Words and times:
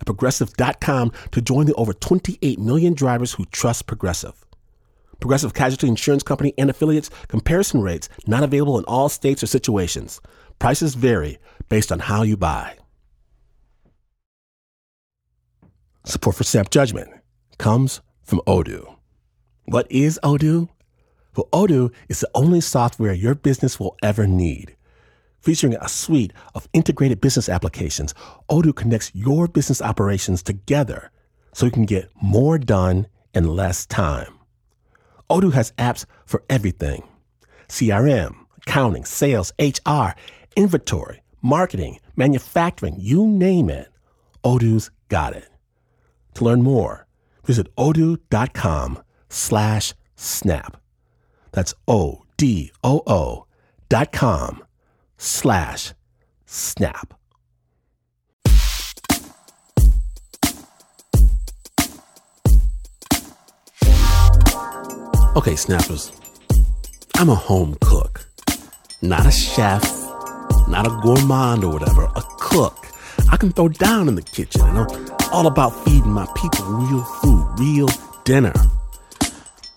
at 0.00 0.06
progressive.com 0.06 1.12
to 1.32 1.40
join 1.40 1.66
the 1.66 1.74
over 1.74 1.92
28 1.92 2.58
million 2.58 2.94
drivers 2.94 3.32
who 3.32 3.44
trust 3.46 3.86
Progressive. 3.86 4.44
Progressive 5.20 5.54
Casualty 5.54 5.88
Insurance 5.88 6.22
Company 6.22 6.54
and 6.56 6.70
affiliates 6.70 7.10
comparison 7.26 7.82
rates 7.82 8.08
not 8.26 8.42
available 8.42 8.78
in 8.78 8.84
all 8.84 9.08
states 9.08 9.42
or 9.42 9.46
situations. 9.46 10.20
Prices 10.58 10.94
vary 10.94 11.38
based 11.68 11.90
on 11.90 11.98
how 11.98 12.22
you 12.22 12.36
buy. 12.36 12.76
Support 16.04 16.36
for 16.36 16.44
Snap 16.44 16.70
Judgment 16.70 17.10
comes 17.58 18.00
from 18.22 18.40
Odoo. 18.46 18.96
What 19.66 19.90
is 19.90 20.18
Odoo? 20.22 20.68
Well, 21.36 21.48
Odoo 21.52 21.92
is 22.08 22.20
the 22.20 22.30
only 22.34 22.62
software 22.62 23.12
your 23.12 23.34
business 23.34 23.78
will 23.78 23.96
ever 24.02 24.26
need. 24.26 24.74
Featuring 25.40 25.76
a 25.80 25.88
suite 25.88 26.32
of 26.54 26.68
integrated 26.72 27.20
business 27.20 27.48
applications, 27.48 28.14
Odoo 28.50 28.74
connects 28.74 29.10
your 29.14 29.46
business 29.46 29.80
operations 29.80 30.42
together 30.42 31.10
so 31.52 31.66
you 31.66 31.72
can 31.72 31.86
get 31.86 32.10
more 32.20 32.58
done 32.58 33.06
in 33.34 33.46
less 33.46 33.86
time. 33.86 34.38
Odoo 35.30 35.52
has 35.52 35.72
apps 35.78 36.04
for 36.26 36.42
everything 36.50 37.02
CRM, 37.68 38.34
accounting, 38.58 39.04
sales, 39.04 39.52
HR, 39.58 40.10
inventory, 40.56 41.22
marketing, 41.42 42.00
manufacturing, 42.16 42.96
you 42.98 43.26
name 43.26 43.70
it. 43.70 43.88
Odoo's 44.44 44.90
got 45.08 45.34
it. 45.34 45.48
To 46.34 46.44
learn 46.44 46.62
more, 46.62 47.06
visit 47.44 47.74
odoo.com 47.76 49.02
slash 49.28 49.94
snap. 50.16 50.80
That's 51.52 51.74
O-D-O-O 51.86 53.46
dot 53.88 54.12
com 54.12 54.62
slash 55.18 55.92
snap. 56.46 57.14
Okay, 65.36 65.54
snappers, 65.54 66.10
I'm 67.16 67.28
a 67.28 67.34
home 67.34 67.76
cook, 67.80 68.26
not 69.02 69.26
a 69.26 69.30
chef, 69.30 69.82
not 70.66 70.86
a 70.86 71.00
gourmand 71.02 71.62
or 71.62 71.72
whatever, 71.72 72.04
a 72.04 72.22
cook. 72.40 72.86
I 73.30 73.36
can 73.36 73.52
throw 73.52 73.68
down 73.68 74.08
in 74.08 74.14
the 74.14 74.22
kitchen, 74.22 74.62
and 74.62 74.78
I'm 74.78 75.08
all 75.32 75.46
about 75.46 75.70
feeding 75.84 76.10
my 76.10 76.26
people 76.34 76.64
real 76.64 77.02
food, 77.04 77.46
real 77.58 77.88
dinner. 78.24 78.54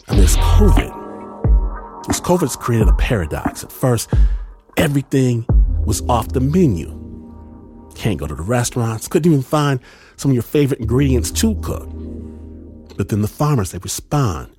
And 0.08 0.18
this 0.18 0.36
COVID, 0.38 2.08
this 2.08 2.20
COVID's 2.22 2.56
created 2.56 2.88
a 2.88 2.94
paradox. 2.94 3.64
At 3.64 3.72
first, 3.72 4.10
everything 4.78 5.46
was 5.86 6.02
off 6.10 6.30
the 6.30 6.40
menu. 6.40 6.98
Can't 7.96 8.20
go 8.20 8.28
to 8.28 8.36
the 8.36 8.44
restaurants, 8.44 9.08
couldn't 9.08 9.32
even 9.32 9.44
find 9.44 9.80
some 10.18 10.32
of 10.32 10.36
your 10.36 10.44
favorite 10.44 10.80
ingredients 10.80 11.32
to 11.32 11.56
cook. 11.62 11.90
But 12.98 13.10
then 13.10 13.22
the 13.22 13.28
farmers, 13.28 13.72
they 13.72 13.80
respond. 13.80 14.54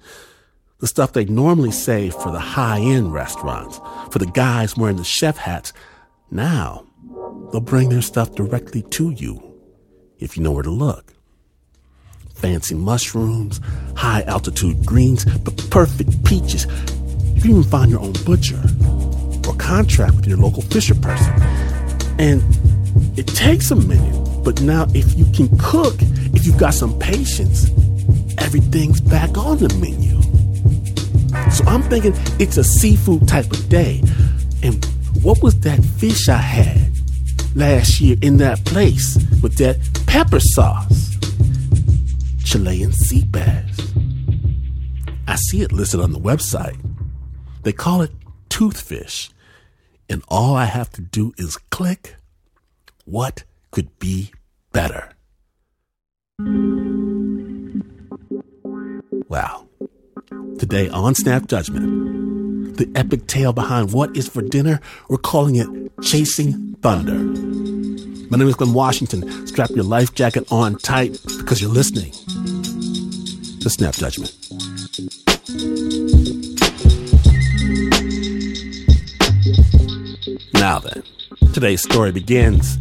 The 0.78 0.86
stuff 0.86 1.12
they 1.12 1.24
normally 1.24 1.70
save 1.70 2.14
for 2.14 2.32
the 2.32 2.40
high 2.40 2.80
end 2.80 3.12
restaurants, 3.12 3.80
for 4.10 4.18
the 4.18 4.26
guys 4.26 4.76
wearing 4.76 4.96
the 4.96 5.04
chef 5.04 5.36
hats, 5.36 5.72
now 6.30 6.84
they'll 7.52 7.60
bring 7.60 7.88
their 7.88 8.02
stuff 8.02 8.34
directly 8.34 8.82
to 8.82 9.10
you 9.10 9.40
if 10.18 10.36
you 10.36 10.42
know 10.42 10.52
where 10.52 10.62
to 10.62 10.70
look. 10.70 11.12
Fancy 12.34 12.74
mushrooms, 12.74 13.60
high 13.96 14.22
altitude 14.22 14.84
greens, 14.84 15.24
the 15.24 15.52
perfect 15.70 16.24
peaches. 16.24 16.66
You 17.34 17.40
can 17.40 17.50
even 17.50 17.62
find 17.62 17.90
your 17.90 18.00
own 18.00 18.14
butcher 18.24 18.60
contract 19.62 20.16
with 20.16 20.26
your 20.26 20.38
local 20.38 20.62
fisher 20.62 20.94
person. 20.94 21.32
And 22.18 22.42
it 23.16 23.26
takes 23.28 23.70
a 23.70 23.76
minute, 23.76 24.44
but 24.44 24.60
now 24.60 24.86
if 24.92 25.16
you 25.16 25.24
can 25.32 25.48
cook, 25.58 25.94
if 26.34 26.44
you've 26.44 26.58
got 26.58 26.74
some 26.74 26.98
patience, 26.98 27.70
everything's 28.38 29.00
back 29.00 29.38
on 29.38 29.58
the 29.58 29.68
menu. 29.80 30.20
So 31.50 31.64
I'm 31.66 31.82
thinking 31.82 32.12
it's 32.38 32.56
a 32.56 32.64
seafood 32.64 33.28
type 33.28 33.50
of 33.50 33.68
day. 33.68 34.02
And 34.62 34.84
what 35.22 35.42
was 35.42 35.58
that 35.60 35.82
fish 35.98 36.28
I 36.28 36.36
had 36.36 36.90
last 37.54 38.00
year 38.00 38.16
in 38.20 38.38
that 38.38 38.64
place 38.64 39.16
with 39.42 39.56
that 39.58 39.78
pepper 40.06 40.40
sauce? 40.40 41.16
Chilean 42.44 42.92
sea 42.92 43.24
bass. 43.24 43.92
I 45.26 45.36
see 45.36 45.62
it 45.62 45.72
listed 45.72 46.00
on 46.00 46.12
the 46.12 46.20
website. 46.20 46.78
They 47.62 47.72
call 47.72 48.02
it 48.02 48.10
toothfish. 48.50 49.31
And 50.08 50.22
all 50.28 50.54
I 50.56 50.66
have 50.66 50.90
to 50.92 51.00
do 51.00 51.32
is 51.38 51.56
click. 51.70 52.16
What 53.04 53.44
could 53.70 53.98
be 53.98 54.32
better? 54.72 55.10
Wow. 59.28 59.68
Today 60.58 60.88
on 60.88 61.14
Snap 61.14 61.46
Judgment, 61.46 62.76
the 62.76 62.90
epic 62.94 63.26
tale 63.26 63.52
behind 63.52 63.92
what 63.92 64.16
is 64.16 64.28
for 64.28 64.42
dinner, 64.42 64.80
we're 65.08 65.18
calling 65.18 65.56
it 65.56 65.68
Chasing 66.02 66.74
Thunder. 66.82 67.18
My 68.30 68.38
name 68.38 68.48
is 68.48 68.54
Glynn 68.54 68.72
Washington. 68.72 69.46
Strap 69.46 69.70
your 69.70 69.84
life 69.84 70.14
jacket 70.14 70.50
on 70.50 70.78
tight 70.78 71.18
because 71.38 71.60
you're 71.60 71.70
listening 71.70 72.12
to 73.60 73.70
Snap 73.70 73.94
Judgment. 73.94 74.34
Now 80.72 80.78
then, 80.78 81.02
today's 81.52 81.82
story 81.82 82.12
begins 82.12 82.76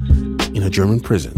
in 0.55 0.63
a 0.63 0.69
German 0.69 1.01
prison 1.01 1.33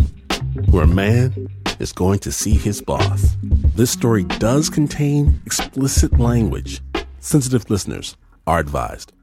where 0.70 0.84
a 0.84 0.88
man 0.88 1.48
is 1.80 1.92
going 1.92 2.20
to 2.20 2.32
see 2.32 2.54
his 2.54 2.80
boss. 2.80 3.36
This 3.74 3.90
story 3.90 4.26
does 4.26 4.70
contain 4.70 5.42
explicit 5.48 6.20
language. 6.20 6.80
Sensitive 7.20 7.68
listeners 7.72 8.16
are 8.46 8.60
advised. 8.60 9.14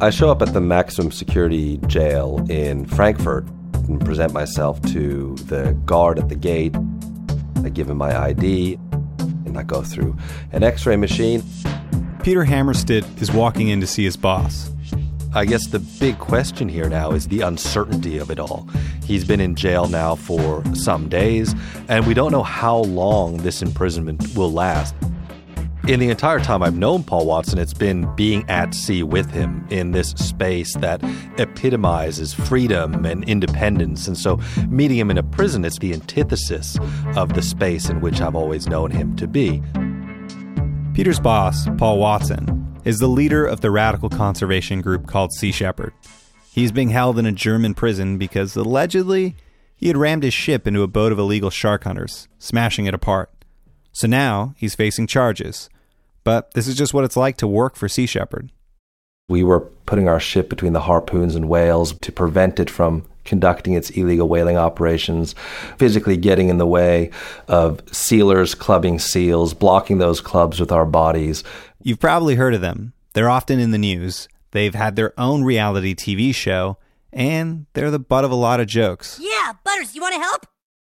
I 0.00 0.10
show 0.10 0.32
up 0.32 0.42
at 0.42 0.52
the 0.52 0.60
maximum 0.60 1.12
security 1.12 1.78
jail 1.86 2.44
in 2.50 2.86
Frankfurt 2.86 3.46
and 3.86 4.04
present 4.04 4.32
myself 4.32 4.82
to 4.94 5.36
the 5.46 5.74
guard 5.86 6.18
at 6.18 6.28
the 6.28 6.34
gate. 6.34 6.74
I 7.64 7.68
give 7.68 7.88
him 7.88 7.98
my 7.98 8.20
ID 8.20 8.80
and 9.52 9.58
I 9.58 9.64
go 9.64 9.82
through 9.82 10.16
an 10.52 10.62
x 10.62 10.86
ray 10.86 10.96
machine. 10.96 11.42
Peter 12.22 12.44
Hammarstedt 12.44 13.20
is 13.20 13.30
walking 13.30 13.68
in 13.68 13.80
to 13.80 13.86
see 13.86 14.04
his 14.04 14.16
boss. 14.16 14.70
I 15.34 15.44
guess 15.44 15.66
the 15.66 15.78
big 15.78 16.18
question 16.18 16.68
here 16.68 16.88
now 16.88 17.12
is 17.12 17.28
the 17.28 17.42
uncertainty 17.42 18.16
of 18.16 18.30
it 18.30 18.38
all. 18.38 18.66
He's 19.04 19.24
been 19.24 19.40
in 19.40 19.54
jail 19.54 19.88
now 19.88 20.14
for 20.14 20.64
some 20.74 21.08
days, 21.10 21.54
and 21.88 22.06
we 22.06 22.14
don't 22.14 22.32
know 22.32 22.42
how 22.42 22.78
long 22.78 23.38
this 23.38 23.60
imprisonment 23.60 24.34
will 24.34 24.52
last. 24.52 24.94
In 25.88 25.98
the 25.98 26.10
entire 26.10 26.38
time 26.38 26.62
I've 26.62 26.76
known 26.76 27.02
Paul 27.02 27.26
Watson, 27.26 27.58
it's 27.58 27.74
been 27.74 28.08
being 28.14 28.48
at 28.48 28.72
sea 28.72 29.02
with 29.02 29.32
him 29.32 29.66
in 29.68 29.90
this 29.90 30.10
space 30.10 30.76
that 30.76 31.02
epitomizes 31.38 32.32
freedom 32.32 33.04
and 33.04 33.24
independence. 33.24 34.06
And 34.06 34.16
so 34.16 34.38
meeting 34.68 34.96
him 34.96 35.10
in 35.10 35.18
a 35.18 35.24
prison, 35.24 35.64
is 35.64 35.74
the 35.78 35.92
antithesis 35.92 36.78
of 37.16 37.32
the 37.32 37.42
space 37.42 37.90
in 37.90 38.00
which 38.00 38.20
I've 38.20 38.36
always 38.36 38.68
known 38.68 38.92
him 38.92 39.16
to 39.16 39.26
be. 39.26 39.60
Peter's 40.94 41.18
boss, 41.18 41.66
Paul 41.78 41.98
Watson, 41.98 42.80
is 42.84 43.00
the 43.00 43.08
leader 43.08 43.44
of 43.44 43.60
the 43.60 43.72
radical 43.72 44.08
conservation 44.08 44.82
group 44.82 45.08
called 45.08 45.32
Sea 45.32 45.50
Shepherd. 45.50 45.92
He's 46.52 46.70
being 46.70 46.90
held 46.90 47.18
in 47.18 47.26
a 47.26 47.32
German 47.32 47.74
prison 47.74 48.18
because 48.18 48.54
allegedly 48.54 49.34
he 49.74 49.88
had 49.88 49.96
rammed 49.96 50.22
his 50.22 50.32
ship 50.32 50.68
into 50.68 50.82
a 50.82 50.88
boat 50.88 51.10
of 51.10 51.18
illegal 51.18 51.50
shark 51.50 51.82
hunters, 51.82 52.28
smashing 52.38 52.86
it 52.86 52.94
apart. 52.94 53.32
So 53.90 54.06
now 54.06 54.54
he's 54.56 54.74
facing 54.74 55.06
charges. 55.06 55.68
But 56.24 56.54
this 56.54 56.68
is 56.68 56.76
just 56.76 56.94
what 56.94 57.04
it's 57.04 57.16
like 57.16 57.36
to 57.38 57.46
work 57.46 57.76
for 57.76 57.88
Sea 57.88 58.06
Shepherd. 58.06 58.50
We 59.28 59.42
were 59.42 59.60
putting 59.60 60.08
our 60.08 60.20
ship 60.20 60.48
between 60.48 60.72
the 60.72 60.80
harpoons 60.80 61.34
and 61.34 61.48
whales 61.48 61.94
to 62.00 62.12
prevent 62.12 62.60
it 62.60 62.68
from 62.68 63.04
conducting 63.24 63.74
its 63.74 63.90
illegal 63.90 64.28
whaling 64.28 64.56
operations, 64.56 65.34
physically 65.78 66.16
getting 66.16 66.48
in 66.48 66.58
the 66.58 66.66
way 66.66 67.10
of 67.48 67.80
sealers 67.92 68.54
clubbing 68.54 68.98
seals, 68.98 69.54
blocking 69.54 69.98
those 69.98 70.20
clubs 70.20 70.58
with 70.58 70.72
our 70.72 70.84
bodies. 70.84 71.44
You've 71.82 72.00
probably 72.00 72.34
heard 72.34 72.54
of 72.54 72.60
them. 72.60 72.92
They're 73.14 73.30
often 73.30 73.58
in 73.58 73.70
the 73.70 73.78
news. 73.78 74.28
They've 74.50 74.74
had 74.74 74.96
their 74.96 75.18
own 75.18 75.44
reality 75.44 75.94
TV 75.94 76.34
show, 76.34 76.78
and 77.12 77.66
they're 77.72 77.90
the 77.90 77.98
butt 77.98 78.24
of 78.24 78.30
a 78.30 78.36
lot 78.36 78.60
of 78.60 78.66
jokes. 78.66 79.18
Yeah, 79.22 79.52
Butters, 79.64 79.94
you 79.94 80.00
want 80.00 80.14
to 80.14 80.20
help? 80.20 80.46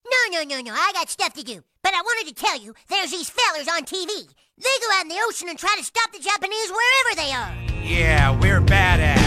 No, 0.05 0.39
no, 0.39 0.43
no, 0.43 0.61
no. 0.61 0.73
I 0.73 0.91
got 0.93 1.09
stuff 1.09 1.33
to 1.33 1.43
do. 1.43 1.63
But 1.85 1.93
I 1.93 2.01
wanted 2.01 2.35
to 2.35 2.43
tell 2.43 2.59
you, 2.59 2.73
there's 2.89 3.11
these 3.11 3.29
fellers 3.29 3.67
on 3.67 3.83
TV. 3.83 4.07
They 4.57 4.75
go 4.81 4.87
out 4.95 5.03
in 5.03 5.09
the 5.09 5.21
ocean 5.27 5.49
and 5.49 5.59
try 5.59 5.75
to 5.77 5.83
stop 5.83 6.11
the 6.11 6.17
Japanese 6.17 6.71
wherever 6.71 7.15
they 7.15 7.31
are. 7.31 7.83
Yeah, 7.83 8.31
we're 8.39 8.59
badass. 8.59 9.19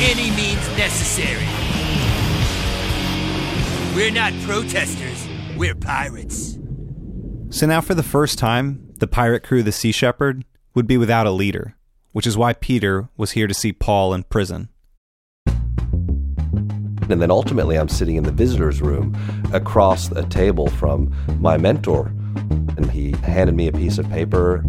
Any 0.00 0.34
means 0.34 0.66
necessary. 0.76 1.46
We're 3.94 4.10
not 4.10 4.32
protesters, 4.42 5.28
we're 5.56 5.76
pirates. 5.76 6.58
So 7.50 7.66
now, 7.66 7.80
for 7.80 7.94
the 7.94 8.02
first 8.02 8.40
time, 8.40 8.92
the 8.98 9.06
pirate 9.06 9.44
crew, 9.44 9.62
the 9.62 9.70
Sea 9.70 9.92
Shepherd, 9.92 10.44
would 10.74 10.88
be 10.88 10.96
without 10.96 11.28
a 11.28 11.30
leader, 11.30 11.76
which 12.10 12.26
is 12.26 12.36
why 12.36 12.52
Peter 12.52 13.10
was 13.16 13.32
here 13.32 13.46
to 13.46 13.54
see 13.54 13.72
Paul 13.72 14.12
in 14.12 14.24
prison. 14.24 14.70
And 17.10 17.20
then 17.20 17.30
ultimately, 17.30 17.76
I'm 17.76 17.88
sitting 17.88 18.16
in 18.16 18.24
the 18.24 18.32
visitor's 18.32 18.80
room 18.80 19.16
across 19.52 20.10
a 20.12 20.22
table 20.24 20.68
from 20.68 21.14
my 21.38 21.56
mentor. 21.56 22.06
And 22.76 22.90
he 22.90 23.12
handed 23.22 23.54
me 23.54 23.68
a 23.68 23.72
piece 23.72 23.98
of 23.98 24.08
paper. 24.10 24.64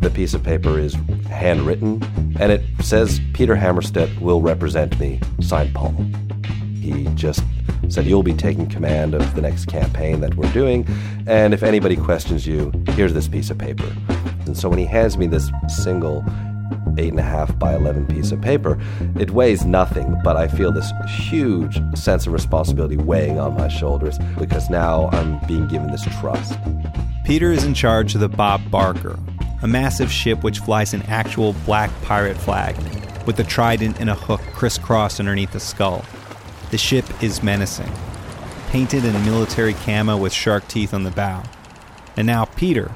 The 0.00 0.10
piece 0.10 0.34
of 0.34 0.42
paper 0.42 0.78
is 0.78 0.94
handwritten, 1.28 2.02
and 2.38 2.52
it 2.52 2.62
says, 2.82 3.20
Peter 3.32 3.54
Hammarstedt 3.54 4.20
will 4.20 4.40
represent 4.40 4.98
me, 4.98 5.20
signed 5.40 5.74
Paul. 5.74 5.92
He 6.80 7.06
just 7.14 7.42
said, 7.88 8.06
You'll 8.06 8.22
be 8.22 8.34
taking 8.34 8.68
command 8.68 9.14
of 9.14 9.34
the 9.34 9.42
next 9.42 9.66
campaign 9.66 10.20
that 10.20 10.34
we're 10.36 10.52
doing, 10.52 10.86
and 11.26 11.52
if 11.52 11.62
anybody 11.62 11.96
questions 11.96 12.46
you, 12.46 12.72
here's 12.90 13.12
this 13.12 13.28
piece 13.28 13.50
of 13.50 13.58
paper. 13.58 13.92
And 14.46 14.56
so 14.56 14.68
when 14.68 14.78
he 14.78 14.86
hands 14.86 15.18
me 15.18 15.26
this 15.26 15.50
single 15.68 16.24
eight 16.96 17.10
and 17.10 17.20
a 17.20 17.22
half 17.22 17.58
by 17.58 17.74
11 17.74 18.06
piece 18.06 18.32
of 18.32 18.40
paper. 18.40 18.78
It 19.18 19.30
weighs 19.30 19.64
nothing, 19.64 20.18
but 20.22 20.36
I 20.36 20.48
feel 20.48 20.72
this 20.72 20.92
huge 21.08 21.80
sense 21.96 22.26
of 22.26 22.32
responsibility 22.32 22.96
weighing 22.96 23.38
on 23.38 23.54
my 23.54 23.68
shoulders 23.68 24.18
because 24.38 24.70
now 24.70 25.08
I'm 25.12 25.38
being 25.46 25.68
given 25.68 25.90
this 25.90 26.04
trust. 26.20 26.58
Peter 27.24 27.52
is 27.52 27.64
in 27.64 27.74
charge 27.74 28.14
of 28.14 28.20
the 28.20 28.28
Bob 28.28 28.70
Barker, 28.70 29.18
a 29.62 29.66
massive 29.66 30.10
ship 30.10 30.42
which 30.42 30.60
flies 30.60 30.94
an 30.94 31.02
actual 31.02 31.54
black 31.66 31.90
pirate 32.02 32.36
flag 32.38 32.76
with 33.26 33.38
a 33.40 33.44
trident 33.44 34.00
and 34.00 34.08
a 34.08 34.14
hook 34.14 34.40
crisscrossed 34.54 35.20
underneath 35.20 35.52
the 35.52 35.60
skull. 35.60 36.04
The 36.70 36.78
ship 36.78 37.04
is 37.22 37.42
menacing, 37.42 37.92
painted 38.68 39.04
in 39.04 39.12
military 39.24 39.74
camo 39.74 40.16
with 40.16 40.32
shark 40.32 40.66
teeth 40.68 40.94
on 40.94 41.02
the 41.02 41.10
bow. 41.10 41.42
And 42.16 42.26
now 42.26 42.46
Peter, 42.46 42.90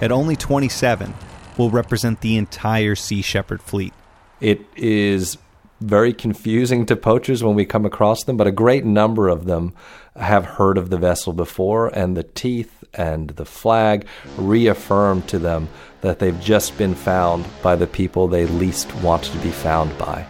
at 0.00 0.12
only 0.12 0.36
27, 0.36 1.14
will 1.58 1.70
represent 1.70 2.20
the 2.20 2.36
entire 2.36 2.94
Sea 2.94 3.20
Shepherd 3.20 3.60
fleet. 3.60 3.92
It 4.40 4.60
is 4.76 5.36
very 5.80 6.12
confusing 6.12 6.86
to 6.86 6.96
poachers 6.96 7.42
when 7.42 7.54
we 7.54 7.64
come 7.64 7.84
across 7.84 8.24
them, 8.24 8.36
but 8.36 8.46
a 8.46 8.52
great 8.52 8.84
number 8.84 9.28
of 9.28 9.44
them 9.44 9.74
have 10.16 10.44
heard 10.44 10.78
of 10.78 10.90
the 10.90 10.96
vessel 10.96 11.32
before, 11.32 11.88
and 11.88 12.16
the 12.16 12.22
teeth 12.22 12.84
and 12.94 13.30
the 13.30 13.44
flag 13.44 14.06
reaffirm 14.36 15.22
to 15.22 15.38
them 15.38 15.68
that 16.00 16.18
they've 16.18 16.40
just 16.40 16.76
been 16.78 16.94
found 16.94 17.44
by 17.62 17.76
the 17.76 17.86
people 17.86 18.26
they 18.26 18.46
least 18.46 18.92
want 18.96 19.24
to 19.24 19.38
be 19.38 19.50
found 19.50 19.96
by. 19.98 20.26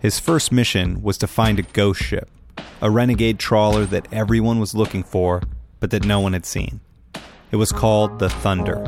His 0.00 0.20
first 0.20 0.52
mission 0.52 1.02
was 1.02 1.18
to 1.18 1.26
find 1.26 1.58
a 1.58 1.62
ghost 1.62 2.02
ship, 2.02 2.30
a 2.80 2.90
renegade 2.90 3.38
trawler 3.38 3.84
that 3.86 4.06
everyone 4.12 4.60
was 4.60 4.74
looking 4.74 5.02
for 5.02 5.42
but 5.80 5.90
that 5.90 6.04
no 6.04 6.20
one 6.20 6.32
had 6.32 6.46
seen. 6.46 6.80
It 7.50 7.56
was 7.56 7.72
called 7.72 8.18
the 8.18 8.28
Thunder. 8.28 8.84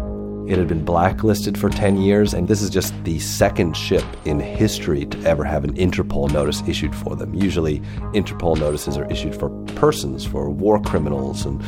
It 0.50 0.58
had 0.58 0.66
been 0.66 0.84
blacklisted 0.84 1.56
for 1.56 1.70
10 1.70 1.98
years, 1.98 2.34
and 2.34 2.48
this 2.48 2.60
is 2.60 2.70
just 2.70 2.92
the 3.04 3.20
second 3.20 3.76
ship 3.76 4.04
in 4.24 4.40
history 4.40 5.06
to 5.06 5.20
ever 5.22 5.44
have 5.44 5.62
an 5.62 5.74
Interpol 5.76 6.32
notice 6.32 6.60
issued 6.66 6.94
for 6.94 7.14
them. 7.14 7.32
Usually, 7.34 7.78
Interpol 8.14 8.58
notices 8.58 8.96
are 8.96 9.08
issued 9.12 9.36
for 9.36 9.48
persons, 9.76 10.26
for 10.26 10.50
war 10.50 10.80
criminals, 10.82 11.46
and, 11.46 11.62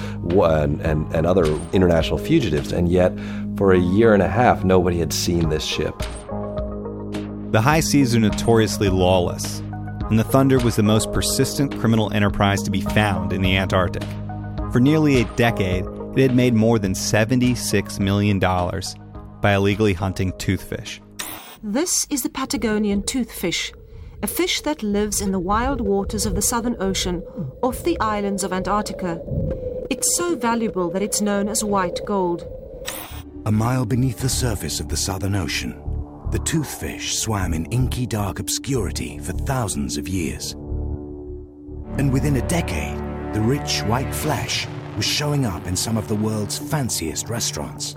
and, 0.80 1.14
and 1.14 1.26
other 1.26 1.44
international 1.72 2.18
fugitives, 2.18 2.72
and 2.72 2.88
yet, 2.88 3.12
for 3.56 3.72
a 3.72 3.78
year 3.78 4.14
and 4.14 4.22
a 4.22 4.28
half, 4.28 4.64
nobody 4.64 4.98
had 4.98 5.12
seen 5.12 5.48
this 5.48 5.64
ship. 5.64 5.96
The 7.52 7.60
high 7.62 7.80
seas 7.80 8.16
are 8.16 8.20
notoriously 8.20 8.88
lawless, 8.88 9.60
and 10.10 10.18
the 10.18 10.24
Thunder 10.24 10.58
was 10.58 10.74
the 10.74 10.82
most 10.82 11.12
persistent 11.12 11.78
criminal 11.78 12.12
enterprise 12.12 12.62
to 12.62 12.70
be 12.70 12.80
found 12.80 13.32
in 13.32 13.42
the 13.42 13.56
Antarctic. 13.56 14.02
For 14.72 14.80
nearly 14.80 15.20
a 15.20 15.24
decade, 15.36 15.84
it 16.16 16.22
had 16.22 16.34
made 16.34 16.54
more 16.54 16.78
than 16.78 16.94
$76 16.94 18.00
million 18.00 18.38
by 18.38 19.52
illegally 19.52 19.92
hunting 19.92 20.32
toothfish. 20.32 20.98
This 21.62 22.06
is 22.08 22.22
the 22.22 22.30
Patagonian 22.30 23.02
toothfish, 23.02 23.74
a 24.22 24.26
fish 24.26 24.62
that 24.62 24.82
lives 24.82 25.20
in 25.20 25.30
the 25.30 25.38
wild 25.38 25.82
waters 25.82 26.24
of 26.24 26.34
the 26.34 26.40
Southern 26.40 26.76
Ocean 26.80 27.22
off 27.62 27.84
the 27.84 28.00
islands 28.00 28.44
of 28.44 28.52
Antarctica. 28.54 29.20
It's 29.90 30.16
so 30.16 30.36
valuable 30.36 30.90
that 30.92 31.02
it's 31.02 31.20
known 31.20 31.50
as 31.50 31.62
white 31.62 32.00
gold. 32.06 32.46
A 33.44 33.52
mile 33.52 33.84
beneath 33.84 34.20
the 34.20 34.28
surface 34.30 34.80
of 34.80 34.88
the 34.88 34.96
Southern 34.96 35.34
Ocean, 35.34 35.72
the 36.30 36.38
toothfish 36.38 37.12
swam 37.16 37.52
in 37.52 37.66
inky 37.66 38.06
dark 38.06 38.38
obscurity 38.38 39.18
for 39.18 39.32
thousands 39.32 39.98
of 39.98 40.08
years. 40.08 40.52
And 41.98 42.10
within 42.10 42.36
a 42.36 42.48
decade, 42.48 43.11
the 43.32 43.40
rich 43.40 43.80
white 43.82 44.14
flesh 44.14 44.66
was 44.96 45.06
showing 45.06 45.46
up 45.46 45.66
in 45.66 45.74
some 45.74 45.96
of 45.96 46.06
the 46.08 46.14
world's 46.14 46.58
fanciest 46.58 47.28
restaurants. 47.28 47.96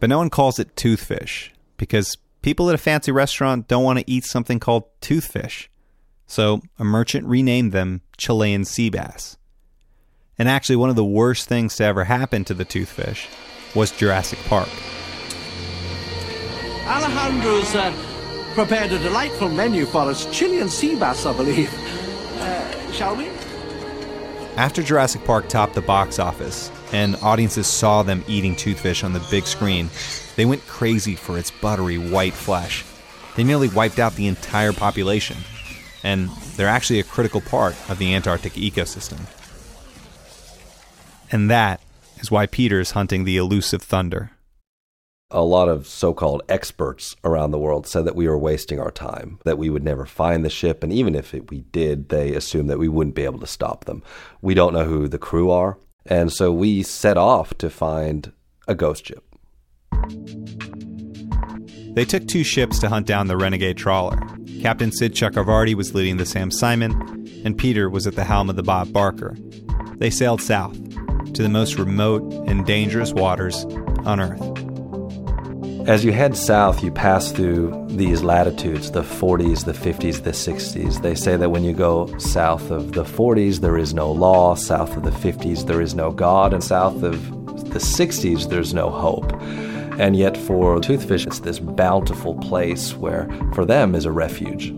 But 0.00 0.10
no 0.10 0.18
one 0.18 0.28
calls 0.28 0.58
it 0.58 0.76
toothfish 0.76 1.50
because 1.78 2.18
people 2.42 2.68
at 2.68 2.74
a 2.74 2.78
fancy 2.78 3.10
restaurant 3.10 3.68
don't 3.68 3.84
want 3.84 3.98
to 3.98 4.10
eat 4.10 4.24
something 4.24 4.60
called 4.60 4.84
toothfish. 5.00 5.68
So 6.26 6.60
a 6.78 6.84
merchant 6.84 7.26
renamed 7.26 7.72
them 7.72 8.02
Chilean 8.18 8.64
sea 8.64 8.90
bass. 8.90 9.38
And 10.38 10.48
actually, 10.48 10.76
one 10.76 10.90
of 10.90 10.96
the 10.96 11.04
worst 11.04 11.48
things 11.48 11.76
to 11.76 11.84
ever 11.84 12.04
happen 12.04 12.44
to 12.44 12.54
the 12.54 12.66
toothfish 12.66 13.26
was 13.74 13.90
Jurassic 13.90 14.38
Park. 14.40 14.68
Alejandro's 16.86 17.74
uh, 17.74 17.92
prepared 18.54 18.92
a 18.92 18.98
delightful 18.98 19.48
menu 19.48 19.86
for 19.86 20.02
us 20.02 20.26
Chilean 20.36 20.68
sea 20.68 20.96
bass, 20.96 21.24
I 21.24 21.32
believe. 21.34 21.72
Uh, 22.38 22.92
shall 22.92 23.16
we? 23.16 23.35
After 24.56 24.82
Jurassic 24.82 25.22
Park 25.26 25.50
topped 25.50 25.74
the 25.74 25.82
box 25.82 26.18
office 26.18 26.70
and 26.90 27.16
audiences 27.16 27.66
saw 27.66 28.02
them 28.02 28.24
eating 28.26 28.54
toothfish 28.54 29.04
on 29.04 29.12
the 29.12 29.24
big 29.30 29.46
screen, 29.46 29.90
they 30.34 30.46
went 30.46 30.66
crazy 30.66 31.14
for 31.14 31.38
its 31.38 31.50
buttery 31.50 31.98
white 31.98 32.32
flesh. 32.32 32.82
They 33.36 33.44
nearly 33.44 33.68
wiped 33.68 33.98
out 33.98 34.14
the 34.14 34.26
entire 34.26 34.72
population, 34.72 35.36
and 36.02 36.30
they're 36.56 36.68
actually 36.68 37.00
a 37.00 37.04
critical 37.04 37.42
part 37.42 37.76
of 37.90 37.98
the 37.98 38.14
Antarctic 38.14 38.54
ecosystem. 38.54 39.20
And 41.30 41.50
that 41.50 41.82
is 42.18 42.30
why 42.30 42.46
Peter's 42.46 42.92
hunting 42.92 43.24
the 43.24 43.36
elusive 43.36 43.82
thunder 43.82 44.30
a 45.30 45.42
lot 45.42 45.68
of 45.68 45.86
so 45.86 46.14
called 46.14 46.42
experts 46.48 47.16
around 47.24 47.50
the 47.50 47.58
world 47.58 47.86
said 47.86 48.04
that 48.04 48.14
we 48.14 48.28
were 48.28 48.38
wasting 48.38 48.78
our 48.78 48.92
time, 48.92 49.40
that 49.44 49.58
we 49.58 49.68
would 49.68 49.82
never 49.82 50.06
find 50.06 50.44
the 50.44 50.50
ship. 50.50 50.84
And 50.84 50.92
even 50.92 51.14
if 51.14 51.34
it, 51.34 51.50
we 51.50 51.62
did, 51.62 52.10
they 52.10 52.32
assumed 52.34 52.70
that 52.70 52.78
we 52.78 52.88
wouldn't 52.88 53.16
be 53.16 53.24
able 53.24 53.40
to 53.40 53.46
stop 53.46 53.86
them. 53.86 54.02
We 54.40 54.54
don't 54.54 54.72
know 54.72 54.84
who 54.84 55.08
the 55.08 55.18
crew 55.18 55.50
are. 55.50 55.78
And 56.04 56.32
so 56.32 56.52
we 56.52 56.84
set 56.84 57.16
off 57.16 57.54
to 57.58 57.68
find 57.68 58.32
a 58.68 58.74
ghost 58.76 59.06
ship. 59.06 59.24
They 61.94 62.04
took 62.04 62.28
two 62.28 62.44
ships 62.44 62.78
to 62.80 62.88
hunt 62.88 63.06
down 63.06 63.26
the 63.26 63.36
renegade 63.36 63.78
trawler. 63.78 64.18
Captain 64.60 64.92
Sid 64.92 65.14
Chakravarty 65.14 65.74
was 65.74 65.94
leading 65.94 66.18
the 66.18 66.26
Sam 66.26 66.50
Simon, 66.50 66.92
and 67.44 67.58
Peter 67.58 67.90
was 67.90 68.06
at 68.06 68.14
the 68.14 68.24
helm 68.24 68.48
of 68.50 68.56
the 68.56 68.62
Bob 68.62 68.92
Barker. 68.92 69.36
They 69.96 70.10
sailed 70.10 70.42
south 70.42 70.76
to 71.32 71.42
the 71.42 71.48
most 71.48 71.78
remote 71.78 72.22
and 72.46 72.64
dangerous 72.64 73.12
waters 73.12 73.64
on 74.04 74.20
Earth. 74.20 74.65
As 75.86 76.04
you 76.04 76.10
head 76.10 76.36
south, 76.36 76.82
you 76.82 76.90
pass 76.90 77.30
through 77.30 77.86
these 77.88 78.24
latitudes 78.24 78.90
the 78.90 79.02
40s, 79.02 79.66
the 79.66 79.72
50s, 79.72 80.24
the 80.24 80.32
60s. 80.32 81.00
They 81.00 81.14
say 81.14 81.36
that 81.36 81.50
when 81.50 81.62
you 81.62 81.72
go 81.72 82.12
south 82.18 82.72
of 82.72 82.94
the 82.94 83.04
40s, 83.04 83.60
there 83.60 83.78
is 83.78 83.94
no 83.94 84.10
law, 84.10 84.56
south 84.56 84.96
of 84.96 85.04
the 85.04 85.12
50s, 85.12 85.64
there 85.68 85.80
is 85.80 85.94
no 85.94 86.10
God, 86.10 86.52
and 86.52 86.64
south 86.64 87.04
of 87.04 87.30
the 87.72 87.78
60s, 87.78 88.48
there's 88.48 88.74
no 88.74 88.90
hope. 88.90 89.32
And 90.00 90.16
yet, 90.16 90.36
for 90.36 90.80
toothfish, 90.80 91.24
it's 91.24 91.38
this 91.38 91.60
bountiful 91.60 92.34
place 92.34 92.96
where, 92.96 93.28
for 93.54 93.64
them, 93.64 93.94
is 93.94 94.06
a 94.06 94.10
refuge. 94.10 94.70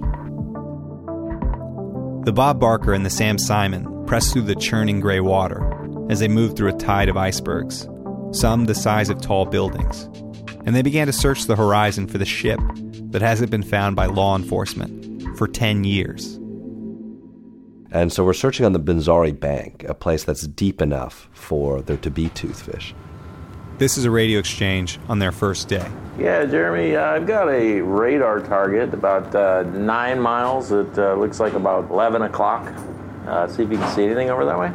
The 2.26 2.34
Bob 2.34 2.60
Barker 2.60 2.92
and 2.92 3.06
the 3.06 3.10
Sam 3.10 3.38
Simon 3.38 4.04
press 4.04 4.30
through 4.30 4.42
the 4.42 4.56
churning 4.56 5.00
gray 5.00 5.20
water 5.20 5.64
as 6.10 6.20
they 6.20 6.28
move 6.28 6.54
through 6.54 6.68
a 6.68 6.78
tide 6.78 7.08
of 7.08 7.16
icebergs, 7.16 7.88
some 8.32 8.66
the 8.66 8.74
size 8.74 9.08
of 9.08 9.22
tall 9.22 9.46
buildings 9.46 10.06
and 10.68 10.76
they 10.76 10.82
began 10.82 11.06
to 11.06 11.14
search 11.14 11.44
the 11.44 11.56
horizon 11.56 12.06
for 12.06 12.18
the 12.18 12.26
ship 12.26 12.60
that 13.10 13.22
hasn't 13.22 13.50
been 13.50 13.62
found 13.62 13.96
by 13.96 14.04
law 14.04 14.36
enforcement 14.36 15.38
for 15.38 15.48
10 15.48 15.82
years. 15.82 16.34
And 17.90 18.12
so 18.12 18.22
we're 18.22 18.34
searching 18.34 18.66
on 18.66 18.74
the 18.74 18.78
Banzare 18.78 19.32
Bank, 19.40 19.84
a 19.84 19.94
place 19.94 20.24
that's 20.24 20.46
deep 20.46 20.82
enough 20.82 21.30
for 21.32 21.80
there 21.80 21.96
to 21.96 22.10
be 22.10 22.28
toothfish. 22.28 22.92
This 23.78 23.96
is 23.96 24.04
a 24.04 24.10
radio 24.10 24.38
exchange 24.38 25.00
on 25.08 25.20
their 25.20 25.32
first 25.32 25.68
day. 25.68 25.90
Yeah, 26.18 26.44
Jeremy, 26.44 26.96
uh, 26.96 27.12
I've 27.12 27.26
got 27.26 27.48
a 27.48 27.80
radar 27.80 28.40
target 28.40 28.92
about 28.92 29.34
uh, 29.34 29.62
nine 29.62 30.20
miles. 30.20 30.70
It 30.70 30.98
uh, 30.98 31.14
looks 31.14 31.40
like 31.40 31.54
about 31.54 31.90
11 31.90 32.20
o'clock. 32.20 32.70
Uh, 33.26 33.48
see 33.48 33.62
if 33.62 33.70
you 33.70 33.78
can 33.78 33.90
see 33.94 34.04
anything 34.04 34.28
over 34.28 34.44
that 34.44 34.58
way. 34.58 34.70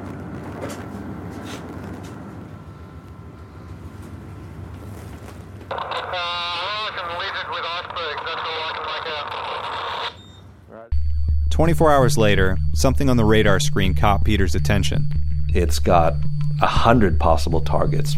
Twenty-four 11.64 11.90
hours 11.90 12.18
later, 12.18 12.58
something 12.74 13.10
on 13.10 13.16
the 13.16 13.24
radar 13.24 13.58
screen 13.58 13.94
caught 13.94 14.26
Peter's 14.26 14.54
attention. 14.54 15.08
It's 15.48 15.80
got 15.80 16.14
a 16.62 16.68
hundred 16.68 17.22
possible 17.22 17.62
targets, 17.62 18.18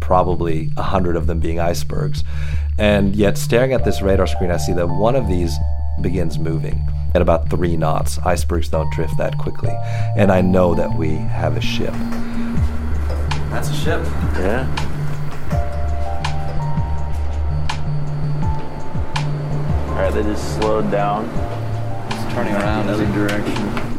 probably 0.00 0.70
a 0.78 0.82
hundred 0.82 1.16
of 1.16 1.26
them 1.26 1.40
being 1.40 1.60
icebergs. 1.60 2.24
And 2.78 3.14
yet, 3.14 3.36
staring 3.36 3.74
at 3.74 3.84
this 3.84 4.00
radar 4.00 4.26
screen, 4.26 4.50
I 4.50 4.56
see 4.56 4.72
that 4.72 4.86
one 4.86 5.14
of 5.14 5.28
these 5.28 5.54
begins 6.00 6.38
moving 6.38 6.82
at 7.14 7.20
about 7.20 7.50
three 7.50 7.76
knots. 7.76 8.18
Icebergs 8.24 8.70
don't 8.70 8.90
drift 8.94 9.18
that 9.18 9.36
quickly. 9.36 9.76
And 10.16 10.32
I 10.32 10.40
know 10.40 10.74
that 10.74 10.96
we 10.96 11.10
have 11.16 11.58
a 11.58 11.60
ship. 11.60 11.92
That's 13.50 13.68
a 13.68 13.74
ship. 13.74 14.02
Yeah. 14.38 14.66
All 19.90 19.96
right, 19.96 20.14
they 20.14 20.22
just 20.22 20.58
slowed 20.58 20.90
down. 20.90 21.28
It's 22.30 22.36
turning 22.36 22.54
around 22.54 22.88
Another 22.88 23.02
is 23.02 23.10
it? 23.10 23.12
direction. 23.12 23.54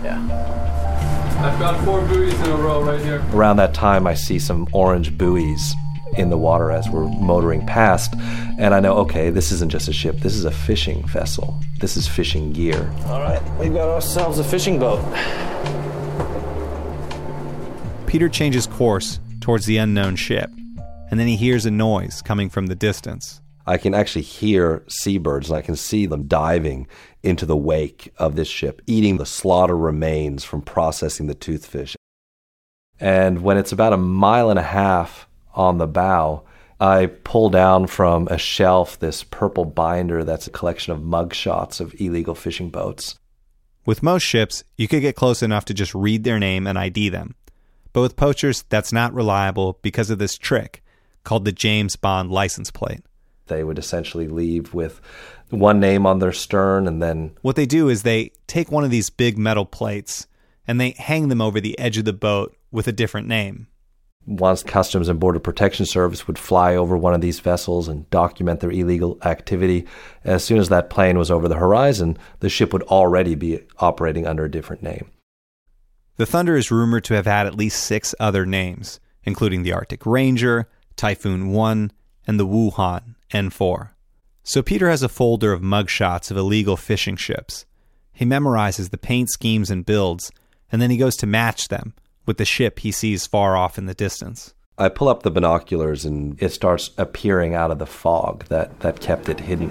Yeah. 0.06 1.42
I've 1.44 1.60
got 1.60 1.84
four 1.84 2.00
buoys 2.08 2.34
in 2.34 2.46
a 2.50 2.56
row 2.56 2.82
right 2.82 3.02
here. 3.02 3.22
Around 3.34 3.58
that 3.58 3.74
time, 3.74 4.08
I 4.08 4.14
see 4.14 4.40
some 4.40 4.70
orange 4.72 5.18
buoys 5.18 5.76
in 6.18 6.30
the 6.30 6.38
water 6.38 6.72
as 6.72 6.88
we're 6.88 7.10
motoring 7.10 7.66
past. 7.68 8.14
And 8.58 8.74
I 8.74 8.80
know, 8.80 8.94
okay, 9.00 9.32
this 9.32 9.52
isn't 9.52 9.70
just 9.70 9.90
a 9.90 9.94
ship, 9.94 10.20
this 10.20 10.34
is 10.34 10.46
a 10.46 10.52
fishing 10.52 11.06
vessel. 11.08 11.60
This 11.82 11.98
is 11.98 12.08
fishing 12.08 12.54
gear. 12.54 12.90
All 13.08 13.20
right, 13.20 13.42
we've 13.60 13.74
got 13.74 13.90
ourselves 13.90 14.40
a 14.40 14.46
fishing 14.46 14.80
boat. 14.80 15.02
Peter 18.08 18.30
changes 18.30 18.66
course 18.66 19.20
towards 19.42 19.66
the 19.66 19.76
unknown 19.76 20.16
ship, 20.16 20.50
and 21.10 21.20
then 21.20 21.28
he 21.28 21.36
hears 21.36 21.66
a 21.66 21.72
noise 21.72 22.22
coming 22.22 22.50
from 22.50 22.68
the 22.68 22.76
distance. 22.76 23.42
I 23.65 23.77
can 23.77 23.94
actually 23.94 24.24
hear 24.24 24.84
seabirds 24.88 25.50
and 25.50 25.58
I 25.58 25.62
can 25.62 25.75
see 25.75 26.06
them 26.06 26.27
diving 26.27 26.88
into 27.24 27.46
the 27.46 27.58
wake 27.58 28.13
of 28.18 28.36
this 28.36 28.48
ship, 28.48 28.82
eating 28.88 29.18
the 29.18 29.25
slaughter 29.25 29.77
remains 29.77 30.44
from 30.44 30.62
processing 30.62 31.27
the 31.27 31.36
toothfish. 31.36 31.96
And 33.00 33.41
when 33.41 33.58
it's 33.58 33.72
about 33.72 33.94
a 33.94 33.98
mile 33.98 34.50
and 34.50 34.60
a 34.60 34.63
half 34.63 35.27
on 35.53 35.77
the 35.77 35.88
bow, 35.88 36.44
I 36.80 37.08
pull 37.08 37.50
down 37.50 37.88
from 37.88 38.27
a 38.30 38.38
shelf 38.38 38.98
this 39.00 39.24
purple 39.24 39.65
binder 39.65 40.24
that's 40.24 40.48
a 40.48 40.51
collection 40.51 40.94
of 40.94 41.03
mug 41.03 41.34
shots 41.34 41.80
of 41.80 41.94
illegal 42.00 42.34
fishing 42.34 42.70
boats. 42.70 43.20
With 43.86 44.03
most 44.03 44.24
ships, 44.24 44.63
you 44.77 44.88
could 44.88 45.01
get 45.01 45.15
close 45.15 45.44
enough 45.44 45.65
to 45.65 45.74
just 45.74 45.94
read 45.94 46.24
their 46.24 46.39
name 46.39 46.68
and 46.68 46.77
ID 46.77 47.10
them. 47.10 47.36
But 47.94 48.01
with 48.01 48.15
poachers, 48.15 48.63
that's 48.70 48.94
not 48.94 49.13
reliable 49.13 49.80
because 49.82 50.10
of 50.10 50.20
this 50.20 50.38
trick 50.38 50.84
called 51.24 51.46
the 51.46 51.51
James 51.51 51.96
Bond 51.96 52.32
license 52.32 52.72
plate. 52.72 53.01
They 53.51 53.65
would 53.65 53.77
essentially 53.77 54.29
leave 54.29 54.74
with 54.74 55.01
one 55.50 55.81
name 55.81 56.05
on 56.05 56.20
their 56.20 56.31
stern 56.31 56.88
and 56.88 57.03
then 57.03 57.34
What 57.41 57.58
they 57.58 57.65
do 57.65 57.89
is 57.89 58.03
they 58.03 58.31
take 58.48 58.72
one 58.72 58.86
of 58.86 58.91
these 58.91 59.10
big 59.10 59.38
metal 59.38 59.65
plates 59.65 60.25
and 60.65 60.79
they 60.79 60.91
hang 60.91 61.27
them 61.27 61.41
over 61.41 61.60
the 61.60 61.77
edge 61.77 61.98
of 61.98 62.05
the 62.05 62.13
boat 62.13 62.55
with 62.72 62.88
a 62.88 62.93
different 62.93 63.27
name. 63.27 63.67
once 64.25 64.63
Customs 64.63 65.10
and 65.10 65.20
Border 65.20 65.39
Protection 65.39 65.86
Service 65.86 66.27
would 66.27 66.39
fly 66.39 66.77
over 66.77 66.96
one 66.96 67.13
of 67.13 67.20
these 67.20 67.41
vessels 67.41 67.89
and 67.89 68.10
document 68.10 68.62
their 68.62 68.72
illegal 68.72 69.17
activity, 69.24 69.86
as 70.24 70.46
soon 70.46 70.58
as 70.58 70.70
that 70.70 70.89
plane 70.89 71.17
was 71.17 71.29
over 71.29 71.50
the 71.50 71.58
horizon, 71.58 72.17
the 72.39 72.48
ship 72.48 72.72
would 72.72 72.84
already 72.84 73.36
be 73.36 73.60
operating 73.79 74.25
under 74.25 74.46
a 74.46 74.51
different 74.51 74.81
name. 74.81 75.12
The 76.15 76.25
Thunder 76.25 76.55
is 76.55 76.72
rumored 76.72 77.03
to 77.05 77.15
have 77.15 77.25
had 77.25 77.48
at 77.48 77.55
least 77.55 77.84
six 77.84 78.15
other 78.17 78.46
names, 78.46 79.01
including 79.25 79.63
the 79.63 79.74
Arctic 79.74 80.05
Ranger, 80.05 80.70
Typhoon 80.96 81.51
1, 81.51 81.91
and 82.27 82.39
the 82.39 82.48
Wuhan 82.48 83.15
N4. 83.32 83.90
So 84.44 84.62
Peter 84.62 84.90
has 84.90 85.04
a 85.04 85.10
folder 85.10 85.54
of 85.54 85.62
mugshots 85.62 86.32
of 86.32 86.38
illegal 86.38 86.78
fishing 86.78 87.16
ships. 87.16 87.66
He 88.14 88.26
memorizes 88.26 88.90
the 88.90 88.98
paint 88.98 89.30
schemes 89.30 89.70
and 89.70 89.86
builds, 89.86 90.32
and 90.72 90.82
then 90.82 90.90
he 90.90 90.98
goes 90.98 91.16
to 91.18 91.28
match 91.28 91.68
them 91.68 91.94
with 92.26 92.38
the 92.38 92.46
ship 92.46 92.80
he 92.80 92.92
sees 92.92 93.28
far 93.28 93.56
off 93.56 93.78
in 93.78 93.86
the 93.86 93.94
distance. 93.94 94.54
I 94.78 94.90
pull 94.90 95.10
up 95.10 95.24
the 95.24 95.32
binoculars 95.32 96.06
and 96.06 96.42
it 96.42 96.50
starts 96.50 96.90
appearing 96.98 97.54
out 97.54 97.72
of 97.72 97.80
the 97.80 97.86
fog 97.86 98.46
that, 98.46 98.80
that 98.80 99.00
kept 99.00 99.30
it 99.30 99.40
hidden. 99.40 99.70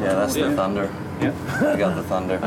Yeah, 0.00 0.14
that's 0.14 0.34
the 0.34 0.54
thunder. 0.54 0.92
Yeah. 1.20 1.34
I 1.72 1.76
got 1.78 1.94
the 1.94 2.02
thunder. 2.02 2.40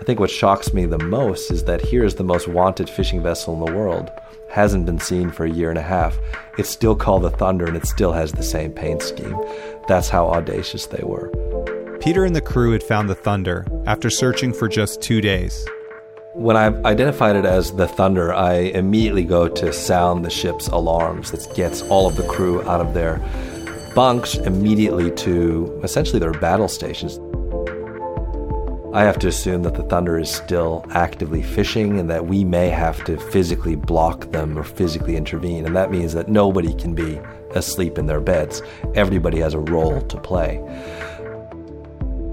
I 0.00 0.04
think 0.04 0.18
what 0.18 0.30
shocks 0.30 0.74
me 0.74 0.84
the 0.84 0.98
most 0.98 1.52
is 1.52 1.62
that 1.64 1.80
here's 1.80 2.16
the 2.16 2.24
most 2.24 2.48
wanted 2.48 2.90
fishing 2.90 3.22
vessel 3.22 3.54
in 3.54 3.60
the 3.64 3.78
world. 3.78 4.10
Hasn't 4.52 4.84
been 4.84 4.98
seen 4.98 5.30
for 5.30 5.46
a 5.46 5.50
year 5.50 5.70
and 5.70 5.78
a 5.78 5.82
half. 5.82 6.18
It's 6.58 6.68
still 6.68 6.94
called 6.94 7.22
the 7.22 7.30
Thunder 7.30 7.64
and 7.64 7.74
it 7.74 7.86
still 7.86 8.12
has 8.12 8.32
the 8.32 8.42
same 8.42 8.70
paint 8.70 9.00
scheme. 9.00 9.34
That's 9.88 10.10
how 10.10 10.28
audacious 10.28 10.84
they 10.84 11.02
were. 11.02 11.30
Peter 12.02 12.26
and 12.26 12.36
the 12.36 12.42
crew 12.42 12.72
had 12.72 12.82
found 12.82 13.08
the 13.08 13.14
Thunder 13.14 13.66
after 13.86 14.10
searching 14.10 14.52
for 14.52 14.68
just 14.68 15.00
two 15.00 15.22
days. 15.22 15.66
When 16.34 16.58
I 16.58 16.66
identified 16.84 17.36
it 17.36 17.46
as 17.46 17.72
the 17.72 17.88
Thunder, 17.88 18.34
I 18.34 18.54
immediately 18.74 19.24
go 19.24 19.48
to 19.48 19.72
sound 19.72 20.22
the 20.22 20.30
ship's 20.30 20.68
alarms. 20.68 21.30
That 21.30 21.54
gets 21.54 21.80
all 21.82 22.06
of 22.06 22.16
the 22.16 22.26
crew 22.26 22.60
out 22.68 22.82
of 22.82 22.92
their 22.92 23.22
bunks 23.94 24.34
immediately 24.34 25.10
to 25.12 25.80
essentially 25.82 26.18
their 26.18 26.32
battle 26.32 26.68
stations. 26.68 27.18
I 28.94 29.04
have 29.04 29.18
to 29.20 29.28
assume 29.28 29.62
that 29.62 29.72
the 29.72 29.84
Thunder 29.84 30.18
is 30.18 30.30
still 30.30 30.84
actively 30.90 31.42
fishing 31.42 31.98
and 31.98 32.10
that 32.10 32.26
we 32.26 32.44
may 32.44 32.68
have 32.68 33.02
to 33.04 33.16
physically 33.16 33.74
block 33.74 34.30
them 34.32 34.58
or 34.58 34.62
physically 34.62 35.16
intervene. 35.16 35.64
And 35.64 35.74
that 35.74 35.90
means 35.90 36.12
that 36.12 36.28
nobody 36.28 36.74
can 36.74 36.94
be 36.94 37.18
asleep 37.54 37.96
in 37.96 38.06
their 38.06 38.20
beds. 38.20 38.60
Everybody 38.94 39.38
has 39.38 39.54
a 39.54 39.60
role 39.60 40.02
to 40.02 40.20
play. 40.20 40.60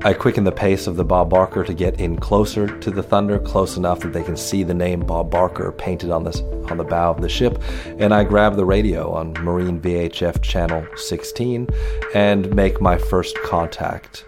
I 0.03 0.13
quicken 0.13 0.43
the 0.43 0.51
pace 0.51 0.85
of 0.85 0.97
the 0.97 1.05
Bob 1.05 1.29
Barker 1.29 1.63
to 1.63 1.73
get 1.73 1.99
in 1.99 2.17
closer 2.17 2.67
to 2.79 2.91
the 2.91 3.03
Thunder, 3.03 3.39
close 3.39 3.77
enough 3.77 3.99
that 3.99 4.11
they 4.11 4.23
can 4.23 4.37
see 4.37 4.63
the 4.63 4.73
name 4.73 5.01
Bob 5.01 5.29
Barker 5.29 5.73
painted 5.73 6.09
on 6.09 6.23
this 6.23 6.39
on 6.71 6.77
the 6.77 6.85
bow 6.85 7.11
of 7.11 7.21
the 7.21 7.27
ship, 7.27 7.61
and 7.99 8.13
I 8.13 8.23
grab 8.23 8.55
the 8.55 8.63
radio 8.63 9.11
on 9.11 9.33
Marine 9.33 9.81
VHF 9.81 10.41
channel 10.41 10.85
16 10.95 11.67
and 12.13 12.53
make 12.55 12.79
my 12.79 12.97
first 12.97 13.37
contact. 13.39 14.23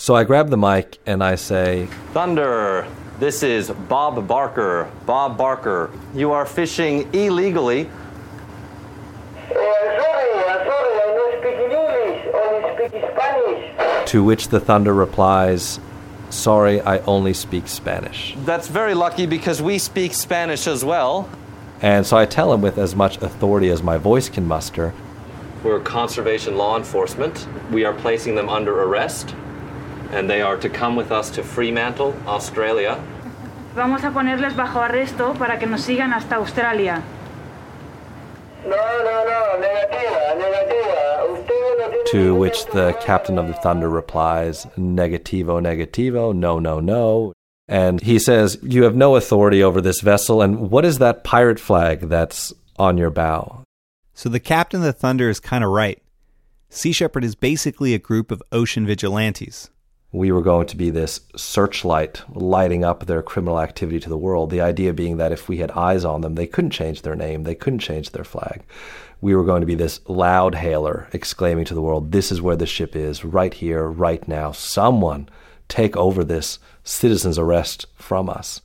So 0.00 0.14
I 0.14 0.24
grab 0.24 0.48
the 0.48 0.56
mic 0.56 0.96
and 1.04 1.22
I 1.22 1.34
say, 1.34 1.86
Thunder, 2.14 2.88
this 3.18 3.42
is 3.42 3.70
Bob 3.70 4.26
Barker. 4.26 4.90
Bob 5.04 5.36
Barker, 5.36 5.90
you 6.14 6.32
are 6.32 6.46
fishing 6.46 7.06
illegally. 7.12 7.86
Uh, 7.86 9.52
sorry, 9.52 10.30
uh, 10.38 10.64
sorry, 10.64 10.94
I 10.96 11.12
don't 11.14 11.38
speak 11.38 11.56
English, 11.66 12.34
only 12.34 12.88
speak 12.88 13.10
Spanish. 13.12 14.08
To 14.08 14.24
which 14.24 14.48
the 14.48 14.58
Thunder 14.58 14.94
replies, 14.94 15.78
Sorry, 16.30 16.80
I 16.80 17.00
only 17.00 17.34
speak 17.34 17.68
Spanish. 17.68 18.34
That's 18.46 18.68
very 18.68 18.94
lucky 18.94 19.26
because 19.26 19.60
we 19.60 19.76
speak 19.76 20.14
Spanish 20.14 20.66
as 20.66 20.82
well. 20.82 21.28
And 21.82 22.06
so 22.06 22.16
I 22.16 22.24
tell 22.24 22.54
him 22.54 22.62
with 22.62 22.78
as 22.78 22.96
much 22.96 23.18
authority 23.18 23.68
as 23.68 23.82
my 23.82 23.98
voice 23.98 24.30
can 24.30 24.46
muster 24.46 24.94
We're 25.62 25.80
conservation 25.80 26.56
law 26.56 26.78
enforcement. 26.78 27.46
We 27.70 27.84
are 27.84 27.92
placing 27.92 28.34
them 28.34 28.48
under 28.48 28.80
arrest, 28.80 29.34
and 30.12 30.28
they 30.28 30.42
are 30.42 30.56
to 30.56 30.68
come 30.68 30.96
with 30.96 31.12
us 31.12 31.30
to 31.30 31.42
Fremantle, 31.42 32.14
Australia. 32.26 33.02
Vamos 33.74 34.02
a 34.02 34.10
ponerles 34.10 34.54
bajo 34.54 34.80
arresto 34.80 35.34
para 35.38 35.58
que 35.58 35.66
nos 35.66 35.82
sigan 35.82 36.12
hasta 36.12 36.36
Australia. 36.36 37.02
No, 38.64 38.76
no, 38.76 39.24
no, 39.24 39.60
negativa, 39.60 40.34
negativa. 40.36 40.90
To 42.10 42.34
which 42.34 42.66
the 42.66 42.92
captain 43.00 43.38
of 43.38 43.46
the 43.46 43.54
Thunder 43.54 43.88
replies, 43.88 44.66
Negativo, 44.76 45.60
negativo, 45.60 46.34
no, 46.34 46.58
no, 46.58 46.80
no. 46.80 47.32
And 47.68 48.00
he 48.00 48.18
says, 48.18 48.58
You 48.62 48.82
have 48.82 48.96
no 48.96 49.14
authority 49.14 49.62
over 49.62 49.80
this 49.80 50.00
vessel, 50.00 50.42
and 50.42 50.70
what 50.70 50.84
is 50.84 50.98
that 50.98 51.22
pirate 51.22 51.60
flag 51.60 52.08
that's 52.08 52.52
on 52.76 52.98
your 52.98 53.10
bow? 53.10 53.62
So 54.12 54.28
the 54.28 54.40
captain 54.40 54.80
of 54.80 54.86
the 54.86 54.92
Thunder 54.92 55.30
is 55.30 55.38
kind 55.38 55.62
of 55.62 55.70
right. 55.70 56.02
Sea 56.68 56.92
Shepherd 56.92 57.22
is 57.22 57.36
basically 57.36 57.94
a 57.94 57.98
group 57.98 58.32
of 58.32 58.42
ocean 58.50 58.86
vigilantes. 58.86 59.70
We 60.12 60.32
were 60.32 60.42
going 60.42 60.66
to 60.66 60.76
be 60.76 60.90
this 60.90 61.20
searchlight 61.36 62.22
lighting 62.34 62.84
up 62.84 63.06
their 63.06 63.22
criminal 63.22 63.60
activity 63.60 64.00
to 64.00 64.08
the 64.08 64.18
world. 64.18 64.50
The 64.50 64.60
idea 64.60 64.92
being 64.92 65.18
that 65.18 65.32
if 65.32 65.48
we 65.48 65.58
had 65.58 65.70
eyes 65.72 66.04
on 66.04 66.20
them, 66.20 66.34
they 66.34 66.46
couldn't 66.46 66.72
change 66.72 67.02
their 67.02 67.14
name, 67.14 67.44
they 67.44 67.54
couldn't 67.54 67.78
change 67.78 68.10
their 68.10 68.24
flag. 68.24 68.62
We 69.20 69.34
were 69.34 69.44
going 69.44 69.60
to 69.60 69.66
be 69.66 69.74
this 69.74 70.00
loud 70.08 70.56
hailer 70.56 71.08
exclaiming 71.12 71.64
to 71.66 71.74
the 71.74 71.82
world, 71.82 72.10
This 72.10 72.32
is 72.32 72.42
where 72.42 72.56
the 72.56 72.66
ship 72.66 72.96
is, 72.96 73.24
right 73.24 73.54
here, 73.54 73.86
right 73.86 74.26
now. 74.26 74.50
Someone 74.50 75.28
take 75.68 75.96
over 75.96 76.24
this 76.24 76.58
citizen's 76.82 77.38
arrest 77.38 77.86
from 77.94 78.28
us. 78.28 78.62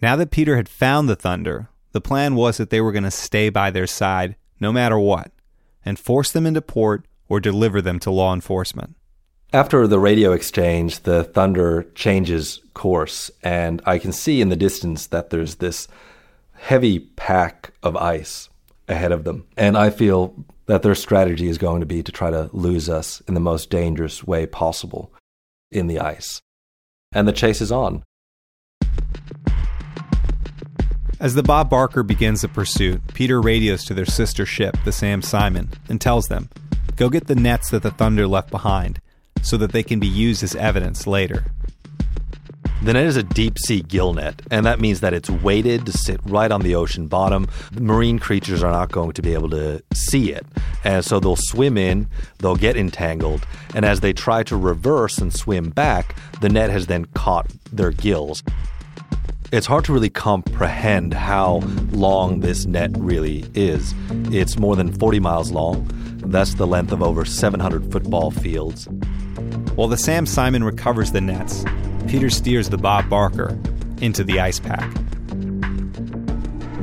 Now 0.00 0.16
that 0.16 0.30
Peter 0.30 0.56
had 0.56 0.68
found 0.68 1.08
the 1.08 1.16
Thunder, 1.16 1.68
the 1.92 2.00
plan 2.00 2.36
was 2.36 2.56
that 2.56 2.70
they 2.70 2.80
were 2.80 2.92
going 2.92 3.04
to 3.04 3.10
stay 3.10 3.50
by 3.50 3.70
their 3.70 3.86
side 3.86 4.36
no 4.60 4.72
matter 4.72 4.98
what 4.98 5.32
and 5.84 5.98
force 5.98 6.30
them 6.30 6.46
into 6.46 6.62
port 6.62 7.04
or 7.28 7.40
deliver 7.40 7.82
them 7.82 7.98
to 7.98 8.10
law 8.10 8.32
enforcement. 8.32 8.96
After 9.52 9.88
the 9.88 9.98
radio 9.98 10.30
exchange, 10.30 11.00
the 11.00 11.24
Thunder 11.24 11.84
changes 11.96 12.60
course, 12.72 13.32
and 13.42 13.82
I 13.84 13.98
can 13.98 14.12
see 14.12 14.40
in 14.40 14.48
the 14.48 14.54
distance 14.54 15.08
that 15.08 15.30
there's 15.30 15.56
this 15.56 15.88
heavy 16.52 17.00
pack 17.00 17.72
of 17.82 17.96
ice 17.96 18.48
ahead 18.86 19.10
of 19.10 19.24
them. 19.24 19.48
And 19.56 19.76
I 19.76 19.90
feel 19.90 20.36
that 20.66 20.82
their 20.82 20.94
strategy 20.94 21.48
is 21.48 21.58
going 21.58 21.80
to 21.80 21.86
be 21.86 22.00
to 22.00 22.12
try 22.12 22.30
to 22.30 22.48
lose 22.52 22.88
us 22.88 23.22
in 23.26 23.34
the 23.34 23.40
most 23.40 23.70
dangerous 23.70 24.22
way 24.22 24.46
possible 24.46 25.12
in 25.72 25.88
the 25.88 25.98
ice. 25.98 26.40
And 27.10 27.26
the 27.26 27.32
chase 27.32 27.60
is 27.60 27.72
on. 27.72 28.04
As 31.18 31.34
the 31.34 31.42
Bob 31.42 31.68
Barker 31.68 32.04
begins 32.04 32.42
the 32.42 32.48
pursuit, 32.48 33.02
Peter 33.14 33.40
radios 33.40 33.84
to 33.86 33.94
their 33.94 34.06
sister 34.06 34.46
ship, 34.46 34.76
the 34.84 34.92
Sam 34.92 35.22
Simon, 35.22 35.70
and 35.88 36.00
tells 36.00 36.28
them, 36.28 36.50
Go 36.94 37.08
get 37.08 37.26
the 37.26 37.34
nets 37.34 37.70
that 37.70 37.82
the 37.82 37.90
Thunder 37.90 38.28
left 38.28 38.52
behind 38.52 39.00
so 39.42 39.56
that 39.56 39.72
they 39.72 39.82
can 39.82 40.00
be 40.00 40.06
used 40.06 40.42
as 40.42 40.54
evidence 40.54 41.06
later. 41.06 41.44
The 42.82 42.94
net 42.94 43.04
is 43.04 43.16
a 43.16 43.22
deep 43.22 43.58
sea 43.58 43.82
gill 43.82 44.14
net, 44.14 44.40
and 44.50 44.64
that 44.64 44.80
means 44.80 45.00
that 45.00 45.12
it's 45.12 45.28
weighted 45.28 45.84
to 45.84 45.92
sit 45.92 46.18
right 46.24 46.50
on 46.50 46.62
the 46.62 46.74
ocean 46.74 47.08
bottom. 47.08 47.46
Marine 47.78 48.18
creatures 48.18 48.62
are 48.62 48.72
not 48.72 48.90
going 48.90 49.12
to 49.12 49.20
be 49.20 49.34
able 49.34 49.50
to 49.50 49.82
see 49.92 50.32
it, 50.32 50.46
and 50.82 51.04
so 51.04 51.20
they'll 51.20 51.36
swim 51.36 51.76
in, 51.76 52.08
they'll 52.38 52.56
get 52.56 52.78
entangled, 52.78 53.46
and 53.74 53.84
as 53.84 54.00
they 54.00 54.14
try 54.14 54.42
to 54.44 54.56
reverse 54.56 55.18
and 55.18 55.30
swim 55.30 55.68
back, 55.68 56.14
the 56.40 56.48
net 56.48 56.70
has 56.70 56.86
then 56.86 57.04
caught 57.14 57.50
their 57.70 57.90
gills. 57.90 58.42
It's 59.52 59.66
hard 59.66 59.84
to 59.84 59.92
really 59.92 60.08
comprehend 60.08 61.12
how 61.12 61.62
long 61.90 62.40
this 62.40 62.64
net 62.64 62.92
really 62.96 63.44
is. 63.54 63.92
It's 64.32 64.58
more 64.58 64.74
than 64.74 64.90
40 64.90 65.20
miles 65.20 65.50
long. 65.50 65.86
That's 66.24 66.54
the 66.54 66.66
length 66.66 66.92
of 66.92 67.02
over 67.02 67.26
700 67.26 67.92
football 67.92 68.30
fields. 68.30 68.88
While 69.74 69.88
the 69.88 69.96
Sam 69.96 70.26
Simon 70.26 70.64
recovers 70.64 71.12
the 71.12 71.20
nets, 71.20 71.64
Peter 72.08 72.30
steers 72.30 72.68
the 72.68 72.78
Bob 72.78 73.08
Barker 73.08 73.58
into 74.00 74.24
the 74.24 74.40
ice 74.40 74.60
pack. 74.60 74.92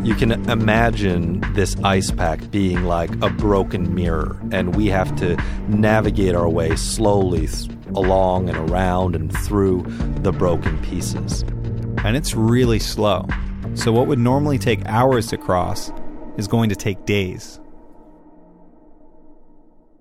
You 0.04 0.16
can 0.16 0.32
imagine 0.50 1.42
this 1.54 1.76
ice 1.84 2.12
pack 2.12 2.50
being 2.50 2.86
like 2.86 3.12
a 3.22 3.30
broken 3.30 3.94
mirror, 3.94 4.40
and 4.52 4.76
we 4.76 4.88
have 4.88 5.16
to 5.18 5.36
navigate 5.68 6.36
our 6.36 6.50
way 6.50 6.76
slowly 6.76 7.50
along 7.96 8.50
and 8.50 8.58
around 8.70 9.16
and 9.16 9.36
through 9.40 9.84
the 10.22 10.32
broken 10.32 10.78
pieces 10.82 11.44
and 12.04 12.16
it's 12.16 12.36
really 12.36 12.80
slow. 12.80 13.28
So, 13.74 13.92
what 13.92 14.08
would 14.08 14.20
normally 14.20 14.58
take 14.58 14.86
hours 14.86 15.28
to 15.28 15.38
cross 15.38 15.92
is 16.38 16.48
going 16.48 16.70
to 16.70 16.76
take 16.76 17.06
days. 17.06 17.60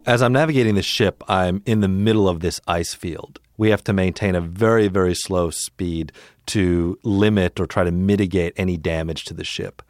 As 0.07 0.23
I'm 0.23 0.33
navigating 0.33 0.77
the 0.77 0.83
ship, 0.83 1.25
I'm 1.27 1.63
in 1.67 1.81
the 1.81 1.89
middle 1.89 2.29
of 2.29 2.39
this 2.39 2.61
ice 2.69 2.95
field. 2.95 3.41
We 3.57 3.71
have 3.71 3.83
to 3.85 3.93
maintain 3.93 4.37
a 4.37 4.41
very, 4.41 4.87
very 4.87 5.15
slow 5.15 5.51
speed 5.51 6.13
to 6.47 6.97
limit 7.03 7.59
or 7.59 7.67
try 7.67 7.83
to 7.83 7.91
mitigate 7.91 8.53
any 8.57 8.77
damage 8.77 9.25
to 9.25 9.35
the 9.35 9.43
ship. 9.43 9.83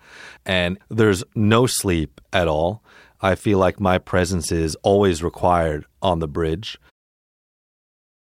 And 0.47 0.79
there's 0.89 1.23
no 1.35 1.67
sleep 1.67 2.23
at 2.33 2.49
all. 2.49 2.83
I 3.21 3.35
feel 3.35 3.59
like 3.59 3.79
my 3.79 3.99
presence 3.99 4.51
is 4.51 4.75
always 4.77 5.23
required 5.23 5.85
on 6.01 6.21
the 6.21 6.29
bridge. 6.29 6.79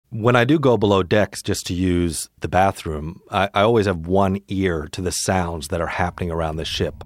When 0.09 0.37
I 0.37 0.45
do 0.45 0.59
go 0.59 0.79
below 0.79 1.03
decks 1.03 1.43
just 1.43 1.67
to 1.67 1.75
use 1.75 2.31
the 2.41 2.49
bathroom, 2.49 3.21
I, 3.31 3.51
I, 3.53 3.63
always 3.63 3.87
have 3.87 4.07
one 4.07 4.41
ear 4.49 4.89
to 4.93 5.01
the 5.01 5.11
sounds 5.11 5.69
that 5.69 5.81
are 5.81 5.87
happening 5.87 6.31
around 6.31 6.57
the 6.57 6.67
ship. 6.67 7.05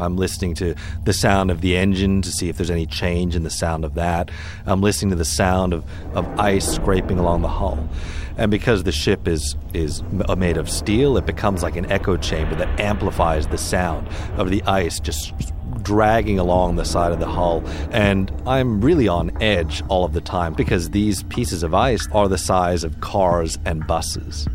I'm 0.00 0.16
listening 0.16 0.54
to 0.56 0.74
the 1.04 1.12
sound 1.12 1.50
of 1.50 1.60
the 1.60 1.76
engine 1.76 2.22
to 2.22 2.30
see 2.30 2.48
if 2.48 2.56
there's 2.56 2.70
any 2.70 2.86
change 2.86 3.36
in 3.36 3.42
the 3.42 3.50
sound 3.50 3.84
of 3.84 3.94
that. 3.94 4.30
I'm 4.66 4.80
listening 4.80 5.10
to 5.10 5.16
the 5.16 5.24
sound 5.24 5.72
of, 5.72 5.84
of 6.14 6.26
ice 6.38 6.66
scraping 6.66 7.18
along 7.18 7.42
the 7.42 7.48
hull. 7.48 7.88
And 8.36 8.50
because 8.50 8.84
the 8.84 8.92
ship 8.92 9.28
is, 9.28 9.56
is 9.74 10.02
uh, 10.28 10.34
made 10.34 10.56
of 10.56 10.70
steel, 10.70 11.16
it 11.16 11.26
becomes 11.26 11.62
like 11.62 11.76
an 11.76 11.90
echo 11.92 12.16
chamber 12.16 12.54
that 12.54 12.80
amplifies 12.80 13.46
the 13.48 13.58
sound 13.58 14.08
of 14.36 14.50
the 14.50 14.62
ice 14.62 14.98
just 14.98 15.34
dragging 15.82 16.38
along 16.38 16.76
the 16.76 16.84
side 16.84 17.12
of 17.12 17.20
the 17.20 17.28
hull. 17.28 17.62
And 17.90 18.32
I'm 18.46 18.80
really 18.80 19.08
on 19.08 19.30
edge 19.42 19.82
all 19.88 20.04
of 20.04 20.12
the 20.12 20.20
time 20.20 20.54
because 20.54 20.90
these 20.90 21.22
pieces 21.24 21.62
of 21.62 21.74
ice 21.74 22.08
are 22.12 22.28
the 22.28 22.38
size 22.38 22.84
of 22.84 23.00
cars 23.00 23.58
and 23.64 23.86
buses. 23.86 24.48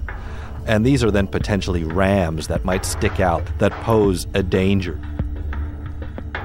And 0.67 0.85
these 0.85 1.03
are 1.03 1.11
then 1.11 1.27
potentially 1.27 1.83
rams 1.83 2.47
that 2.47 2.65
might 2.65 2.85
stick 2.85 3.19
out 3.19 3.43
that 3.59 3.71
pose 3.83 4.25
a 4.33 4.41
danger. 4.41 4.99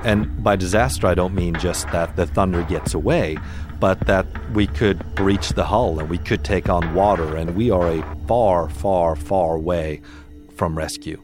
And 0.04 0.42
by 0.42 0.56
disaster, 0.56 1.06
I 1.06 1.14
don't 1.14 1.34
mean 1.34 1.54
just 1.54 1.90
that 1.92 2.16
the 2.16 2.26
thunder 2.26 2.62
gets 2.62 2.94
away, 2.94 3.38
but 3.78 4.00
that 4.06 4.26
we 4.52 4.66
could 4.66 5.14
breach 5.14 5.50
the 5.50 5.64
hull 5.64 5.98
and 5.98 6.08
we 6.08 6.18
could 6.18 6.44
take 6.44 6.68
on 6.68 6.94
water, 6.94 7.36
and 7.36 7.56
we 7.56 7.70
are 7.70 7.88
a 7.88 8.16
far, 8.26 8.68
far, 8.68 9.16
far 9.16 9.58
way 9.58 10.00
from 10.56 10.76
rescue 10.76 11.22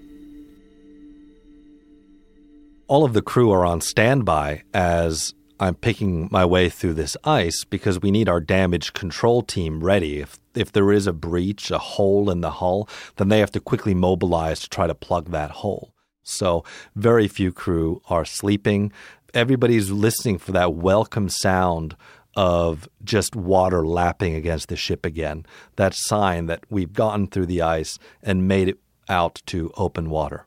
all 2.89 3.05
of 3.05 3.13
the 3.13 3.23
crew 3.23 3.51
are 3.51 3.65
on 3.65 3.81
standby 3.81 4.63
as 4.73 5.35
I'm 5.59 5.75
picking 5.75 6.29
my 6.31 6.45
way 6.45 6.69
through 6.69 6.95
this 6.95 7.17
ice 7.25 7.65
because 7.65 8.01
we 8.01 8.11
need 8.11 8.29
our 8.29 8.41
damage 8.41 8.93
control 8.93 9.43
team 9.43 9.83
ready. 9.83 10.21
If 10.21 10.39
if 10.55 10.73
there 10.73 10.93
is 10.93 11.07
a 11.07 11.13
breach, 11.13 11.71
a 11.71 11.79
hole 11.79 12.31
in 12.31 12.41
the 12.41 12.51
hull, 12.51 12.89
then 13.17 13.29
they 13.29 13.41
have 13.41 13.51
to 13.53 13.61
quickly 13.61 13.95
mobilize 13.95 14.61
to 14.61 14.69
try 14.69 14.87
to 14.87 14.95
plug 14.95 15.31
that 15.31 15.51
hole. 15.51 15.93
So 16.27 16.65
very 16.95 17.29
few 17.29 17.53
crew 17.53 18.03
are 18.09 18.25
sleeping. 18.25 18.93
Everybody's 19.33 19.91
listening 19.91 20.39
for 20.39 20.53
that 20.53 20.75
welcome 20.75 21.29
sound 21.29 21.97
of 22.35 22.89
just 23.03 23.35
water 23.35 23.87
lapping 23.87 24.35
against 24.35 24.69
the 24.69 24.77
ship 24.77 25.07
again. 25.07 25.47
That 25.77 25.95
sign 25.95 26.47
that 26.47 26.65
we've 26.69 26.93
gotten 26.93 27.29
through 27.29 27.47
the 27.47 27.63
ice 27.63 27.99
and 28.23 28.47
made 28.47 28.69
it 28.69 28.79
out 29.09 29.41
to 29.47 29.73
open 29.77 30.11
water. 30.11 30.47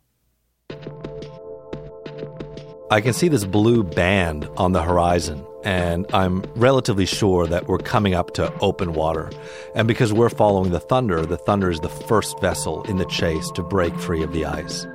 I 2.92 3.02
can 3.02 3.13
see 3.13 3.28
this 3.28 3.46
blue 3.46 3.84
band 3.84 4.50
on 4.58 4.72
the 4.72 4.82
horizon, 4.82 5.46
and 5.63 6.08
I'm 6.12 6.42
relatively 6.56 7.06
sure 7.06 7.46
that 7.46 7.68
we're 7.68 7.78
coming 7.78 8.15
up 8.15 8.34
to 8.34 8.52
open 8.60 8.94
water. 8.94 9.30
And 9.76 9.88
because 9.88 10.12
we're 10.12 10.30
following 10.30 10.72
the 10.72 10.80
Thunder, 10.80 11.24
the 11.26 11.38
Thunder 11.38 11.70
is 11.70 11.80
the 11.80 11.89
first 11.89 12.39
vessel 12.42 12.84
in 12.84 12.98
the 12.98 13.06
chase 13.06 13.50
to 13.52 13.63
break 13.63 13.96
free 14.00 14.24
of 14.24 14.34
the 14.34 14.46
ice. 14.46 14.88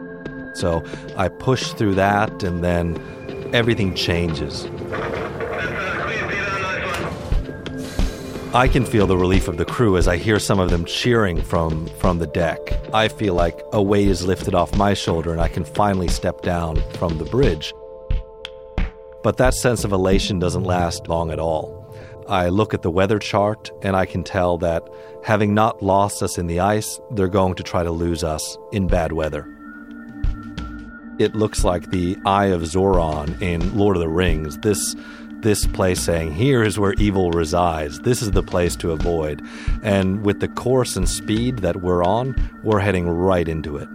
So 0.54 0.84
I 1.16 1.28
push 1.28 1.72
through 1.72 1.96
that, 1.96 2.42
and 2.42 2.64
then 2.64 2.98
everything 3.52 3.94
changes. 3.94 4.66
I 8.54 8.68
can 8.68 8.86
feel 8.86 9.08
the 9.08 9.16
relief 9.16 9.48
of 9.48 9.56
the 9.56 9.64
crew 9.64 9.96
as 9.96 10.06
I 10.06 10.16
hear 10.16 10.38
some 10.38 10.60
of 10.60 10.70
them 10.70 10.84
cheering 10.84 11.42
from, 11.42 11.88
from 11.98 12.20
the 12.20 12.28
deck. 12.28 12.60
I 12.92 13.08
feel 13.08 13.34
like 13.34 13.60
a 13.72 13.82
weight 13.82 14.06
is 14.06 14.24
lifted 14.24 14.54
off 14.54 14.76
my 14.76 14.94
shoulder 14.94 15.32
and 15.32 15.40
I 15.40 15.48
can 15.48 15.64
finally 15.64 16.06
step 16.06 16.42
down 16.42 16.80
from 16.92 17.18
the 17.18 17.24
bridge. 17.24 17.74
But 19.24 19.38
that 19.38 19.54
sense 19.54 19.82
of 19.82 19.90
elation 19.90 20.38
doesn't 20.38 20.62
last 20.62 21.08
long 21.08 21.32
at 21.32 21.40
all. 21.40 21.84
I 22.28 22.48
look 22.48 22.74
at 22.74 22.82
the 22.82 22.92
weather 22.92 23.18
chart 23.18 23.72
and 23.82 23.96
I 23.96 24.06
can 24.06 24.22
tell 24.22 24.56
that 24.58 24.88
having 25.24 25.52
not 25.52 25.82
lost 25.82 26.22
us 26.22 26.38
in 26.38 26.46
the 26.46 26.60
ice, 26.60 27.00
they're 27.10 27.26
going 27.26 27.56
to 27.56 27.64
try 27.64 27.82
to 27.82 27.90
lose 27.90 28.22
us 28.22 28.56
in 28.70 28.86
bad 28.86 29.12
weather. 29.12 29.53
It 31.18 31.36
looks 31.36 31.62
like 31.62 31.90
the 31.90 32.18
Eye 32.26 32.46
of 32.46 32.62
Sauron 32.62 33.40
in 33.40 33.76
Lord 33.76 33.96
of 33.96 34.00
the 34.00 34.08
Rings. 34.08 34.58
This 34.58 34.96
this 35.44 35.66
place 35.66 36.00
saying, 36.00 36.32
Here 36.32 36.62
is 36.62 36.78
where 36.78 36.94
evil 36.94 37.30
resides. 37.30 38.00
This 38.00 38.22
is 38.22 38.30
the 38.32 38.42
place 38.42 38.74
to 38.76 38.92
avoid. 38.92 39.46
And 39.82 40.24
with 40.24 40.40
the 40.40 40.48
course 40.48 40.96
and 40.96 41.08
speed 41.08 41.58
that 41.58 41.82
we're 41.82 42.02
on, 42.02 42.34
we're 42.62 42.80
heading 42.80 43.08
right 43.08 43.46
into 43.46 43.76
it. 43.76 43.88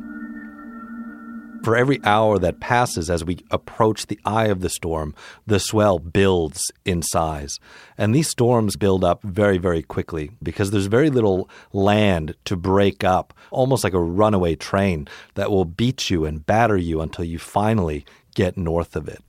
For 1.64 1.76
every 1.76 2.00
hour 2.04 2.40
that 2.40 2.60
passes 2.60 3.10
as 3.10 3.26
we 3.26 3.40
approach 3.52 4.08
the 4.08 4.20
eye 4.24 4.48
of 4.48 4.62
the 4.62 4.70
storm, 4.70 5.14
the 5.46 5.60
swell 5.60 6.00
builds 6.00 6.72
in 6.86 7.02
size. 7.02 7.60
And 7.98 8.16
these 8.16 8.30
storms 8.30 8.76
build 8.76 9.04
up 9.04 9.22
very, 9.24 9.58
very 9.58 9.84
quickly 9.84 10.32
because 10.42 10.72
there's 10.72 10.86
very 10.86 11.10
little 11.10 11.50
land 11.74 12.36
to 12.46 12.56
break 12.56 13.04
up, 13.04 13.34
almost 13.52 13.84
like 13.84 13.94
a 13.94 14.00
runaway 14.00 14.56
train 14.56 15.08
that 15.36 15.52
will 15.52 15.66
beat 15.66 16.10
you 16.10 16.26
and 16.26 16.46
batter 16.46 16.78
you 16.78 17.02
until 17.02 17.26
you 17.26 17.40
finally 17.40 18.06
get 18.36 18.58
north 18.58 18.96
of 18.96 19.08
it. 19.10 19.22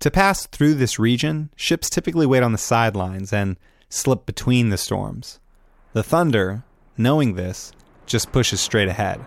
To 0.00 0.10
pass 0.10 0.46
through 0.48 0.74
this 0.74 0.98
region, 0.98 1.50
ships 1.54 1.88
typically 1.88 2.26
wait 2.26 2.42
on 2.42 2.50
the 2.50 2.58
sidelines 2.58 3.32
and 3.32 3.56
slip 3.88 4.26
between 4.26 4.70
the 4.70 4.78
storms. 4.78 5.38
The 5.92 6.02
Thunder, 6.02 6.64
knowing 6.96 7.34
this, 7.34 7.72
just 8.04 8.32
pushes 8.32 8.60
straight 8.60 8.88
ahead. 8.88 9.20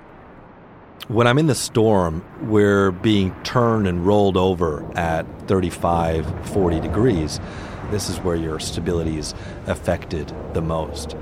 When 1.07 1.27
I'm 1.27 1.37
in 1.37 1.45
the 1.45 1.55
storm, 1.55 2.25
we're 2.41 2.89
being 2.89 3.35
turned 3.43 3.87
and 3.87 4.05
rolled 4.07 4.37
over 4.37 4.83
at 4.97 5.25
35, 5.47 6.49
40 6.49 6.79
degrees. 6.79 7.39
This 7.91 8.09
is 8.09 8.17
where 8.21 8.35
your 8.35 8.59
stability 8.59 9.19
is 9.19 9.35
affected 9.67 10.33
the 10.53 10.61
most. 10.61 11.15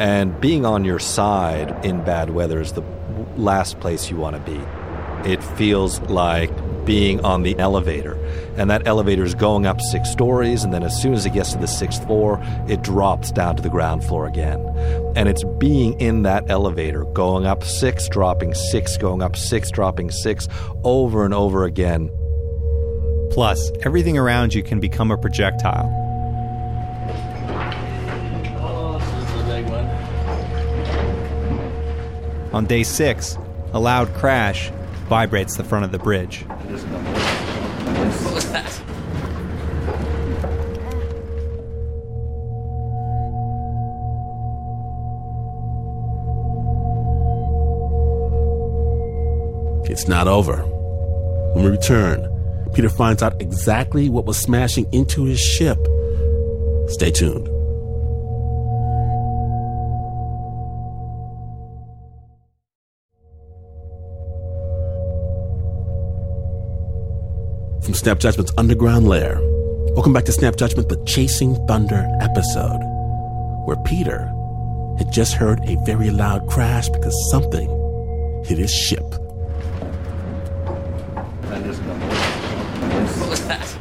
And 0.00 0.40
being 0.40 0.66
on 0.66 0.84
your 0.84 0.98
side 0.98 1.84
in 1.84 2.02
bad 2.02 2.30
weather 2.30 2.60
is 2.60 2.72
the 2.72 2.82
last 3.36 3.78
place 3.78 4.10
you 4.10 4.16
want 4.16 4.34
to 4.34 4.42
be. 4.42 4.60
It 5.30 5.44
feels 5.44 6.00
like 6.00 6.50
being 6.84 7.24
on 7.24 7.42
the 7.42 7.58
elevator. 7.58 8.14
And 8.56 8.70
that 8.70 8.86
elevator 8.86 9.24
is 9.24 9.34
going 9.34 9.66
up 9.66 9.80
six 9.80 10.10
stories, 10.10 10.64
and 10.64 10.72
then 10.72 10.82
as 10.82 11.00
soon 11.00 11.14
as 11.14 11.26
it 11.26 11.32
gets 11.32 11.52
to 11.52 11.58
the 11.58 11.66
sixth 11.66 12.04
floor, 12.06 12.40
it 12.68 12.82
drops 12.82 13.32
down 13.32 13.56
to 13.56 13.62
the 13.62 13.68
ground 13.68 14.04
floor 14.04 14.26
again. 14.26 14.60
And 15.16 15.28
it's 15.28 15.44
being 15.58 15.98
in 16.00 16.22
that 16.22 16.48
elevator, 16.50 17.04
going 17.04 17.46
up 17.46 17.64
six, 17.64 18.08
dropping 18.08 18.54
six, 18.54 18.96
going 18.96 19.22
up 19.22 19.36
six, 19.36 19.70
dropping 19.70 20.10
six, 20.10 20.48
over 20.84 21.24
and 21.24 21.34
over 21.34 21.64
again. 21.64 22.10
Plus, 23.30 23.70
everything 23.82 24.16
around 24.16 24.54
you 24.54 24.62
can 24.62 24.80
become 24.80 25.10
a 25.10 25.18
projectile. 25.18 26.02
On 32.52 32.66
day 32.66 32.84
six, 32.84 33.36
a 33.72 33.80
loud 33.80 34.14
crash 34.14 34.70
vibrates 35.08 35.56
the 35.56 35.64
front 35.64 35.84
of 35.84 35.90
the 35.90 35.98
bridge. 35.98 36.46
What 36.82 38.34
was 38.34 38.50
that? 38.50 38.80
It's 49.88 50.08
not 50.08 50.26
over. 50.26 50.56
When 51.54 51.64
we 51.64 51.70
return, 51.70 52.28
Peter 52.74 52.88
finds 52.88 53.22
out 53.22 53.40
exactly 53.40 54.08
what 54.08 54.24
was 54.24 54.36
smashing 54.36 54.92
into 54.92 55.24
his 55.24 55.38
ship. 55.38 55.78
Stay 56.88 57.12
tuned. 57.12 57.53
From 67.94 68.00
Snap 68.00 68.18
Judgment's 68.18 68.52
underground 68.58 69.08
lair, 69.08 69.38
welcome 69.92 70.12
back 70.12 70.24
to 70.24 70.32
Snap 70.32 70.56
Judgment, 70.56 70.88
the 70.88 71.00
Chasing 71.04 71.54
Thunder 71.68 72.04
episode, 72.20 72.80
where 73.66 73.76
Peter 73.84 74.26
had 74.98 75.12
just 75.12 75.34
heard 75.34 75.60
a 75.60 75.76
very 75.84 76.10
loud 76.10 76.48
crash 76.48 76.88
because 76.88 77.14
something 77.30 77.68
hit 78.46 78.58
his 78.58 78.74
ship. 78.74 79.04
What 83.20 83.30
was 83.30 83.46
that? 83.46 83.78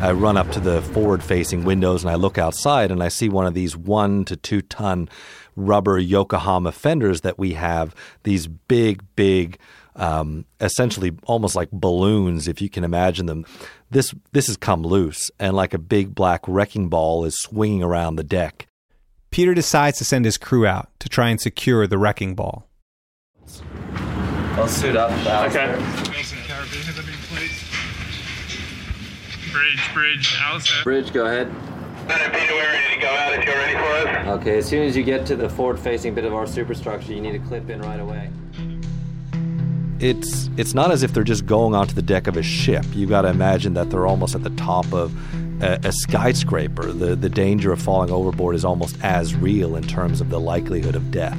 I 0.00 0.12
run 0.12 0.38
up 0.38 0.50
to 0.52 0.60
the 0.60 0.80
forward 0.80 1.22
facing 1.22 1.64
windows 1.64 2.02
and 2.02 2.10
I 2.10 2.14
look 2.14 2.38
outside 2.38 2.90
and 2.90 3.02
I 3.02 3.08
see 3.08 3.28
one 3.28 3.44
of 3.44 3.52
these 3.52 3.76
one 3.76 4.24
to 4.24 4.36
two 4.38 4.62
ton 4.62 5.06
rubber 5.54 5.98
Yokohama 5.98 6.72
fenders 6.72 7.20
that 7.20 7.38
we 7.38 7.52
have, 7.52 7.94
these 8.22 8.46
big, 8.46 9.02
big, 9.16 9.58
um, 9.96 10.44
essentially 10.60 11.12
almost 11.24 11.56
like 11.56 11.70
balloons, 11.70 12.48
if 12.48 12.60
you 12.60 12.68
can 12.68 12.84
imagine 12.84 13.26
them. 13.26 13.44
This, 13.90 14.14
this 14.32 14.46
has 14.46 14.56
come 14.56 14.82
loose 14.82 15.30
and 15.38 15.54
like 15.56 15.74
a 15.74 15.78
big 15.78 16.14
black 16.14 16.42
wrecking 16.46 16.88
ball 16.88 17.24
is 17.24 17.38
swinging 17.38 17.82
around 17.82 18.16
the 18.16 18.24
deck. 18.24 18.66
Peter 19.30 19.54
decides 19.54 19.98
to 19.98 20.04
send 20.04 20.24
his 20.24 20.36
crew 20.38 20.66
out 20.66 20.90
to 20.98 21.08
try 21.08 21.28
and 21.28 21.40
secure 21.40 21.86
the 21.86 21.98
wrecking 21.98 22.34
ball. 22.34 22.68
I'll 24.54 24.68
suit 24.68 24.96
up. 24.96 25.10
Okay. 25.48 25.72
Wilson 26.10 26.38
carabiners 26.46 26.94
have 26.94 27.06
been 27.06 27.14
placed. 27.28 27.66
Bridge, 29.52 29.94
bridge, 29.94 30.36
Alistair. 30.40 30.84
Bridge, 30.84 31.12
go 31.12 31.26
ahead. 31.26 31.52
Peter, 32.08 32.54
we're 32.54 32.62
ready 32.62 32.94
to 32.94 33.00
go 33.00 33.08
out 33.08 33.32
if 33.34 33.44
you're 33.44 33.54
ready 33.54 33.74
for 33.74 34.08
us. 34.08 34.40
Okay, 34.40 34.58
as 34.58 34.66
soon 34.66 34.82
as 34.82 34.96
you 34.96 35.04
get 35.04 35.26
to 35.26 35.36
the 35.36 35.48
forward-facing 35.48 36.14
bit 36.14 36.24
of 36.24 36.34
our 36.34 36.46
superstructure, 36.46 37.12
you 37.12 37.20
need 37.20 37.32
to 37.32 37.38
clip 37.38 37.70
in 37.70 37.80
right 37.82 38.00
away. 38.00 38.30
It's 40.00 40.48
it's 40.56 40.72
not 40.72 40.90
as 40.90 41.02
if 41.02 41.12
they're 41.12 41.24
just 41.24 41.44
going 41.44 41.74
onto 41.74 41.94
the 41.94 42.02
deck 42.02 42.26
of 42.26 42.36
a 42.36 42.42
ship. 42.42 42.86
You 42.94 43.06
got 43.06 43.22
to 43.22 43.28
imagine 43.28 43.74
that 43.74 43.90
they're 43.90 44.06
almost 44.06 44.34
at 44.34 44.42
the 44.42 44.50
top 44.50 44.90
of 44.94 45.14
a, 45.62 45.78
a 45.84 45.92
skyscraper. 45.92 46.90
The 46.92 47.14
the 47.14 47.28
danger 47.28 47.70
of 47.70 47.82
falling 47.82 48.10
overboard 48.10 48.54
is 48.54 48.64
almost 48.64 48.96
as 49.02 49.34
real 49.34 49.76
in 49.76 49.86
terms 49.86 50.20
of 50.20 50.30
the 50.30 50.40
likelihood 50.40 50.94
of 50.94 51.10
death. 51.10 51.38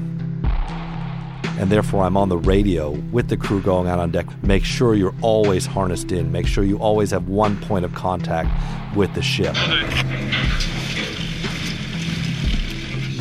And 1.60 1.70
therefore, 1.70 2.04
I'm 2.04 2.18
on 2.18 2.30
the 2.30 2.38
radio 2.38 2.92
with 3.12 3.30
the 3.30 3.38
crew 3.38 3.62
going 3.62 3.88
out 3.88 4.00
on 4.00 4.12
deck. 4.12 4.26
Make 4.44 4.64
sure 4.64 4.96
you're 4.96 5.16
always 5.22 5.66
harnessed 5.66 6.12
in. 6.12 6.32
Make 6.32 6.48
sure 6.48 6.64
you 6.64 6.78
always 6.78 7.12
have 7.12 7.28
one 7.28 7.60
point 7.62 7.86
of 7.86 7.94
contact 7.94 8.50
with 8.96 9.14
the 9.16 9.22
ship. 9.22 9.56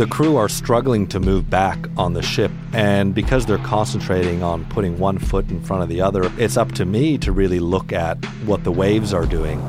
The 0.01 0.07
crew 0.07 0.37
are 0.37 0.49
struggling 0.49 1.07
to 1.09 1.21
move 1.21 1.51
back 1.51 1.79
on 1.99 2.15
the 2.15 2.23
ship, 2.23 2.51
and 2.73 3.15
because 3.15 3.45
they're 3.45 3.59
concentrating 3.59 4.43
on 4.43 4.65
putting 4.71 4.99
one 4.99 5.19
foot 5.19 5.51
in 5.51 5.63
front 5.63 5.83
of 5.83 5.91
the 5.91 6.01
other, 6.01 6.33
it's 6.39 6.57
up 6.57 6.73
to 6.77 6.87
me 6.87 7.19
to 7.19 7.33
really 7.33 7.61
look 7.61 7.93
at 7.93 8.17
what 8.47 8.65
the 8.65 8.73
waves 8.73 9.13
are 9.13 9.27
doing. 9.27 9.61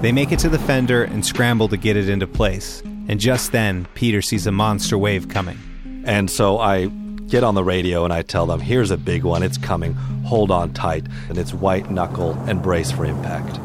They 0.00 0.12
make 0.12 0.32
it 0.32 0.38
to 0.38 0.48
the 0.48 0.58
fender 0.58 1.04
and 1.04 1.26
scramble 1.26 1.68
to 1.68 1.76
get 1.76 1.94
it 1.98 2.08
into 2.08 2.26
place. 2.26 2.80
And 3.06 3.20
just 3.20 3.52
then, 3.52 3.86
Peter 3.92 4.22
sees 4.22 4.46
a 4.46 4.50
monster 4.50 4.96
wave 4.96 5.28
coming. 5.28 5.58
And 6.06 6.30
so 6.30 6.58
I 6.58 6.86
get 6.86 7.44
on 7.44 7.54
the 7.54 7.64
radio 7.64 8.04
and 8.04 8.14
I 8.14 8.22
tell 8.22 8.46
them, 8.46 8.60
here's 8.60 8.90
a 8.90 8.96
big 8.96 9.24
one, 9.24 9.42
it's 9.42 9.58
coming, 9.58 9.92
hold 10.24 10.50
on 10.50 10.72
tight, 10.72 11.04
and 11.28 11.36
it's 11.36 11.52
white 11.52 11.90
knuckle 11.90 12.32
and 12.46 12.62
brace 12.62 12.90
for 12.90 13.04
impact. 13.04 13.58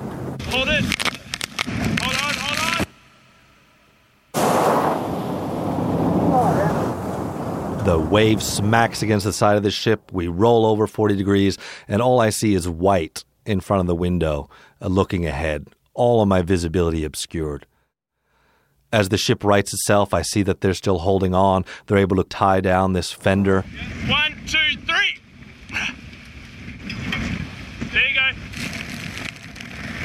Hold 0.52 0.68
it. 0.68 0.84
Hold 2.02 2.16
on, 2.18 2.34
hold 2.36 2.52
on. 2.52 2.88
The 7.88 7.98
wave 7.98 8.44
smacks 8.44 9.02
against 9.02 9.24
the 9.24 9.32
side 9.32 9.56
of 9.56 9.64
the 9.64 9.72
ship. 9.72 10.12
We 10.12 10.28
roll 10.28 10.66
over 10.66 10.88
40 10.88 11.16
degrees, 11.16 11.58
and 11.88 12.02
all 12.02 12.20
I 12.20 12.32
see 12.32 12.54
is 12.54 12.68
white 12.68 13.24
in 13.46 13.62
front 13.62 13.80
of 13.80 13.88
the 13.88 13.96
window, 13.96 14.50
uh, 14.82 14.88
looking 14.88 15.26
ahead. 15.26 15.70
All 15.94 16.22
of 16.22 16.28
my 16.28 16.42
visibility 16.42 17.06
obscured. 17.06 17.66
As 18.92 19.08
the 19.08 19.18
ship 19.18 19.42
rights 19.42 19.74
itself, 19.74 20.14
I 20.14 20.22
see 20.22 20.44
that 20.44 20.60
they're 20.60 20.74
still 20.74 20.98
holding 20.98 21.34
on. 21.34 21.64
They're 21.86 21.98
able 21.98 22.18
to 22.18 22.26
tie 22.26 22.60
down 22.60 22.92
this 22.92 23.14
fender. 23.14 23.62
One, 24.10 24.34
two, 24.46 24.58
three. 24.86 25.22
There 27.94 28.06
you 28.06 28.16
go. 28.16 28.32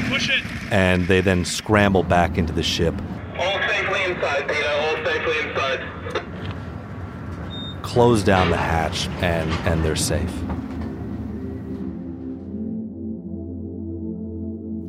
Push 0.09 0.31
it. 0.31 0.45
and 0.71 1.09
they 1.09 1.21
then 1.21 1.45
scramble 1.45 2.05
back 2.05 2.39
into 2.39 2.53
the 2.53 2.63
ship, 2.63 2.95
All 3.37 3.59
safely 3.69 4.05
inside, 4.05 4.47
Peter. 4.47 4.69
All 4.69 5.05
safely 5.05 5.49
inside. 5.51 5.93
Close 7.93 8.23
down 8.23 8.49
the 8.49 8.57
hatch, 8.57 9.07
and, 9.21 9.51
and 9.69 9.85
they're 9.85 9.95
safe. 9.95 10.33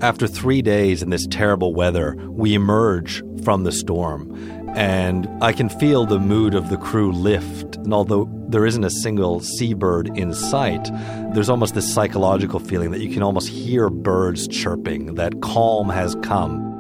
After 0.02 0.26
three 0.26 0.62
days 0.62 1.04
in 1.04 1.10
this 1.10 1.28
terrible 1.28 1.74
weather, 1.74 2.16
we 2.30 2.54
emerge 2.54 3.22
from 3.44 3.66
the 3.66 3.74
storm, 3.74 4.34
and 4.74 5.28
I 5.42 5.52
can 5.52 5.68
feel 5.68 6.06
the 6.06 6.18
mood 6.18 6.56
of 6.56 6.70
the 6.70 6.78
crew 6.78 7.12
lift. 7.12 7.76
And 7.76 7.94
although 7.94 8.30
there 8.48 8.66
isn't 8.66 8.86
a 8.86 8.90
single 8.90 9.42
seabird 9.42 10.18
in 10.18 10.34
sight, 10.34 10.90
there's 11.34 11.50
almost 11.50 11.76
this 11.76 11.94
psychological 11.94 12.62
feeling 12.62 12.92
that 12.92 13.02
you 13.02 13.14
can 13.14 13.22
almost 13.22 13.50
hear 13.50 13.90
birds 13.90 14.48
chirping, 14.48 15.16
that 15.16 15.42
calm 15.42 15.90
has 15.90 16.16
come. 16.24 16.72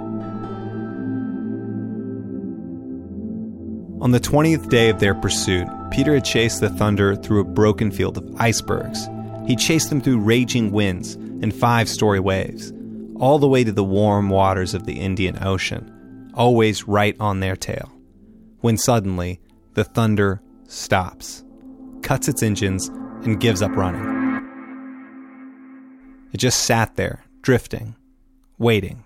On 4.01 4.11
the 4.11 4.21
20th 4.21 4.69
day 4.69 4.89
of 4.89 4.99
their 4.99 5.15
pursuit, 5.15 5.67
Peter 5.93 6.15
had 6.15 6.25
chased 6.25 6.59
the 6.59 6.71
Thunder 6.71 7.15
through 7.15 7.39
a 7.39 7.43
broken 7.43 7.91
field 7.91 8.17
of 8.17 8.35
icebergs. 8.41 9.07
He 9.45 9.55
chased 9.55 9.89
them 9.89 10.01
through 10.01 10.21
raging 10.21 10.71
winds 10.71 11.13
and 11.13 11.53
five 11.53 11.87
story 11.87 12.19
waves, 12.19 12.73
all 13.19 13.37
the 13.37 13.47
way 13.47 13.63
to 13.63 13.71
the 13.71 13.83
warm 13.83 14.29
waters 14.29 14.73
of 14.73 14.87
the 14.87 14.99
Indian 14.99 15.37
Ocean, 15.43 16.31
always 16.33 16.87
right 16.87 17.15
on 17.19 17.41
their 17.41 17.55
tail. 17.55 17.91
When 18.61 18.75
suddenly, 18.75 19.39
the 19.75 19.83
Thunder 19.83 20.41
stops, 20.67 21.43
cuts 22.01 22.27
its 22.27 22.41
engines, 22.41 22.87
and 23.23 23.39
gives 23.39 23.61
up 23.61 23.75
running. 23.75 24.41
It 26.33 26.37
just 26.37 26.63
sat 26.63 26.95
there, 26.95 27.23
drifting, 27.43 27.95
waiting. 28.57 29.03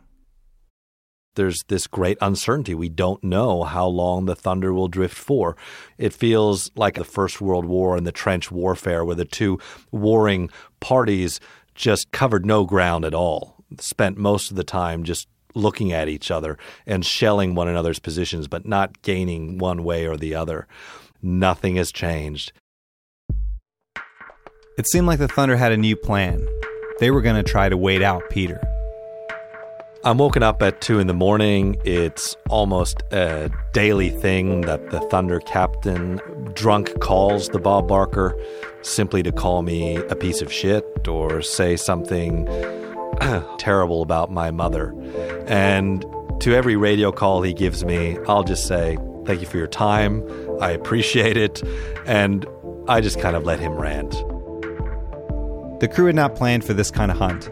There's 1.37 1.63
this 1.69 1.87
great 1.87 2.17
uncertainty. 2.19 2.75
We 2.75 2.89
don't 2.89 3.23
know 3.23 3.63
how 3.63 3.87
long 3.87 4.25
the 4.25 4.35
thunder 4.35 4.73
will 4.73 4.89
drift 4.89 5.15
for. 5.15 5.55
It 5.97 6.11
feels 6.11 6.69
like 6.75 6.95
the 6.95 7.05
First 7.05 7.39
World 7.39 7.63
War 7.63 7.95
and 7.95 8.05
the 8.05 8.11
trench 8.11 8.51
warfare, 8.51 9.05
where 9.05 9.15
the 9.15 9.23
two 9.23 9.59
warring 9.91 10.49
parties 10.81 11.39
just 11.73 12.11
covered 12.11 12.45
no 12.45 12.65
ground 12.65 13.05
at 13.05 13.13
all, 13.13 13.63
spent 13.79 14.17
most 14.17 14.51
of 14.51 14.57
the 14.57 14.63
time 14.65 15.05
just 15.05 15.29
looking 15.55 15.93
at 15.93 16.09
each 16.09 16.29
other 16.29 16.57
and 16.85 17.05
shelling 17.05 17.55
one 17.55 17.67
another's 17.67 17.99
positions, 17.99 18.47
but 18.47 18.67
not 18.67 19.01
gaining 19.01 19.57
one 19.57 19.83
way 19.83 20.05
or 20.05 20.17
the 20.17 20.35
other. 20.35 20.67
Nothing 21.21 21.77
has 21.77 21.91
changed. 21.91 22.51
It 24.77 24.87
seemed 24.87 25.07
like 25.07 25.19
the 25.19 25.27
Thunder 25.27 25.55
had 25.55 25.71
a 25.71 25.77
new 25.77 25.95
plan. 25.95 26.45
They 26.99 27.09
were 27.09 27.21
going 27.21 27.43
to 27.43 27.49
try 27.49 27.69
to 27.69 27.77
wait 27.77 28.01
out 28.01 28.29
Peter. 28.29 28.61
I'm 30.03 30.19
woken 30.19 30.43
up 30.43 30.61
at 30.61 30.79
two 30.81 30.99
in 30.99 31.07
the 31.07 31.13
morning. 31.13 31.81
It's 31.83 32.35
almost 32.49 33.01
a 33.11 33.49
daily 33.73 34.09
thing 34.09 34.61
that 34.61 34.91
the 34.91 34.99
Thunder 35.01 35.39
captain 35.39 36.21
drunk 36.53 36.99
calls 36.99 37.49
the 37.49 37.59
Bob 37.59 37.87
Barker 37.87 38.37
simply 38.83 39.23
to 39.23 39.31
call 39.31 39.63
me 39.63 39.95
a 39.95 40.15
piece 40.15 40.41
of 40.41 40.53
shit 40.53 41.07
or 41.07 41.41
say 41.41 41.75
something 41.75 42.45
terrible 43.57 44.01
about 44.03 44.31
my 44.31 44.51
mother. 44.51 44.93
And 45.47 46.05
to 46.41 46.53
every 46.53 46.75
radio 46.75 47.11
call 47.11 47.41
he 47.41 47.53
gives 47.53 47.83
me, 47.83 48.17
I'll 48.27 48.43
just 48.43 48.67
say, 48.67 48.97
Thank 49.25 49.41
you 49.41 49.47
for 49.47 49.57
your 49.57 49.67
time. 49.67 50.23
I 50.61 50.71
appreciate 50.71 51.35
it. 51.35 51.61
And 52.05 52.45
I 52.87 53.01
just 53.01 53.19
kind 53.19 53.35
of 53.35 53.43
let 53.43 53.59
him 53.59 53.73
rant. 53.73 54.11
The 55.81 55.89
crew 55.91 56.05
had 56.05 56.15
not 56.15 56.35
planned 56.35 56.63
for 56.63 56.73
this 56.73 56.91
kind 56.91 57.11
of 57.11 57.17
hunt. 57.17 57.49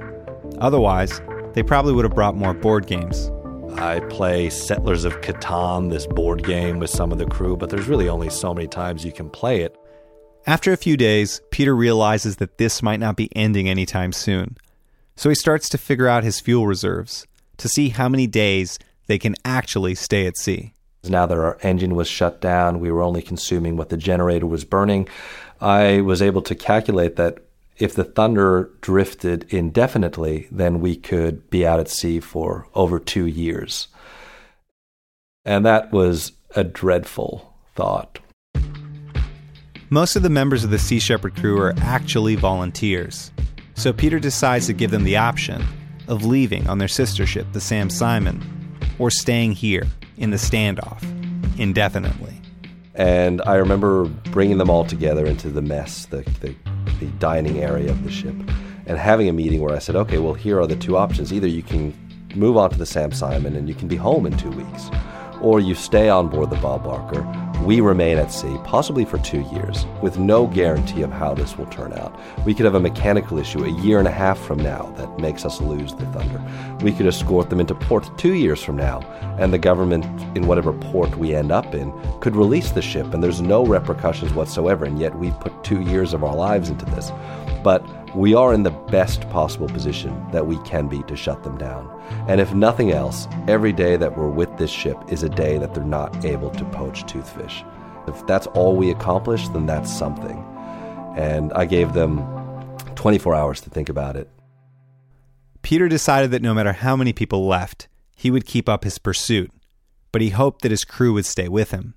Otherwise, 0.59 1.19
they 1.55 1.63
probably 1.63 1.93
would 1.93 2.05
have 2.05 2.13
brought 2.13 2.35
more 2.35 2.53
board 2.53 2.85
games. 2.85 3.31
I 3.79 4.01
play 4.01 4.49
Settlers 4.49 5.05
of 5.05 5.19
Catan, 5.21 5.89
this 5.89 6.05
board 6.05 6.43
game, 6.43 6.79
with 6.79 6.89
some 6.89 7.11
of 7.11 7.17
the 7.17 7.25
crew, 7.25 7.57
but 7.57 7.69
there's 7.69 7.87
really 7.87 8.07
only 8.07 8.29
so 8.29 8.53
many 8.53 8.67
times 8.67 9.03
you 9.03 9.11
can 9.11 9.29
play 9.29 9.61
it. 9.61 9.75
After 10.47 10.71
a 10.71 10.77
few 10.77 10.95
days, 10.95 11.41
Peter 11.51 11.75
realizes 11.75 12.35
that 12.35 12.57
this 12.57 12.83
might 12.83 12.99
not 12.99 13.15
be 13.15 13.35
ending 13.35 13.67
anytime 13.67 14.11
soon. 14.11 14.57
So 15.15 15.29
he 15.29 15.35
starts 15.35 15.69
to 15.69 15.77
figure 15.77 16.07
out 16.07 16.23
his 16.23 16.41
fuel 16.41 16.67
reserves 16.67 17.25
to 17.57 17.69
see 17.69 17.89
how 17.89 18.09
many 18.09 18.27
days 18.27 18.77
they 19.07 19.17
can 19.17 19.35
actually 19.45 19.95
stay 19.95 20.27
at 20.27 20.37
sea. 20.37 20.73
Now 21.05 21.25
that 21.25 21.37
our 21.37 21.57
engine 21.61 21.95
was 21.95 22.07
shut 22.07 22.41
down, 22.41 22.79
we 22.79 22.91
were 22.91 23.01
only 23.01 23.21
consuming 23.21 23.77
what 23.77 23.89
the 23.89 23.97
generator 23.97 24.45
was 24.45 24.65
burning. 24.65 25.07
I 25.61 26.01
was 26.01 26.21
able 26.21 26.41
to 26.43 26.55
calculate 26.55 27.15
that 27.15 27.44
if 27.77 27.93
the 27.93 28.03
thunder 28.03 28.71
drifted 28.81 29.45
indefinitely, 29.49 30.47
then 30.51 30.79
we 30.79 30.95
could 30.95 31.49
be 31.49 31.65
out 31.65 31.79
at 31.79 31.89
sea 31.89 32.19
for 32.19 32.67
over 32.73 32.99
two 32.99 33.25
years. 33.25 33.87
And 35.43 35.65
that 35.65 35.91
was 35.91 36.31
a 36.55 36.63
dreadful 36.63 37.53
thought. 37.75 38.19
Most 39.89 40.15
of 40.15 40.23
the 40.23 40.29
members 40.29 40.63
of 40.63 40.71
the 40.71 40.79
Sea 40.79 40.99
Shepherd 40.99 41.35
crew 41.35 41.59
are 41.59 41.73
actually 41.77 42.35
volunteers, 42.35 43.31
so 43.75 43.93
Peter 43.93 44.19
decides 44.19 44.65
to 44.67 44.73
give 44.73 44.89
them 44.89 45.03
the 45.03 45.17
option 45.17 45.63
of 46.07 46.25
leaving 46.25 46.67
on 46.67 46.79
their 46.79 46.87
sister 46.87 47.25
ship, 47.25 47.45
the 47.51 47.61
Sam 47.61 47.89
Simon, 47.89 48.43
or 48.99 49.11
staying 49.11 49.51
here 49.51 49.85
in 50.17 50.31
the 50.31 50.37
standoff 50.37 51.03
indefinitely. 51.59 52.41
And 52.95 53.41
I 53.45 53.55
remember 53.55 54.05
bringing 54.05 54.57
them 54.57 54.69
all 54.69 54.85
together 54.85 55.25
into 55.25 55.49
the 55.49 55.61
mess, 55.61 56.05
the, 56.05 56.21
the, 56.39 56.55
the 56.99 57.07
dining 57.19 57.59
area 57.59 57.89
of 57.91 58.03
the 58.03 58.11
ship, 58.11 58.35
and 58.85 58.97
having 58.97 59.29
a 59.29 59.33
meeting 59.33 59.61
where 59.61 59.75
I 59.75 59.79
said, 59.79 59.95
okay, 59.95 60.19
well, 60.19 60.33
here 60.33 60.59
are 60.59 60.67
the 60.67 60.75
two 60.75 60.97
options. 60.97 61.33
Either 61.33 61.47
you 61.47 61.63
can 61.63 61.93
move 62.35 62.57
on 62.57 62.69
to 62.69 62.77
the 62.77 62.85
Sam 62.85 63.11
Simon 63.11 63.55
and 63.55 63.67
you 63.67 63.73
can 63.73 63.87
be 63.87 63.95
home 63.95 64.25
in 64.25 64.35
two 64.37 64.51
weeks, 64.51 64.89
or 65.45 65.59
you 65.59 65.75
stay 65.75 66.09
on 66.09 66.27
board 66.27 66.49
the 66.49 66.55
Bob 66.55 66.83
Barker. 66.83 67.23
We 67.63 67.79
remain 67.79 68.17
at 68.17 68.31
sea, 68.31 68.57
possibly 68.63 69.05
for 69.05 69.19
two 69.19 69.41
years, 69.53 69.85
with 70.01 70.17
no 70.17 70.47
guarantee 70.47 71.03
of 71.03 71.11
how 71.11 71.35
this 71.35 71.55
will 71.55 71.67
turn 71.67 71.93
out. 71.93 72.19
We 72.45 72.55
could 72.55 72.65
have 72.65 72.73
a 72.73 72.79
mechanical 72.79 73.37
issue 73.37 73.63
a 73.63 73.81
year 73.81 73.99
and 73.99 74.07
a 74.07 74.11
half 74.11 74.39
from 74.39 74.57
now 74.57 74.91
that 74.97 75.19
makes 75.19 75.45
us 75.45 75.61
lose 75.61 75.93
the 75.93 76.07
Thunder. 76.07 76.41
We 76.83 76.91
could 76.91 77.05
escort 77.05 77.51
them 77.51 77.59
into 77.59 77.75
port 77.75 78.09
two 78.17 78.33
years 78.33 78.63
from 78.63 78.75
now, 78.75 79.01
and 79.37 79.53
the 79.53 79.59
government, 79.59 80.05
in 80.35 80.47
whatever 80.47 80.73
port 80.73 81.15
we 81.15 81.35
end 81.35 81.51
up 81.51 81.75
in, 81.75 81.93
could 82.21 82.35
release 82.35 82.71
the 82.71 82.81
ship, 82.81 83.13
and 83.13 83.23
there's 83.23 83.41
no 83.41 83.63
repercussions 83.63 84.33
whatsoever, 84.33 84.85
and 84.85 84.97
yet 84.97 85.15
we 85.15 85.29
put 85.29 85.63
two 85.63 85.81
years 85.81 86.13
of 86.13 86.23
our 86.23 86.35
lives 86.35 86.69
into 86.69 86.85
this. 86.85 87.11
But 87.65 87.83
we 88.15 88.35
are 88.35 88.53
in 88.53 88.61
the 88.61 88.69
best 88.69 89.27
possible 89.31 89.67
position 89.67 90.23
that 90.31 90.45
we 90.45 90.59
can 90.59 90.87
be 90.87 91.01
to 91.01 91.15
shut 91.15 91.41
them 91.41 91.57
down. 91.57 91.89
And 92.27 92.39
if 92.39 92.53
nothing 92.53 92.91
else, 92.91 93.27
every 93.47 93.73
day 93.73 93.97
that 93.97 94.15
we're 94.15 94.29
with 94.29 94.55
this 94.57 94.69
ship 94.69 94.95
is 95.09 95.23
a 95.23 95.29
day 95.29 95.57
that 95.57 95.73
they're 95.73 95.83
not 95.83 96.23
able 96.23 96.51
to 96.51 96.65
poach 96.65 97.05
toothfish. 97.05 97.67
If 98.07 98.27
that's 98.27 98.45
all 98.45 98.75
we 98.75 98.91
accomplish, 98.91 99.47
then 99.47 99.65
that's 99.65 99.91
something. 99.91 100.45
And 101.17 101.51
I 101.53 101.65
gave 101.65 101.93
them 101.93 102.19
24 102.93 103.33
hours 103.33 103.61
to 103.61 103.71
think 103.71 103.89
about 103.89 104.15
it. 104.15 104.29
Peter 105.63 105.87
decided 105.87 106.29
that 106.29 106.43
no 106.43 106.53
matter 106.53 106.73
how 106.73 106.95
many 106.95 107.13
people 107.13 107.47
left, 107.47 107.87
he 108.15 108.29
would 108.29 108.45
keep 108.45 108.69
up 108.69 108.83
his 108.83 108.99
pursuit, 108.99 109.49
but 110.11 110.21
he 110.21 110.29
hoped 110.29 110.61
that 110.61 110.69
his 110.69 110.83
crew 110.83 111.13
would 111.13 111.25
stay 111.25 111.47
with 111.47 111.71
him. 111.71 111.95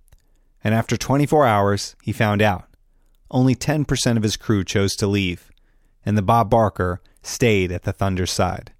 And 0.64 0.74
after 0.74 0.96
24 0.96 1.46
hours, 1.46 1.94
he 2.02 2.12
found 2.12 2.40
out. 2.40 2.64
Only 3.30 3.54
10% 3.54 4.16
of 4.16 4.22
his 4.22 4.38
crew 4.38 4.64
chose 4.64 4.96
to 4.96 5.06
leave, 5.06 5.50
and 6.04 6.16
the 6.16 6.22
Bob 6.22 6.50
Barker 6.50 7.00
stayed 7.22 7.72
at 7.72 7.82
the 7.82 7.92
Thunder's 7.92 8.30
side. 8.30 8.72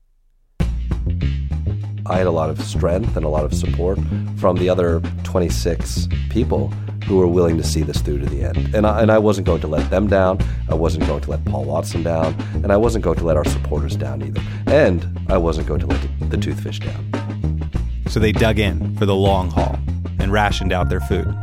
I 2.07 2.17
had 2.17 2.27
a 2.27 2.31
lot 2.31 2.49
of 2.49 2.61
strength 2.63 3.17
and 3.17 3.25
a 3.25 3.29
lot 3.29 3.45
of 3.45 3.53
support 3.53 3.99
from 4.39 4.57
the 4.57 4.71
other 4.71 5.01
26 5.25 6.09
people 6.31 6.69
who 7.07 7.19
were 7.19 7.27
willing 7.27 7.57
to 7.59 7.63
see 7.63 7.83
this 7.83 8.01
through 8.01 8.21
to 8.21 8.27
the 8.27 8.43
end. 8.45 8.75
And 8.75 8.87
I, 8.87 9.03
and 9.03 9.11
I 9.11 9.19
wasn't 9.19 9.47
going 9.47 9.61
to 9.61 9.67
let 9.67 9.91
them 9.91 10.07
down. 10.07 10.39
I 10.71 10.75
wasn't 10.75 11.07
going 11.07 11.21
to 11.23 11.31
let 11.31 11.45
Paul 11.45 11.65
Watson 11.65 12.03
down. 12.03 12.35
And 12.63 12.73
I 12.73 12.77
wasn't 12.77 13.05
going 13.05 13.19
to 13.19 13.25
let 13.25 13.37
our 13.37 13.45
supporters 13.45 13.97
down 13.97 14.23
either. 14.23 14.41
And 14.67 15.21
I 15.29 15.37
wasn't 15.37 15.67
going 15.67 15.81
to 15.81 15.87
let 15.87 16.01
the, 16.01 16.27
the 16.27 16.37
toothfish 16.37 16.85
down. 16.85 17.71
So 18.09 18.21
they 18.21 18.33
dug 18.33 18.59
in 18.59 18.97
for 18.97 19.05
the 19.05 19.15
long 19.15 19.51
haul 19.51 19.79
and 20.19 20.33
rationed 20.33 20.73
out 20.73 20.89
their 20.89 21.01
food. 21.01 21.35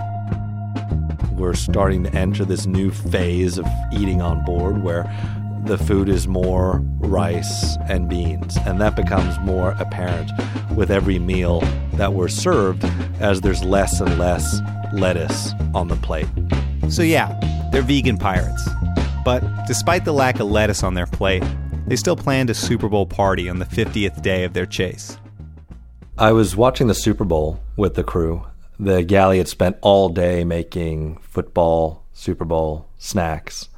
We're 1.32 1.54
starting 1.54 2.04
to 2.04 2.14
enter 2.16 2.46
this 2.46 2.66
new 2.66 2.92
phase 2.92 3.58
of 3.58 3.68
eating 3.92 4.22
on 4.22 4.44
board 4.46 4.84
where 4.84 5.04
the 5.65 5.78
food 5.78 6.10
is 6.10 6.28
more 6.28 6.80
rice 6.99 7.78
and 7.89 8.08
beans. 8.08 8.58
And 8.65 8.80
that 8.82 8.95
becomes 8.95 9.38
more 9.39 9.71
apparent 9.80 10.32
with 10.75 10.91
every 10.91 11.19
meal 11.19 11.62
that 11.93 12.13
we're 12.13 12.28
served 12.28 12.84
as 13.19 13.41
there's 13.41 13.63
less 13.63 13.99
and 13.99 14.17
less 14.19 14.60
lettuce 14.93 15.51
on 15.73 15.88
the 15.88 15.95
plate. 15.97 16.28
So, 16.89 17.01
yeah, 17.01 17.39
they're 17.71 17.82
vegan 17.82 18.17
pirates. 18.17 18.67
But 19.23 19.43
despite 19.67 20.06
the 20.06 20.13
lack 20.13 20.39
of 20.39 20.47
lettuce 20.47 20.84
on 20.84 20.93
their 20.93 21.08
plate, 21.08 21.43
they 21.88 21.95
still 21.95 22.15
planned 22.15 22.49
a 22.49 22.54
Super 22.54 22.88
Bowl 22.88 23.06
party 23.06 23.49
on 23.49 23.60
the 23.60 23.65
50th 23.65 24.21
day 24.21 24.43
of 24.43 24.54
their 24.54 24.65
chase. 24.65 25.17
I 26.17 26.32
was 26.32 26.56
watching 26.56 26.88
the 26.88 26.95
Super 26.95 27.25
Bowl 27.25 27.60
with 27.75 27.95
the 27.95 28.04
crew. 28.04 28.45
The 28.80 29.04
galley 29.04 29.39
had 29.39 29.47
spent 29.47 29.78
all 29.82 30.10
day 30.10 30.43
making 30.43 31.17
football, 31.17 32.06
Super 32.13 32.45
Bowl 32.45 32.89
snacks, 32.97 33.69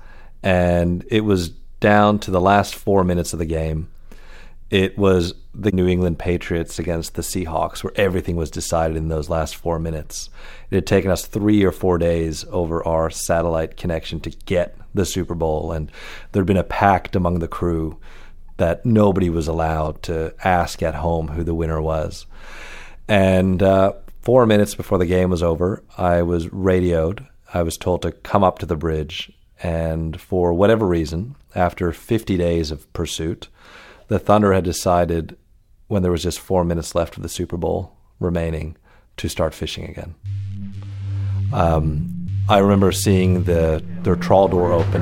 and 0.43 1.03
it 1.09 1.21
was 1.21 1.51
down 1.79 2.19
to 2.19 2.31
the 2.31 2.41
last 2.41 2.75
four 2.75 3.03
minutes 3.03 3.33
of 3.33 3.39
the 3.39 3.45
game. 3.45 3.89
It 4.69 4.97
was 4.97 5.33
the 5.53 5.71
New 5.71 5.87
England 5.87 6.19
Patriots 6.19 6.77
against 6.77 7.15
the 7.15 7.21
Seahawks, 7.21 7.83
where 7.83 7.93
everything 7.95 8.35
was 8.35 8.51
decided 8.51 8.97
in 8.97 9.07
those 9.07 9.29
last 9.29 9.55
four 9.55 9.79
minutes. 9.79 10.29
It 10.69 10.75
had 10.75 10.87
taken 10.87 11.09
us 11.09 11.25
three 11.25 11.63
or 11.63 11.71
four 11.71 11.97
days 11.97 12.43
over 12.51 12.85
our 12.85 13.09
satellite 13.09 13.77
connection 13.77 14.19
to 14.21 14.29
get 14.29 14.77
the 14.93 15.05
Super 15.05 15.35
Bowl, 15.35 15.71
and 15.71 15.91
there 16.31 16.41
had 16.41 16.47
been 16.47 16.57
a 16.57 16.63
pact 16.63 17.15
among 17.15 17.39
the 17.39 17.47
crew 17.47 17.97
that 18.57 18.85
nobody 18.85 19.29
was 19.29 19.47
allowed 19.47 20.03
to 20.03 20.33
ask 20.43 20.83
at 20.83 20.95
home 20.95 21.29
who 21.29 21.43
the 21.43 21.55
winner 21.55 21.81
was. 21.81 22.25
And 23.07 23.63
uh, 23.63 23.93
four 24.21 24.45
minutes 24.45 24.75
before 24.75 24.97
the 24.97 25.05
game 25.05 25.29
was 25.29 25.43
over, 25.43 25.83
I 25.97 26.23
was 26.23 26.51
radioed. 26.51 27.25
I 27.53 27.63
was 27.63 27.77
told 27.77 28.01
to 28.01 28.11
come 28.11 28.43
up 28.43 28.59
to 28.59 28.65
the 28.65 28.75
bridge, 28.75 29.31
and 29.63 30.19
for 30.19 30.53
whatever 30.53 30.85
reason, 30.87 31.35
after 31.55 31.91
50 31.91 32.37
days 32.37 32.71
of 32.71 32.91
pursuit, 32.93 33.47
the 34.07 34.19
Thunder 34.19 34.53
had 34.53 34.63
decided, 34.63 35.35
when 35.87 36.03
there 36.03 36.11
was 36.11 36.23
just 36.23 36.39
four 36.39 36.63
minutes 36.63 36.93
left 36.95 37.17
of 37.17 37.23
the 37.23 37.29
Super 37.29 37.57
Bowl 37.57 37.93
remaining, 38.19 38.77
to 39.17 39.27
start 39.27 39.53
fishing 39.53 39.85
again. 39.85 40.13
Um, 41.53 42.27
I 42.49 42.59
remember 42.59 42.91
seeing 42.91 43.43
the 43.43 43.83
their 44.03 44.15
trawl 44.15 44.47
door 44.47 44.71
open, 44.71 45.01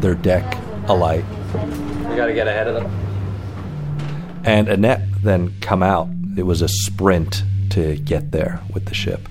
their 0.00 0.14
deck 0.14 0.56
alight, 0.88 1.24
We 2.08 2.16
got 2.16 2.26
to 2.26 2.34
get 2.34 2.46
ahead 2.48 2.66
of 2.68 2.74
them. 2.74 4.42
and 4.44 4.68
a 4.68 4.76
net 4.76 5.02
then 5.22 5.54
come 5.60 5.82
out. 5.82 6.08
It 6.36 6.42
was 6.44 6.60
a 6.62 6.68
sprint 6.68 7.42
to 7.70 7.96
get 7.96 8.32
there 8.32 8.60
with 8.72 8.86
the 8.86 8.94
ship. 8.94 9.28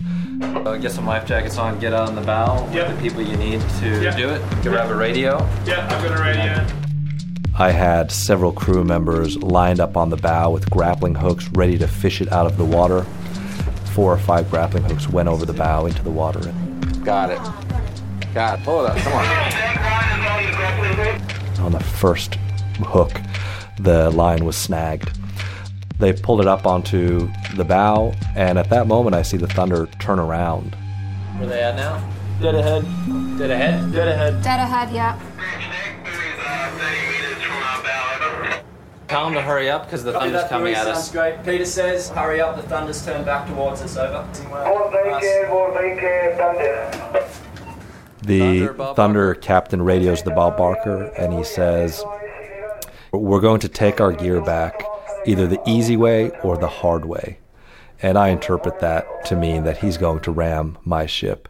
Uh, 0.65 0.77
get 0.77 0.91
some 0.91 1.05
life 1.05 1.25
jackets 1.25 1.57
on, 1.57 1.77
get 1.79 1.91
out 1.93 2.07
on 2.07 2.15
the 2.15 2.21
bow 2.21 2.67
Yep. 2.71 2.87
with 2.87 2.95
the 2.97 3.01
people 3.03 3.21
you 3.21 3.35
need 3.35 3.59
to 3.81 4.01
Yep. 4.01 4.15
do 4.15 4.29
it. 4.29 4.41
Grab 4.63 4.89
a 4.89 4.95
radio. 4.95 5.45
Yeah, 5.65 5.85
I've 5.89 6.01
got 6.03 6.17
a 6.17 6.21
radio. 6.23 6.65
I 7.57 7.71
had 7.71 8.11
several 8.11 8.51
crew 8.53 8.83
members 8.85 9.35
lined 9.43 9.79
up 9.81 9.97
on 9.97 10.09
the 10.09 10.15
bow 10.17 10.49
with 10.51 10.69
grappling 10.69 11.15
hooks 11.15 11.49
ready 11.53 11.77
to 11.79 11.87
fish 11.87 12.21
it 12.21 12.31
out 12.31 12.45
of 12.45 12.57
the 12.57 12.63
water. 12.65 13.05
Four 13.93 14.13
or 14.13 14.17
five 14.17 14.49
grappling 14.49 14.83
hooks 14.85 15.09
went 15.09 15.27
over 15.29 15.45
the 15.45 15.53
bow 15.53 15.85
into 15.85 16.01
the 16.01 16.09
water. 16.09 16.39
Got 17.03 17.29
it. 17.31 17.39
Got 18.33 18.59
it. 18.59 18.65
Pull 18.65 18.85
it 18.85 18.91
up. 18.91 18.97
Come 18.97 19.13
on. 19.13 19.25
On 21.65 21.71
the 21.73 21.79
first 21.83 22.35
hook, 22.87 23.11
the 23.79 24.09
line 24.11 24.45
was 24.45 24.55
snagged. 24.55 25.11
They 25.99 26.13
pulled 26.13 26.41
it 26.41 26.47
up 26.47 26.65
onto 26.65 27.29
the 27.55 27.63
bow, 27.63 28.13
and 28.35 28.57
at 28.57 28.69
that 28.69 28.87
moment, 28.87 29.15
I 29.15 29.21
see 29.21 29.37
the 29.37 29.47
Thunder 29.47 29.87
turn 29.99 30.19
around. 30.19 30.75
Where 31.37 31.47
they 31.47 31.63
at 31.63 31.75
now? 31.75 32.09
Dead 32.41 32.55
ahead. 32.55 32.83
Dead 33.37 33.51
ahead? 33.51 33.91
Dead 33.93 34.07
ahead. 34.07 34.41
Dead 34.43 34.59
ahead, 34.59 34.91
yeah. 34.93 35.19
Tell 39.07 39.25
them 39.25 39.33
to 39.35 39.41
hurry 39.41 39.69
up 39.69 39.85
because 39.85 40.03
the 40.03 40.11
Copy 40.11 40.25
thunder's 40.25 40.41
that, 40.41 40.49
coming 40.49 40.73
Fury, 40.73 40.75
at 40.75 40.85
sounds 40.85 40.97
us. 40.97 41.11
great. 41.11 41.43
Peter 41.45 41.65
says, 41.65 42.09
hurry 42.09 42.41
up, 42.41 42.55
the 42.55 42.63
thunder's 42.63 43.05
turned 43.05 43.25
back 43.25 43.47
towards 43.47 43.81
us, 43.81 43.95
over. 43.95 44.27
The 48.23 48.67
Thunder, 48.67 48.93
Thunder, 48.95 49.35
captain 49.35 49.81
radios 49.83 50.23
the 50.23 50.31
Bob 50.31 50.57
Barker, 50.57 51.11
and 51.17 51.33
he 51.33 51.43
says, 51.43 52.03
We're 53.11 53.41
going 53.41 53.59
to 53.59 53.69
take 53.69 54.01
our 54.01 54.11
gear 54.11 54.41
back 54.41 54.83
either 55.25 55.47
the 55.47 55.61
easy 55.65 55.97
way 55.97 56.31
or 56.41 56.57
the 56.57 56.67
hard 56.67 57.05
way. 57.05 57.39
And 58.01 58.17
I 58.17 58.29
interpret 58.29 58.79
that 58.79 59.25
to 59.25 59.35
mean 59.35 59.63
that 59.63 59.77
he's 59.77 59.97
going 59.97 60.19
to 60.21 60.31
ram 60.31 60.77
my 60.83 61.05
ship. 61.05 61.47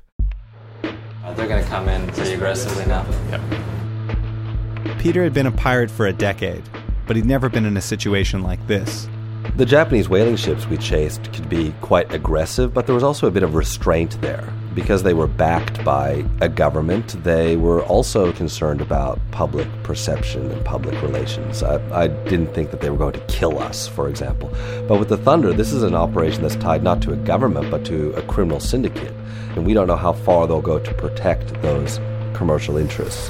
They're 0.82 1.48
going 1.48 1.64
to 1.64 1.70
come 1.70 1.90
in 1.90 2.06
pretty 2.10 2.34
aggressively 2.34 2.86
now. 2.86 3.06
Yep. 3.32 5.00
Peter 5.00 5.24
had 5.24 5.34
been 5.34 5.48
a 5.48 5.52
pirate 5.52 5.90
for 5.90 6.06
a 6.06 6.14
decade, 6.14 6.64
but 7.08 7.16
he'd 7.16 7.26
never 7.26 7.50
been 7.50 7.66
in 7.66 7.76
a 7.76 7.82
situation 7.82 8.44
like 8.44 8.66
this. 8.68 9.08
The 9.56 9.66
Japanese 9.66 10.10
whaling 10.10 10.36
ships 10.36 10.68
we 10.68 10.78
chased 10.78 11.34
could 11.34 11.50
be 11.50 11.74
quite 11.82 12.14
aggressive, 12.14 12.74
but 12.74 12.86
there 12.86 12.96
was 12.96 13.04
also 13.04 13.28
a 13.28 13.32
bit 13.32 13.44
of 13.44 13.56
restraint 13.56 14.20
there. 14.22 14.48
Because 14.74 15.04
they 15.04 15.14
were 15.14 15.28
backed 15.28 15.84
by 15.84 16.26
a 16.42 16.50
government, 16.50 17.24
they 17.24 17.58
were 17.58 17.84
also 17.84 18.32
concerned 18.34 18.82
about 18.82 19.20
public 19.32 19.68
perception 19.84 20.50
and 20.50 20.66
public 20.66 21.00
relations. 21.02 21.62
I, 21.62 21.76
I 22.04 22.08
didn't 22.08 22.54
think 22.54 22.72
that 22.72 22.82
they 22.82 22.90
were 22.90 22.98
going 22.98 23.14
to 23.14 23.20
kill 23.28 23.60
us, 23.60 23.88
for 23.88 24.10
example. 24.10 24.50
But 24.88 25.00
with 25.00 25.10
the 25.10 25.18
Thunder, 25.18 25.54
this 25.54 25.72
is 25.72 25.84
an 25.84 25.94
operation 25.94 26.42
that's 26.42 26.56
tied 26.56 26.82
not 26.82 27.02
to 27.04 27.14
a 27.14 27.16
government, 27.18 27.70
but 27.70 27.86
to 27.86 28.14
a 28.14 28.24
criminal 28.24 28.60
syndicate. 28.60 29.14
And 29.56 29.66
we 29.66 29.74
don't 29.74 29.88
know 29.88 29.96
how 29.96 30.14
far 30.14 30.48
they'll 30.48 30.62
go 30.62 30.80
to 30.80 30.94
protect 30.96 31.62
those 31.62 32.00
commercial 32.34 32.78
interests. 32.78 33.30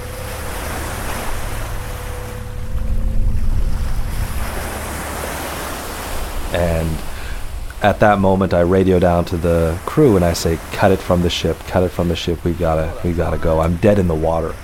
And 6.54 6.98
at 7.84 8.00
that 8.00 8.18
moment, 8.20 8.54
I 8.54 8.62
radio 8.62 8.98
down 8.98 9.26
to 9.26 9.38
the 9.38 9.78
crew 9.86 10.16
and 10.16 10.24
I 10.24 10.32
say, 10.32 10.58
"Cut 10.72 10.92
it 10.92 11.00
from 11.00 11.22
the 11.22 11.30
ship! 11.30 11.60
Cut 11.68 11.84
it 11.84 11.90
from 11.90 12.08
the 12.08 12.16
ship! 12.16 12.44
We 12.46 12.54
gotta, 12.54 12.94
we 13.04 13.12
gotta 13.12 13.38
go! 13.38 13.60
I'm 13.60 13.76
dead 13.78 14.00
in 14.00 14.08
the 14.08 14.16
water." 14.16 14.56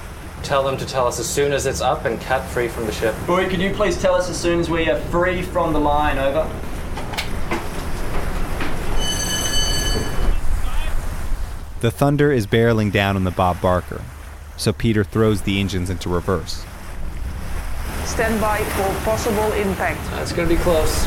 Tell 0.42 0.64
them 0.64 0.78
to 0.78 0.86
tell 0.86 1.06
us 1.06 1.20
as 1.20 1.28
soon 1.28 1.52
as 1.52 1.66
it's 1.66 1.82
up 1.82 2.06
and 2.06 2.20
cut 2.22 2.46
free 2.46 2.70
from 2.70 2.86
the 2.86 2.94
ship. 2.94 3.14
Boy, 3.28 3.50
can 3.50 3.60
you 3.60 3.74
please 3.74 4.02
tell 4.02 4.16
us 4.16 4.30
as 4.30 4.40
soon 4.40 4.62
as 4.62 4.70
we 4.70 4.90
are 4.90 4.98
free 4.98 5.42
from 5.42 5.74
the 5.74 5.80
line, 5.80 6.18
over? 6.18 6.50
The 11.82 11.92
Thunder 11.92 12.32
is 12.32 12.48
barreling 12.48 12.92
down 12.92 13.18
on 13.18 13.26
the 13.26 13.32
Bob 13.32 13.62
Barker, 13.62 14.02
so 14.56 14.72
Peter 14.72 15.04
throws 15.04 15.42
the 15.42 15.60
engines 15.60 15.90
into 15.90 16.08
reverse. 16.08 16.64
Stand 18.06 18.40
by 18.40 18.60
for 18.64 19.04
possible 19.04 19.52
impact. 19.54 20.00
That's 20.12 20.32
going 20.32 20.48
to 20.48 20.56
be 20.56 20.62
close. 20.62 21.06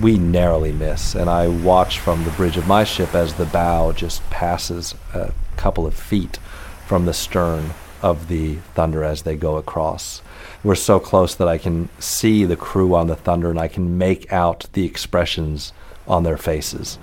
We 0.00 0.18
narrowly 0.18 0.72
miss, 0.72 1.14
and 1.14 1.28
I 1.28 1.48
watch 1.48 1.98
from 1.98 2.24
the 2.24 2.30
bridge 2.30 2.56
of 2.56 2.66
my 2.66 2.84
ship 2.84 3.14
as 3.14 3.34
the 3.34 3.44
bow 3.46 3.92
just 3.92 4.28
passes 4.30 4.94
a 5.12 5.32
couple 5.56 5.86
of 5.86 5.94
feet 5.94 6.36
from 6.86 7.04
the 7.06 7.12
stern 7.12 7.70
of 8.02 8.28
the 8.28 8.56
Thunder 8.74 9.04
as 9.04 9.22
they 9.22 9.36
go 9.36 9.56
across. 9.56 10.22
We're 10.64 10.74
so 10.74 10.98
close 10.98 11.34
that 11.34 11.48
I 11.48 11.58
can 11.58 11.88
see 11.98 12.44
the 12.44 12.56
crew 12.56 12.94
on 12.94 13.06
the 13.08 13.16
Thunder 13.16 13.50
and 13.50 13.58
I 13.58 13.68
can 13.68 13.98
make 13.98 14.32
out 14.32 14.66
the 14.72 14.84
expressions 14.84 15.72
on 16.06 16.22
their 16.22 16.36
faces. 16.38 16.98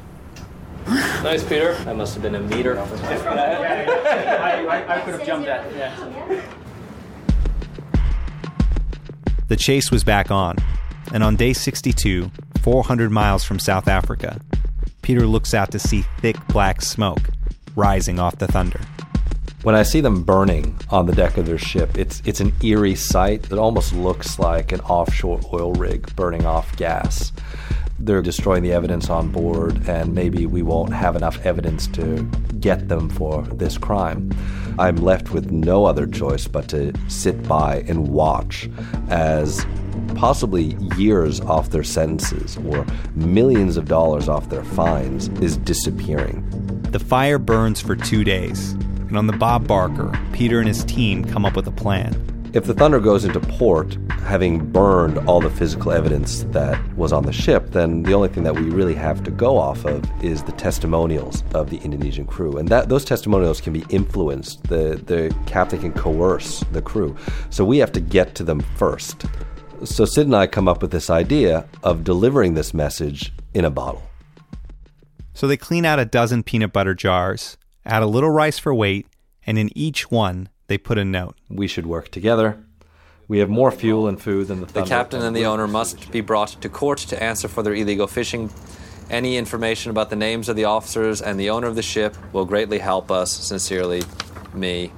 Nice, 0.87 1.43
Peter. 1.43 1.75
That 1.83 1.97
must 1.97 2.13
have 2.13 2.23
been 2.23 2.35
a 2.35 2.39
meter. 2.39 2.79
I, 2.79 2.83
I, 4.65 4.95
I 4.97 5.01
could 5.01 5.15
have 5.15 5.25
jumped 5.25 5.45
that, 5.45 5.73
yeah. 5.75 6.41
The 9.49 9.55
chase 9.55 9.91
was 9.91 10.03
back 10.03 10.31
on, 10.31 10.57
and 11.13 11.23
on 11.23 11.35
day 11.35 11.53
62, 11.53 12.31
400 12.61 13.11
miles 13.11 13.43
from 13.43 13.59
South 13.59 13.87
Africa, 13.87 14.39
Peter 15.01 15.25
looks 15.25 15.53
out 15.53 15.71
to 15.71 15.79
see 15.79 16.03
thick 16.19 16.35
black 16.47 16.81
smoke 16.81 17.29
rising 17.75 18.19
off 18.19 18.37
the 18.37 18.47
Thunder. 18.47 18.81
When 19.63 19.75
I 19.75 19.83
see 19.83 20.01
them 20.01 20.23
burning 20.23 20.79
on 20.89 21.05
the 21.05 21.15
deck 21.15 21.37
of 21.37 21.45
their 21.45 21.57
ship, 21.57 21.97
it's 21.97 22.21
it's 22.25 22.39
an 22.39 22.53
eerie 22.63 22.95
sight 22.95 23.43
that 23.43 23.57
almost 23.57 23.93
looks 23.93 24.37
like 24.37 24.71
an 24.71 24.81
offshore 24.81 25.39
oil 25.51 25.73
rig 25.73 26.15
burning 26.15 26.45
off 26.45 26.75
gas. 26.77 27.31
They're 27.99 28.21
destroying 28.21 28.63
the 28.63 28.71
evidence 28.73 29.09
on 29.09 29.29
board, 29.29 29.87
and 29.89 30.13
maybe 30.13 30.45
we 30.45 30.61
won't 30.61 30.93
have 30.93 31.15
enough 31.15 31.43
evidence 31.45 31.87
to 31.87 32.23
get 32.59 32.87
them 32.87 33.09
for 33.09 33.41
this 33.43 33.77
crime. 33.77 34.31
I'm 34.77 34.97
left 34.97 35.31
with 35.31 35.51
no 35.51 35.85
other 35.85 36.05
choice 36.05 36.47
but 36.47 36.67
to 36.69 36.93
sit 37.07 37.47
by 37.47 37.83
and 37.87 38.09
watch 38.09 38.69
as 39.09 39.65
possibly 40.15 40.75
years 40.95 41.41
off 41.41 41.69
their 41.69 41.83
sentences 41.83 42.57
or 42.65 42.85
millions 43.15 43.77
of 43.77 43.85
dollars 43.85 44.27
off 44.29 44.49
their 44.49 44.63
fines 44.63 45.29
is 45.41 45.57
disappearing. 45.57 46.43
The 46.91 46.99
fire 46.99 47.37
burns 47.37 47.81
for 47.81 47.95
two 47.95 48.23
days, 48.23 48.71
and 48.71 49.17
on 49.17 49.27
the 49.27 49.33
Bob 49.33 49.67
Barker, 49.67 50.11
Peter 50.33 50.59
and 50.59 50.67
his 50.67 50.83
team 50.85 51.25
come 51.25 51.45
up 51.45 51.55
with 51.55 51.67
a 51.67 51.71
plan. 51.71 52.13
If 52.53 52.65
the 52.65 52.73
Thunder 52.73 52.99
goes 52.99 53.25
into 53.25 53.39
port, 53.39 53.97
having 54.23 54.71
burned 54.71 55.17
all 55.27 55.41
the 55.41 55.49
physical 55.49 55.91
evidence 55.91 56.43
that 56.51 56.81
was 56.97 57.13
on 57.13 57.23
the 57.23 57.31
ship, 57.31 57.71
then 57.71 58.03
the 58.03 58.13
only 58.13 58.29
thing 58.29 58.43
that 58.43 58.55
we 58.55 58.63
really 58.63 58.95
have 58.95 59.23
to 59.25 59.31
go 59.31 59.57
off 59.57 59.85
of 59.85 60.03
is 60.23 60.43
the 60.43 60.53
testimonials 60.53 61.43
of 61.53 61.69
the 61.69 61.77
Indonesian 61.77 62.25
crew. 62.25 62.57
And 62.57 62.67
that 62.69 62.89
those 62.89 63.05
testimonials 63.05 63.61
can 63.61 63.73
be 63.73 63.85
influenced. 63.89 64.63
The 64.63 65.01
the 65.05 65.35
captain 65.45 65.79
can 65.79 65.93
coerce 65.93 66.61
the 66.71 66.81
crew. 66.81 67.15
So 67.49 67.63
we 67.63 67.77
have 67.77 67.91
to 67.91 68.01
get 68.01 68.33
to 68.35 68.43
them 68.43 68.61
first. 68.77 69.25
So 69.83 70.05
Sid 70.05 70.25
and 70.25 70.35
I 70.35 70.47
come 70.47 70.67
up 70.67 70.81
with 70.81 70.89
this 70.91 71.09
idea 71.09 71.67
of 71.83 72.03
delivering 72.03 72.55
this 72.55 72.73
message 72.73 73.31
in 73.53 73.63
a 73.63 73.69
bottle. 73.69 74.01
So 75.35 75.47
they 75.47 75.55
clean 75.55 75.85
out 75.85 75.99
a 75.99 76.05
dozen 76.05 76.41
peanut 76.41 76.73
butter 76.73 76.95
jars, 76.95 77.57
add 77.85 78.01
a 78.01 78.07
little 78.07 78.31
rice 78.31 78.57
for 78.57 78.73
weight, 78.73 79.05
and 79.45 79.59
in 79.59 79.69
each 79.77 80.09
one 80.09 80.49
they 80.65 80.79
put 80.79 80.97
a 80.97 81.05
note. 81.05 81.37
We 81.47 81.67
should 81.67 81.85
work 81.85 82.09
together. 82.09 82.57
We 83.27 83.37
have 83.37 83.49
more 83.49 83.69
fuel 83.69 84.07
and 84.07 84.19
food 84.19 84.47
than 84.47 84.61
the 84.61 84.65
The 84.65 84.83
captain 84.83 85.21
and 85.21 85.35
the 85.35 85.45
owner 85.45 85.67
must 85.67 86.11
be 86.11 86.21
brought 86.21 86.49
to 86.61 86.69
court 86.69 86.97
to 86.99 87.21
answer 87.21 87.47
for 87.47 87.61
their 87.61 87.75
illegal 87.75 88.07
fishing. 88.07 88.49
Any 89.11 89.37
information 89.37 89.91
about 89.91 90.09
the 90.09 90.15
names 90.15 90.49
of 90.49 90.55
the 90.55 90.65
officers 90.65 91.21
and 91.21 91.39
the 91.39 91.51
owner 91.51 91.67
of 91.67 91.75
the 91.75 91.83
ship 91.83 92.17
will 92.33 92.45
greatly 92.45 92.79
help 92.79 93.11
us. 93.11 93.31
Sincerely, 93.31 94.01
me, 94.53 94.91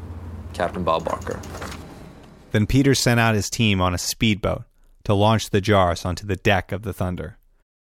Captain 0.53 0.85
Bob 0.85 1.03
Barker. 1.03 1.41
Then 2.51 2.65
Peter 2.65 2.95
sent 2.95 3.19
out 3.19 3.35
his 3.35 3.49
team 3.49 3.81
on 3.81 3.93
a 3.93 3.97
speedboat 3.97 4.63
to 5.03 5.13
launch 5.13 5.49
the 5.49 5.62
jars 5.62 6.05
onto 6.05 6.25
the 6.25 6.35
deck 6.35 6.71
of 6.71 6.83
the 6.83 6.93
Thunder. 6.93 7.38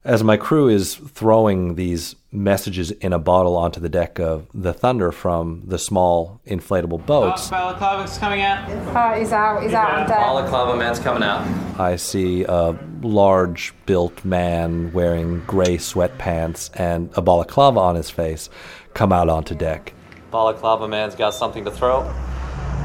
As 0.03 0.23
my 0.23 0.37
crew 0.37 0.69
is 0.69 0.95
throwing 0.95 1.75
these 1.75 2.15
messages 2.31 2.91
in 2.91 3.11
a 3.11 3.19
bottle 3.19 3.57
onto 3.57 3.81
the 3.81 3.89
deck 3.89 4.19
of 4.19 4.47
the 4.53 4.71
Thunder 4.71 5.11
from 5.11 5.63
the 5.65 5.77
small 5.77 6.39
inflatable 6.47 7.05
boats, 7.05 7.47
oh, 7.47 7.51
Balaclava's 7.51 8.17
coming 8.17 8.41
out. 8.41 8.69
Oh, 8.69 9.19
he's 9.19 9.33
out, 9.33 9.61
he's 9.61 9.73
out 9.73 9.91
on 9.91 10.07
deck. 10.07 10.19
Balaclava 10.19 10.77
man's 10.77 10.99
coming 10.99 11.23
out. 11.23 11.45
I 11.77 11.97
see 11.97 12.45
a 12.47 12.77
large 13.01 13.73
built 13.85 14.23
man 14.23 14.93
wearing 14.93 15.41
gray 15.45 15.77
sweatpants 15.77 16.69
and 16.79 17.09
a 17.17 17.21
balaclava 17.21 17.79
on 17.79 17.95
his 17.95 18.09
face 18.09 18.49
come 18.93 19.11
out 19.11 19.27
onto 19.27 19.55
deck. 19.55 19.93
Balaclava 20.31 20.87
man's 20.87 21.15
got 21.15 21.33
something 21.33 21.65
to 21.65 21.71
throw. 21.71 22.03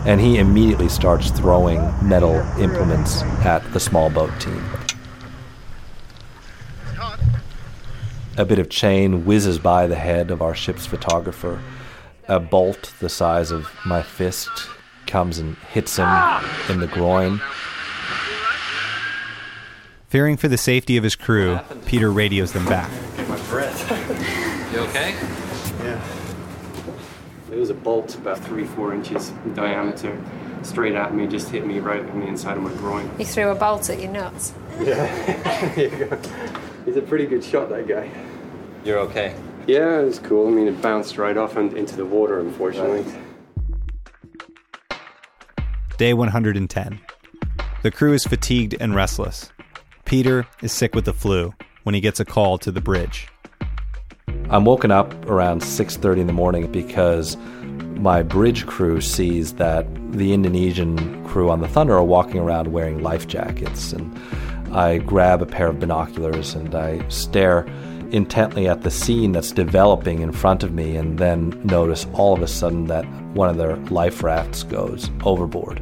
And 0.05 0.21
he 0.21 0.39
immediately 0.39 0.89
starts 0.89 1.31
throwing 1.31 1.81
metal 2.07 2.37
implements 2.59 3.23
at 3.45 3.61
the 3.73 3.81
small 3.81 4.11
boat 4.11 4.33
team. 4.41 4.65
A 8.37 8.45
bit 8.45 8.59
of 8.59 8.69
chain 8.71 9.25
whizzes 9.25 9.59
by 9.59 9.87
the 9.87 9.95
head 9.95 10.31
of 10.31 10.41
our 10.41 10.55
ship's 10.55 10.87
photographer. 10.87 11.61
A 12.29 12.41
bolt 12.41 12.95
the 12.99 13.09
size 13.09 13.51
of 13.51 13.71
my 13.85 14.03
fist 14.03 14.51
comes 15.07 15.39
and 15.39 15.57
hits 15.71 15.97
him 15.97 16.09
in 16.69 16.81
the 16.81 16.87
groin. 16.87 17.41
Fearing 20.09 20.37
for 20.37 20.49
the 20.49 20.59
safety 20.59 20.97
of 20.97 21.05
his 21.05 21.15
crew, 21.17 21.61
Peter 21.87 22.11
radios 22.11 22.53
them 22.53 22.65
back. 22.67 22.91
My 23.29 23.41
breath. 23.51 24.73
You 24.73 24.81
okay? 24.81 25.15
Yeah. 27.63 27.69
It 27.69 27.71
was 27.71 27.71
a 27.71 27.75
bolt 27.75 28.15
about 28.17 28.39
three, 28.39 28.65
four 28.65 28.93
inches 28.95 29.31
in 29.45 29.55
diameter, 29.55 30.21
straight 30.63 30.95
at 30.95 31.15
me, 31.15 31.27
just 31.27 31.51
hit 31.51 31.67
me 31.67 31.79
right 31.79 32.01
on 32.01 32.21
the 32.21 32.27
inside 32.27 32.57
of 32.57 32.63
my 32.63 32.73
groin. 32.75 33.11
He 33.19 33.25
threw 33.25 33.51
a 33.51 33.55
bolt 33.55 33.89
at 33.91 34.01
your 34.01 34.11
nuts. 34.11 34.55
Yeah. 34.81 35.75
there 35.75 35.89
you 35.89 36.05
go. 36.07 36.19
He's 36.85 36.97
a 36.97 37.03
pretty 37.03 37.27
good 37.27 37.45
shot, 37.45 37.69
that 37.69 37.87
guy. 37.87 38.11
You're 38.85 38.99
okay. 39.01 39.35
Yeah, 39.67 40.01
it 40.01 40.05
was 40.05 40.19
cool. 40.19 40.49
I 40.49 40.51
mean, 40.51 40.67
it 40.67 40.81
bounced 40.83 41.19
right 41.19 41.37
off 41.37 41.57
and 41.57 41.73
into 41.77 41.95
the 41.95 42.07
water, 42.07 42.41
unfortunately. 42.41 43.05
Day 45.99 46.15
110. 46.15 47.01
The 47.83 47.91
crew 47.91 48.13
is 48.15 48.25
fatigued 48.25 48.75
and 48.81 48.95
restless. 48.95 49.53
Peter 50.05 50.47
is 50.63 50.73
sick 50.73 50.95
with 50.95 51.05
the 51.05 51.13
flu 51.13 51.55
when 51.85 51.95
he 51.95 52.01
gets 52.01 52.19
a 52.19 52.25
call 52.25 52.59
to 52.59 52.73
the 52.73 52.81
bridge. 52.81 53.29
I'm 54.29 54.65
woken 54.65 54.91
up 54.91 55.15
around 55.27 55.63
6:30 55.63 56.21
in 56.21 56.27
the 56.27 56.33
morning 56.33 56.71
because 56.71 57.37
my 57.97 58.23
bridge 58.23 58.67
crew 58.67 59.01
sees 59.01 59.55
that 59.55 59.87
the 60.13 60.33
Indonesian 60.33 61.25
crew 61.27 61.51
on 61.51 61.61
the 61.61 61.69
Thunder 61.69 61.95
are 61.95 62.05
walking 62.05 62.39
around 62.39 62.73
wearing 62.73 63.03
life 63.03 63.27
jackets 63.27 63.93
and 63.93 64.15
I 64.73 64.99
grab 64.99 65.43
a 65.43 65.47
pair 65.47 65.69
of 65.69 65.81
binoculars 65.81 66.55
and 66.55 66.75
I 66.75 67.07
stare 67.09 67.67
intently 68.11 68.69
at 68.69 68.83
the 68.83 68.91
scene 68.91 69.33
that's 69.33 69.53
developing 69.53 70.21
in 70.21 70.33
front 70.33 70.63
of 70.63 70.73
me 70.73 70.97
and 70.97 71.19
then 71.19 71.59
notice 71.65 72.07
all 72.13 72.35
of 72.35 72.43
a 72.43 72.47
sudden 72.47 72.87
that 72.87 73.07
one 73.35 73.49
of 73.49 73.57
their 73.57 73.77
life 73.91 74.23
rafts 74.23 74.63
goes 74.63 75.11
overboard. 75.25 75.81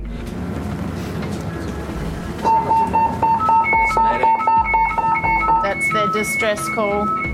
That's 5.62 5.92
their 5.92 6.08
distress 6.12 6.68
call. 6.74 7.29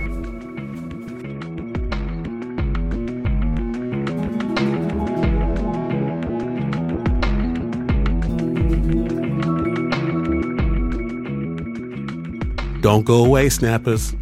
Don't 12.86 13.04
go 13.04 13.24
away, 13.24 13.48
snappers. 13.48 14.14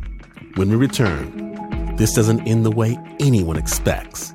When 0.54 0.70
we 0.70 0.76
return, 0.76 1.96
this 1.96 2.14
doesn't 2.14 2.48
end 2.48 2.64
the 2.64 2.70
way 2.70 2.98
anyone 3.20 3.58
expects. 3.58 4.32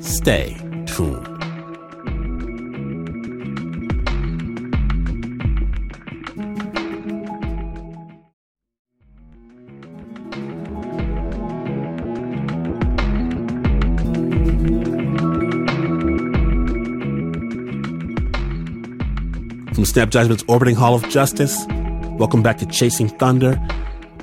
Stay 0.00 0.54
tuned. 0.84 1.24
From 19.74 19.86
Snap 19.86 20.10
Judgment's 20.10 20.44
Orbiting 20.48 20.74
Hall 20.74 20.94
of 20.94 21.08
Justice, 21.08 21.64
welcome 22.18 22.42
back 22.42 22.58
to 22.58 22.66
Chasing 22.66 23.08
Thunder. 23.08 23.60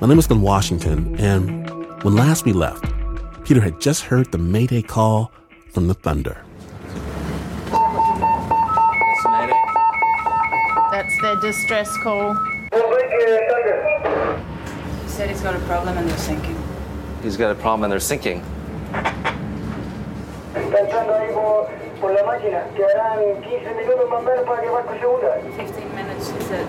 My 0.00 0.08
name 0.08 0.18
is 0.18 0.26
Glynn 0.26 0.42
Washington, 0.42 1.14
and 1.18 1.68
when 2.02 2.14
last 2.14 2.44
we 2.44 2.52
left, 2.52 2.84
Peter 3.44 3.60
had 3.60 3.80
just 3.80 4.02
heard 4.02 4.32
the 4.32 4.38
Mayday 4.38 4.82
call 4.82 5.30
from 5.70 5.88
the 5.88 5.94
Thunder. 5.94 6.42
That's 10.90 11.20
their 11.20 11.36
distress 11.40 11.90
call. 12.02 12.34
He 15.04 15.08
said 15.08 15.28
he's 15.28 15.40
got 15.40 15.54
a 15.54 15.60
problem 15.60 15.98
and 15.98 16.08
they're 16.08 16.18
sinking. 16.18 16.56
He's 17.22 17.36
got 17.36 17.50
a 17.50 17.54
problem 17.54 17.84
and 17.84 17.92
they're 17.92 18.00
sinking. 18.00 18.42
Está 20.54 20.80
entrando 20.80 21.14
ahí 21.14 21.32
por, 21.32 21.68
por 22.00 22.12
la 22.12 22.22
máquina. 22.24 22.64
Quedarán 22.74 23.42
15 23.42 23.74
minutos 23.74 24.10
más 24.10 24.20
o 24.20 24.22
menos 24.22 24.44
para 24.46 24.60
que 24.60 24.66
el 24.66 24.72
barco 24.72 24.94
se 24.98 25.06
hunda. 25.06 25.40
15 25.56 25.84
minutes, 25.94 26.30
he 26.30 26.40
said. 26.44 26.66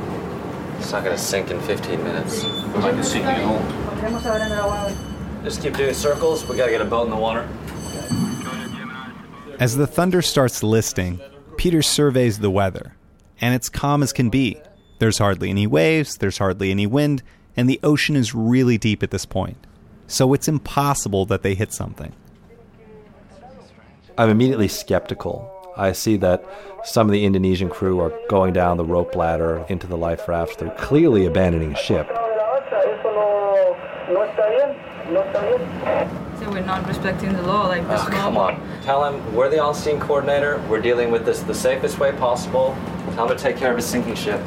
It's 0.93 0.99
not 0.99 1.05
going 1.05 1.17
to 1.17 1.23
sink 1.23 1.49
in 1.49 1.59
15 1.61 2.03
minutes. 2.03 2.43
Like 2.75 2.93
it's 2.93 3.07
sinking 3.07 3.31
at 3.31 3.43
all. 3.43 3.57
Tenemos 3.97 4.27
ahora 4.27 4.45
en 4.45 4.51
el 4.51 4.69
agua. 4.69 4.95
Just 5.43 5.63
keep 5.63 5.75
doing 5.75 5.91
circles. 5.95 6.47
We 6.47 6.55
got 6.55 6.65
to 6.67 6.71
get 6.71 6.81
a 6.81 6.85
boat 6.85 7.05
in 7.05 7.09
the 7.09 7.15
water. 7.17 7.49
As 9.59 9.75
the 9.75 9.87
thunder 9.87 10.21
starts 10.21 10.61
listing, 10.61 11.19
Peter 11.57 11.81
surveys 11.81 12.37
the 12.37 12.51
weather, 12.51 12.95
and 13.41 13.55
it's 13.55 13.69
calm 13.69 14.03
as 14.03 14.13
can 14.13 14.29
be. 14.29 14.61
There's 14.99 15.17
hardly 15.17 15.49
any 15.49 15.65
waves, 15.65 16.17
there's 16.17 16.37
hardly 16.37 16.69
any 16.69 16.85
wind, 16.85 17.23
and 17.57 17.67
the 17.67 17.79
ocean 17.81 18.15
is 18.15 18.35
really 18.35 18.77
deep 18.77 19.01
at 19.01 19.09
this 19.09 19.25
point. 19.25 19.65
So 20.05 20.31
it's 20.35 20.47
impossible 20.47 21.25
that 21.25 21.41
they 21.41 21.55
hit 21.55 21.73
something. 21.73 22.13
I'm 24.15 24.29
immediately 24.29 24.67
skeptical. 24.67 25.62
I 25.75 25.91
see 25.91 26.17
that 26.17 26.45
some 26.83 27.07
of 27.07 27.13
the 27.13 27.25
Indonesian 27.25 27.69
crew 27.69 27.99
are 27.99 28.13
going 28.29 28.53
down 28.53 28.77
the 28.77 28.85
rope 28.85 29.15
ladder 29.15 29.65
into 29.69 29.87
the 29.87 29.97
life 29.97 30.27
raft. 30.27 30.59
They're 30.59 30.69
clearly 30.77 31.25
abandoning 31.25 31.73
ship. 31.75 32.07
So 36.39 36.49
we're 36.49 36.61
not 36.61 36.87
respecting 36.87 37.33
the 37.33 37.41
law, 37.43 37.67
like 37.67 37.87
this. 37.87 38.01
Oh, 38.03 38.09
come 38.09 38.37
on. 38.37 38.81
Tell 38.83 39.03
him 39.05 39.35
we're 39.35 39.49
the 39.49 39.59
on-scene 39.59 39.99
coordinator. 39.99 40.61
We're 40.69 40.81
dealing 40.81 41.09
with 41.11 41.25
this 41.25 41.41
the 41.41 41.53
safest 41.53 41.99
way 41.99 42.11
possible. 42.11 42.75
Tell 43.15 43.29
him 43.29 43.35
to 43.35 43.41
take 43.41 43.57
care 43.57 43.71
of 43.71 43.77
his 43.77 43.85
sinking 43.85 44.15
ship. 44.15 44.41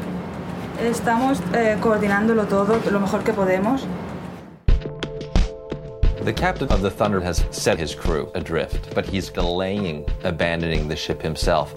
Estamos 0.78 1.40
eh, 1.54 1.78
coordinándolo 1.80 2.46
todo 2.46 2.78
lo 2.90 3.00
mejor 3.00 3.24
que 3.24 3.32
podemos. 3.32 3.86
The 6.26 6.32
captain 6.32 6.68
of 6.72 6.82
the 6.82 6.90
Thunder 6.90 7.20
has 7.20 7.44
set 7.52 7.78
his 7.78 7.94
crew 7.94 8.32
adrift, 8.34 8.92
but 8.96 9.06
he's 9.06 9.28
delaying 9.28 10.04
abandoning 10.24 10.88
the 10.88 10.96
ship 10.96 11.22
himself. 11.22 11.72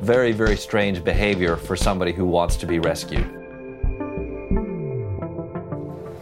Very, 0.00 0.32
very 0.32 0.56
strange 0.56 1.04
behavior 1.04 1.54
for 1.54 1.76
somebody 1.76 2.12
who 2.12 2.24
wants 2.24 2.56
to 2.56 2.66
be 2.66 2.78
rescued. 2.78 3.28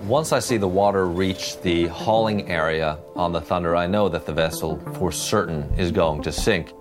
Once 0.09 0.33
I 0.33 0.41
see 0.41 0.57
the 0.57 0.67
water 0.67 1.07
reach 1.07 1.61
the 1.61 1.87
hauling 1.87 2.51
area 2.51 2.99
on 3.15 3.31
the 3.31 3.41
Thunder, 3.41 3.77
I 3.77 3.87
know 3.87 4.09
that 4.09 4.27
the 4.27 4.33
vessel 4.33 4.77
for 4.95 5.13
certain 5.13 5.73
is 5.79 5.93
going 5.93 6.23
to 6.23 6.33
sink. 6.33 6.73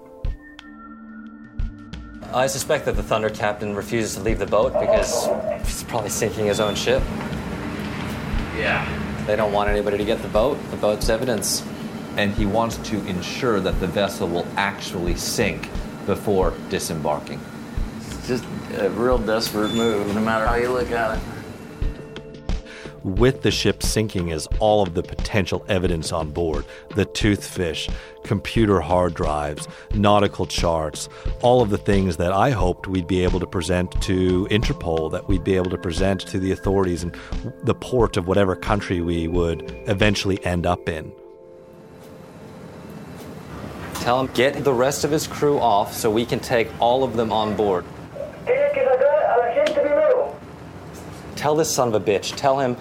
I 2.33 2.47
suspect 2.47 2.85
that 2.85 2.95
the 2.95 3.03
Thunder 3.03 3.29
captain 3.29 3.75
refuses 3.75 4.15
to 4.15 4.21
leave 4.21 4.39
the 4.39 4.47
boat 4.47 4.73
because 4.73 5.27
he's 5.67 5.83
probably 5.83 6.09
sinking 6.09 6.47
his 6.47 6.59
own 6.59 6.73
ship. 6.73 7.03
Yeah. 8.57 9.04
They 9.25 9.35
don't 9.35 9.51
want 9.51 9.69
anybody 9.69 9.97
to 9.97 10.05
get 10.05 10.21
the 10.21 10.27
boat. 10.27 10.57
The 10.71 10.77
boat's 10.77 11.09
evidence. 11.09 11.65
And 12.17 12.33
he 12.33 12.45
wants 12.45 12.77
to 12.89 13.05
ensure 13.07 13.59
that 13.59 13.79
the 13.79 13.87
vessel 13.87 14.27
will 14.27 14.47
actually 14.55 15.15
sink 15.15 15.69
before 16.05 16.53
disembarking. 16.69 17.39
It's 17.97 18.27
just 18.27 18.45
a 18.77 18.89
real 18.91 19.17
desperate 19.17 19.73
move, 19.73 20.13
no 20.13 20.21
matter 20.21 20.45
how 20.45 20.55
you 20.55 20.71
look 20.71 20.91
at 20.91 21.17
it. 21.17 21.23
With 23.05 23.43
the 23.43 23.51
ship 23.51 23.83
sinking 23.83 24.29
is 24.29 24.47
all 24.57 24.81
of 24.81 24.95
the 24.95 25.03
potential 25.03 25.63
evidence 25.67 26.11
on 26.11 26.31
board 26.31 26.65
the 26.95 27.05
toothfish, 27.05 27.87
computer 28.23 28.81
hard 28.81 29.13
drives, 29.13 29.67
nautical 29.93 30.47
charts, 30.47 31.07
all 31.43 31.61
of 31.61 31.69
the 31.69 31.77
things 31.77 32.17
that 32.17 32.31
I 32.31 32.49
hoped 32.49 32.87
we'd 32.87 33.05
be 33.05 33.23
able 33.23 33.39
to 33.41 33.45
present 33.45 33.91
to 34.01 34.47
Interpol, 34.49 35.11
that 35.11 35.27
we'd 35.27 35.43
be 35.43 35.55
able 35.55 35.69
to 35.69 35.77
present 35.77 36.21
to 36.21 36.39
the 36.39 36.51
authorities 36.51 37.03
in 37.03 37.13
the 37.61 37.75
port 37.75 38.17
of 38.17 38.27
whatever 38.27 38.55
country 38.55 39.01
we 39.01 39.27
would 39.27 39.83
eventually 39.85 40.43
end 40.43 40.65
up 40.65 40.89
in. 40.89 41.11
Tell 43.93 44.19
him 44.19 44.31
get 44.33 44.63
the 44.63 44.73
rest 44.73 45.03
of 45.03 45.11
his 45.11 45.27
crew 45.27 45.59
off 45.59 45.93
so 45.93 46.09
we 46.09 46.25
can 46.25 46.39
take 46.39 46.69
all 46.79 47.03
of 47.03 47.15
them 47.15 47.31
on 47.31 47.55
board. 47.55 47.85
Tienes 48.47 48.73
que 48.73 48.81
sacar 48.81 49.35
a 49.35 49.39
la 49.41 49.53
gente 49.53 49.73
primero. 49.79 50.35
Tell 51.35 51.55
this 51.55 51.71
son 51.71 51.89
of 51.89 51.93
a 51.93 51.99
bitch, 51.99 52.35
tell 52.35 52.59
him 52.59 52.75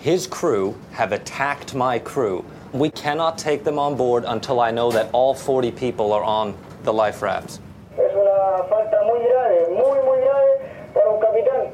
his 0.00 0.26
crew 0.26 0.76
have 0.92 1.12
attacked 1.12 1.74
my 1.74 1.98
crew. 1.98 2.44
We 2.72 2.90
cannot 2.90 3.38
take 3.38 3.64
them 3.64 3.78
on 3.78 3.96
board 3.96 4.24
until 4.26 4.60
I 4.60 4.70
know 4.70 4.92
that 4.92 5.10
all 5.12 5.34
40 5.34 5.70
people 5.72 6.12
are 6.12 6.22
on 6.22 6.56
the 6.84 6.92
life 6.92 7.22
rafts. 7.22 7.60
Es 7.96 8.12
una 8.12 8.64
falta 8.68 9.02
muy 9.06 9.18
grave, 9.26 9.70
muy, 9.70 9.98
muy 10.04 10.20
grave 10.20 10.70
para 10.94 11.10
un 11.10 11.20
capitán. 11.20 11.72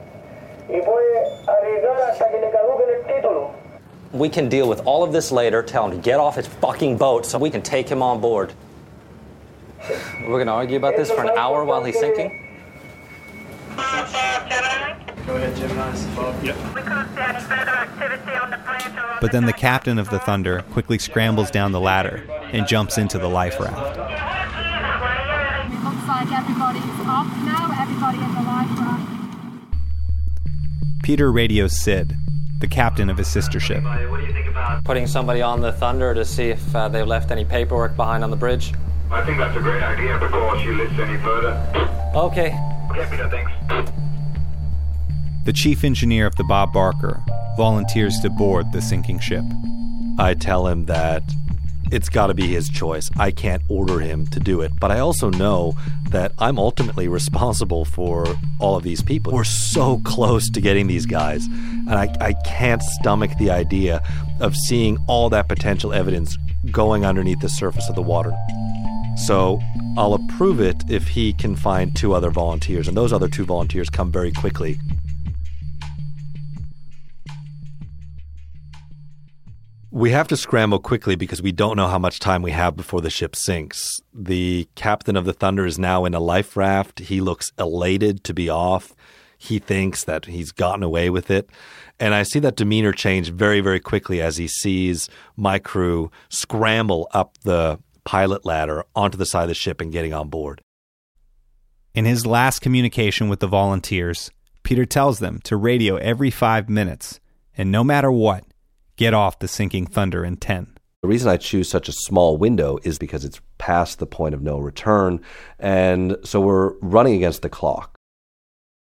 Y 0.68 0.81
puede 0.81 1.47
arriesgar 1.47 2.11
hasta 2.11 2.31
que 2.31 2.41
le 2.41 2.51
caduque 2.51 2.85
el 2.89 3.22
título. 3.22 3.55
We 4.12 4.29
can 4.29 4.49
deal 4.49 4.68
with 4.68 4.81
all 4.87 5.03
of 5.03 5.12
this 5.12 5.31
later. 5.31 5.62
Tell 5.62 5.85
him 5.87 5.91
to 5.91 6.03
get 6.03 6.18
off 6.18 6.37
his 6.37 6.47
fucking 6.47 6.97
boat 6.97 7.27
so 7.27 7.39
we 7.39 7.51
can 7.51 7.62
take 7.62 7.89
him 7.89 8.03
on 8.03 8.20
board. 8.20 8.55
We're 10.27 10.39
gonna 10.39 10.53
argue 10.55 10.79
about 10.79 10.97
this 10.97 11.11
for 11.11 11.25
an 11.25 11.37
hour 11.37 11.64
while 11.64 11.85
he's 11.85 11.99
sinking? 11.99 12.41
Go 15.27 15.37
ahead, 15.37 15.57
Gemini. 15.57 15.91
It's 15.91 16.05
above. 16.05 16.45
Yep. 16.45 16.57
But 19.20 19.32
then 19.32 19.47
the 19.47 19.53
captain 19.53 19.99
of 19.99 20.11
the 20.11 20.18
Thunder 20.18 20.62
quickly 20.72 20.99
scrambles 20.99 21.51
down 21.51 21.72
the 21.72 21.80
ladder 21.80 22.22
and 22.53 22.66
jumps 22.66 22.99
into 22.99 23.18
the 23.18 23.28
life 23.28 23.59
raft. 23.59 23.97
It 25.72 25.82
looks 25.82 26.07
like 26.07 26.30
everybody's 26.30 26.82
up 27.07 27.26
now, 27.45 27.74
everybody 27.80 28.18
in 28.18 28.34
the 28.34 28.42
life 28.42 28.68
raft. 28.78 29.11
Peter 31.03 31.32
radios 31.32 31.78
Sid, 31.80 32.14
the 32.61 32.68
captain 32.68 33.09
of 33.09 33.18
his 33.18 33.28
sister 33.28 33.61
ship. 33.61 33.82
Putting 34.84 35.07
somebody 35.07 35.42
on 35.42 35.61
the 35.61 35.72
Thunder 35.72 36.14
to 36.14 36.24
see 36.24 36.51
if 36.51 36.76
uh, 36.76 36.88
they've 36.88 37.07
left 37.07 37.30
any 37.30 37.45
paperwork 37.45 37.97
behind 37.97 38.24
on 38.24 38.30
the 38.30 38.36
bridge? 38.36 38.72
I 39.11 39.24
think 39.24 39.38
that's 39.38 39.57
a 39.57 39.61
great 39.61 39.82
idea 39.82 40.18
before 40.18 40.59
she 40.61 40.70
lifts 40.70 40.99
any 40.99 41.18
further. 41.22 41.53
Okay. 42.14 42.59
Okay, 42.90 43.07
Peter, 43.11 43.28
thanks. 43.30 44.03
The 45.45 45.53
chief 45.53 45.84
engineer 45.84 46.26
of 46.26 46.36
the 46.36 46.45
Bob 46.45 46.72
Barker 46.72 47.22
volunteers 47.57 48.18
to 48.20 48.30
board 48.30 48.72
the 48.72 48.80
sinking 48.80 49.18
ship. 49.18 49.45
I 50.18 50.32
tell 50.32 50.66
him 50.66 50.86
that 50.86 51.22
it's 51.92 52.09
got 52.09 52.28
to 52.28 52.34
be 52.34 52.49
his 52.49 52.70
choice. 52.70 53.11
I 53.18 53.30
can't 53.30 53.62
order 53.68 54.01
him 54.01 54.26
to 54.28 54.40
do 54.40 54.62
it. 54.62 54.72
But 54.80 54.90
I 54.90 55.01
also 55.01 55.28
know 55.28 55.74
that 56.09 56.32
I'm 56.38 56.59
ultimately 56.59 57.09
responsible 57.09 57.84
for 57.84 58.26
all 58.59 58.76
of 58.76 58.84
these 58.84 59.03
people. 59.03 59.34
We're 59.34 59.45
so 59.45 60.01
close 60.05 60.49
to 60.51 60.62
getting 60.62 60.86
these 60.86 61.05
guys. 61.05 61.45
And 61.45 61.92
I, 61.92 62.14
I 62.20 62.32
can't 62.47 62.82
stomach 62.82 63.30
the 63.38 63.51
idea 63.51 64.03
of 64.40 64.57
seeing 64.57 64.97
all 65.09 65.28
that 65.30 65.49
potential 65.49 65.92
evidence 65.92 66.38
going 66.70 67.05
underneath 67.05 67.40
the 67.40 67.51
surface 67.51 67.88
of 67.90 67.97
the 67.97 68.03
water. 68.03 68.32
So 69.16 69.61
I'll 69.99 70.14
approve 70.14 70.61
it 70.61 70.82
if 70.88 71.09
he 71.09 71.34
can 71.34 71.55
find 71.55 71.95
two 71.95 72.14
other 72.14 72.30
volunteers. 72.30 72.88
And 72.88 72.97
those 72.97 73.12
other 73.12 73.28
two 73.28 73.45
volunteers 73.45 73.90
come 73.90 74.11
very 74.11 74.32
quickly. 74.32 74.80
We 79.95 80.11
have 80.11 80.26
to 80.26 80.36
scramble 80.36 80.80
quickly 80.80 81.14
because 81.14 81.40
we 81.40 81.53
don't 81.53 81.76
know 81.76 81.86
how 81.86 82.01
much 82.01 82.18
time 82.18 82.42
we 82.42 82.51
have 82.51 82.74
before 82.74 83.01
the 83.01 83.11
ship 83.11 83.36
sinks. 83.36 84.01
The 84.12 84.68
captain 84.74 85.14
of 85.14 85.24
the 85.24 85.32
Thunder 85.32 85.64
is 85.64 85.78
now 85.78 86.05
in 86.05 86.14
a 86.14 86.18
life 86.18 86.57
raft. 86.57 86.99
He 86.99 87.20
looks 87.20 87.53
elated 87.61 88.24
to 88.24 88.34
be 88.34 88.51
off. 88.51 88.92
He 89.38 89.61
thinks 89.61 90.03
that 90.03 90.24
he's 90.24 90.51
gotten 90.51 90.82
away 90.82 91.11
with 91.11 91.30
it. 91.30 91.49
And 92.01 92.12
I 92.12 92.24
see 92.24 92.40
that 92.40 92.57
demeanor 92.57 92.90
change 92.90 93.30
very, 93.30 93.61
very 93.61 93.78
quickly 93.78 94.20
as 94.20 94.36
he 94.36 94.49
sees 94.49 95.09
my 95.36 95.61
crew 95.61 96.11
scramble 96.28 97.07
up 97.12 97.38
the 97.45 97.78
pilot 98.03 98.45
ladder 98.45 98.82
onto 98.97 99.16
the 99.16 99.24
side 99.24 99.45
of 99.45 99.49
the 99.49 99.55
ship 99.55 99.80
and 99.80 99.92
getting 99.92 100.12
on 100.12 100.28
board. 100.28 100.61
In 101.95 102.05
his 102.05 102.26
last 102.26 102.62
communication 102.62 103.28
with 103.28 103.38
the 103.38 103.47
volunteers, 103.47 104.32
Peter 104.64 104.86
tells 104.86 105.20
them 105.20 105.38
to 105.45 105.57
radio 105.57 105.95
every 105.99 106.32
five 106.32 106.68
minutes, 106.68 107.20
and 107.57 107.70
no 107.70 107.84
matter 107.84 108.11
what, 108.11 108.42
get 108.97 109.14
off 109.14 109.38
the 109.38 109.49
sinking 109.49 109.86
Thunder 109.86 110.24
in 110.24 110.36
10. 110.36 110.76
The 111.03 111.09
reason 111.09 111.30
I 111.30 111.36
choose 111.36 111.68
such 111.68 111.88
a 111.88 111.92
small 111.92 112.38
window 112.38 112.78
is 112.82 112.99
because 112.99 113.24
it's 113.24 113.40
past 113.59 113.99
the 113.99 114.07
point 114.07 114.34
of 114.34 114.42
no 114.42 114.59
return, 114.59 115.20
and 115.59 116.16
so 116.24 116.40
we're 116.40 116.74
running 116.78 117.14
against 117.14 117.42
the 117.42 117.51
clock. 117.51 117.99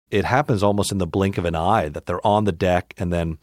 It 0.09 0.25
happens 0.25 0.61
almost 0.61 0.91
in 0.91 0.97
the 0.97 1.07
blink 1.07 1.37
of 1.37 1.45
an 1.45 1.55
eye 1.55 1.87
that 1.87 2.05
they're 2.05 2.25
on 2.27 2.43
the 2.43 2.51
deck 2.51 2.93
and 2.97 3.13
then 3.13 3.37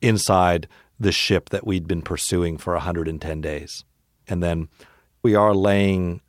inside 0.00 0.68
the 1.00 1.10
ship 1.10 1.50
that 1.50 1.66
we'd 1.66 1.88
been 1.88 2.02
pursuing 2.02 2.56
for 2.56 2.74
110 2.74 3.40
days. 3.40 3.84
And 4.28 4.42
then 4.42 4.68
we 5.22 5.34
are 5.34 5.52
laying 5.52 6.20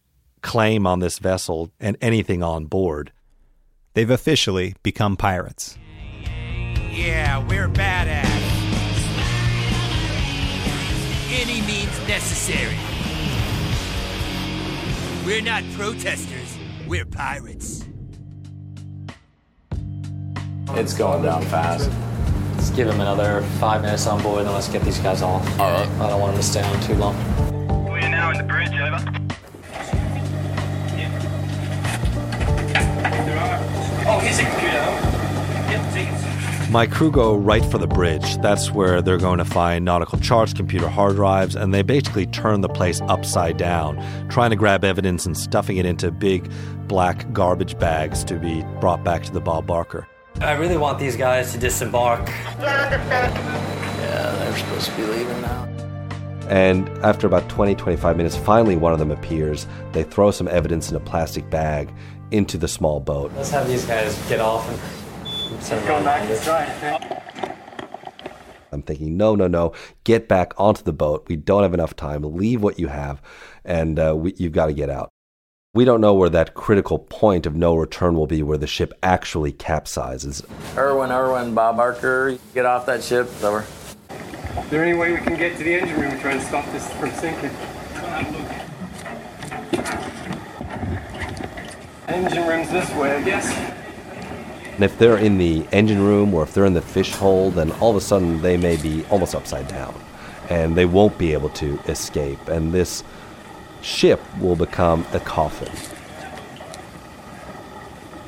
claim 0.42 0.88
on 0.88 1.00
this 1.00 1.20
vessel 1.20 1.72
and 1.80 1.98
anything 2.02 2.42
on 2.42 2.66
board. 2.66 3.12
They've 3.94 4.10
officially 4.10 4.76
become 4.84 5.18
pirates. 5.18 5.78
Yeah, 6.92 7.46
we're 7.48 7.70
badass. 7.70 8.35
Any 11.38 11.60
means 11.68 12.08
necessary. 12.08 12.78
We're 15.26 15.42
not 15.42 15.64
protesters, 15.74 16.58
we're 16.88 17.04
pirates. 17.04 17.84
It's 20.70 20.94
going 20.94 21.24
down 21.24 21.42
fast. 21.44 21.92
Let's 22.54 22.70
give 22.70 22.88
him 22.88 23.02
another 23.02 23.42
five 23.60 23.82
minutes 23.82 24.08
on 24.08 24.24
board, 24.24 24.46
then 24.46 24.54
let's 24.54 24.70
get 24.70 24.84
these 24.84 24.98
guys 25.00 25.22
off. 25.22 25.44
All 25.60 25.72
right. 25.74 25.90
I 26.00 26.10
don't 26.10 26.22
want 26.22 26.34
them 26.34 26.42
to 26.42 26.48
stay 26.48 26.64
on 26.64 26.80
too 26.80 26.96
long. 26.96 27.16
We're 27.86 28.00
now 28.00 28.32
in 28.32 28.38
the 28.38 28.44
bridge, 28.44 28.70
over. 28.70 28.96
Oh, 34.08 34.20
here's 34.20 34.40
a 34.40 34.44
computer. 34.44 34.78
Yep, 35.70 35.94
take 35.94 36.08
it. 36.08 36.35
My 36.76 36.86
crew 36.86 37.10
go 37.10 37.38
right 37.38 37.64
for 37.64 37.78
the 37.78 37.88
bridge. 37.88 38.36
That's 38.42 38.70
where 38.70 39.02
they're 39.02 39.18
going 39.18 39.38
to 39.38 39.46
find 39.46 39.86
nautical 39.86 40.20
charts, 40.20 40.52
computer 40.52 40.90
hard 40.90 41.16
drives, 41.16 41.56
and 41.56 41.74
they 41.74 41.84
basically 41.84 42.26
turn 42.26 42.60
the 42.60 42.68
place 42.68 43.00
upside 43.04 43.56
down, 43.56 43.96
trying 44.28 44.50
to 44.50 44.58
grab 44.58 44.84
evidence 44.84 45.26
and 45.26 45.38
stuffing 45.38 45.78
it 45.78 45.86
into 45.86 46.12
big 46.12 46.52
black 46.90 47.32
garbage 47.32 47.80
bags 47.80 48.26
to 48.26 48.38
be 48.38 48.62
brought 48.82 49.06
back 49.06 49.24
to 49.24 49.32
the 49.32 49.40
Bob 49.40 49.66
Barker. 49.66 50.06
I 50.42 50.52
really 50.52 50.76
want 50.76 51.00
these 51.00 51.16
guys 51.16 51.54
to 51.54 51.58
disembark. 51.58 52.28
Yeah, 52.60 52.98
they're 54.38 54.58
supposed 54.58 54.88
to 54.88 54.98
be 54.98 55.04
leaving 55.04 55.42
now. 55.44 55.64
And 56.50 56.90
after 57.06 57.26
about 57.26 57.48
20, 57.48 57.76
25 57.76 58.18
minutes, 58.18 58.36
finally 58.36 58.76
one 58.76 58.92
of 58.92 59.00
them 59.00 59.12
appears. 59.12 59.66
They 59.94 60.04
throw 60.04 60.30
some 60.30 60.50
evidence 60.50 60.90
in 60.90 60.98
a 60.98 61.00
plastic 61.00 61.50
bag 61.50 61.94
into 62.32 62.58
the 62.58 62.68
small 62.68 63.00
boat. 63.00 63.32
Let's 63.38 63.52
have 63.52 63.66
these 63.66 63.86
guys 63.86 64.22
get 64.28 64.42
off 64.42 64.70
and 64.70 65.05
send 65.62 65.86
them 65.88 66.04
back 66.04 66.28
behind 66.28 66.32
us. 66.32 66.40
inside. 66.40 67.56
I'm 68.72 68.82
thinking, 68.82 69.16
no, 69.16 69.36
no, 69.36 69.48
no, 69.48 69.74
get 70.04 70.28
back 70.28 70.54
onto 70.58 70.84
the 70.84 70.94
boat. 70.94 71.26
We 71.28 71.38
don't 71.38 71.64
have 71.64 71.74
enough 71.74 71.96
time. 71.96 72.24
Leave 72.24 72.62
what 72.62 72.78
you 72.78 72.88
have, 72.88 73.22
and 73.64 73.98
uh, 73.98 74.14
we, 74.16 74.34
you've 74.38 74.52
got 74.54 74.66
to 74.68 74.74
get 74.74 74.90
out. 74.90 75.10
We 75.74 75.86
don't 75.86 76.02
know 76.02 76.14
where 76.14 76.30
that 76.30 76.54
critical 76.54 77.00
point 77.00 77.46
of 77.46 77.56
no 77.56 77.76
return 77.76 78.16
will 78.16 78.28
be 78.28 78.44
where 78.44 78.58
the 78.58 78.68
ship 78.68 78.94
actually 79.04 79.52
capsizes. 79.52 80.46
Irwin, 80.78 81.12
Irwin, 81.12 81.54
Bob 81.54 81.78
Barker, 81.78 82.38
get 82.54 82.66
off 82.66 82.86
that 82.86 83.04
ship. 83.04 83.28
It's 83.28 83.44
over. 83.44 83.66
Is 84.58 84.70
there 84.70 84.84
any 84.84 84.98
way 84.98 85.12
we 85.12 85.18
can 85.18 85.38
get 85.38 85.58
to 85.58 85.64
the 85.64 85.74
engine 85.74 86.00
room 86.00 86.12
and 86.12 86.22
try 86.22 86.34
to 86.34 86.42
stop 86.42 86.66
this 86.72 86.90
from 86.94 87.12
sinking? 87.12 87.52
Engine 92.08 92.48
room's 92.48 92.72
this 92.72 92.90
way, 92.96 93.18
I 93.18 93.22
guess. 93.22 93.85
And 94.76 94.84
if 94.84 94.98
they're 94.98 95.18
in 95.18 95.38
the 95.38 95.66
engine 95.72 96.02
room 96.02 96.34
or 96.34 96.44
if 96.44 96.54
they're 96.54 96.66
in 96.66 96.74
the 96.74 96.82
fish 96.82 97.14
hole, 97.14 97.50
then 97.50 97.72
all 97.74 97.92
of 97.92 97.96
a 97.96 98.02
sudden 98.02 98.42
they 98.42 98.58
may 98.58 98.76
be 98.76 99.06
almost 99.06 99.34
upside 99.34 99.68
down 99.68 99.96
and 100.50 100.76
they 100.76 100.86
won't 100.86 101.18
be 101.18 101.34
able 101.34 101.50
to 101.50 101.80
escape. 101.88 102.48
And 102.48 102.74
this 102.74 103.04
ship 103.82 104.22
will 104.40 104.56
become 104.56 105.06
a 105.14 105.20
coffin. 105.20 105.72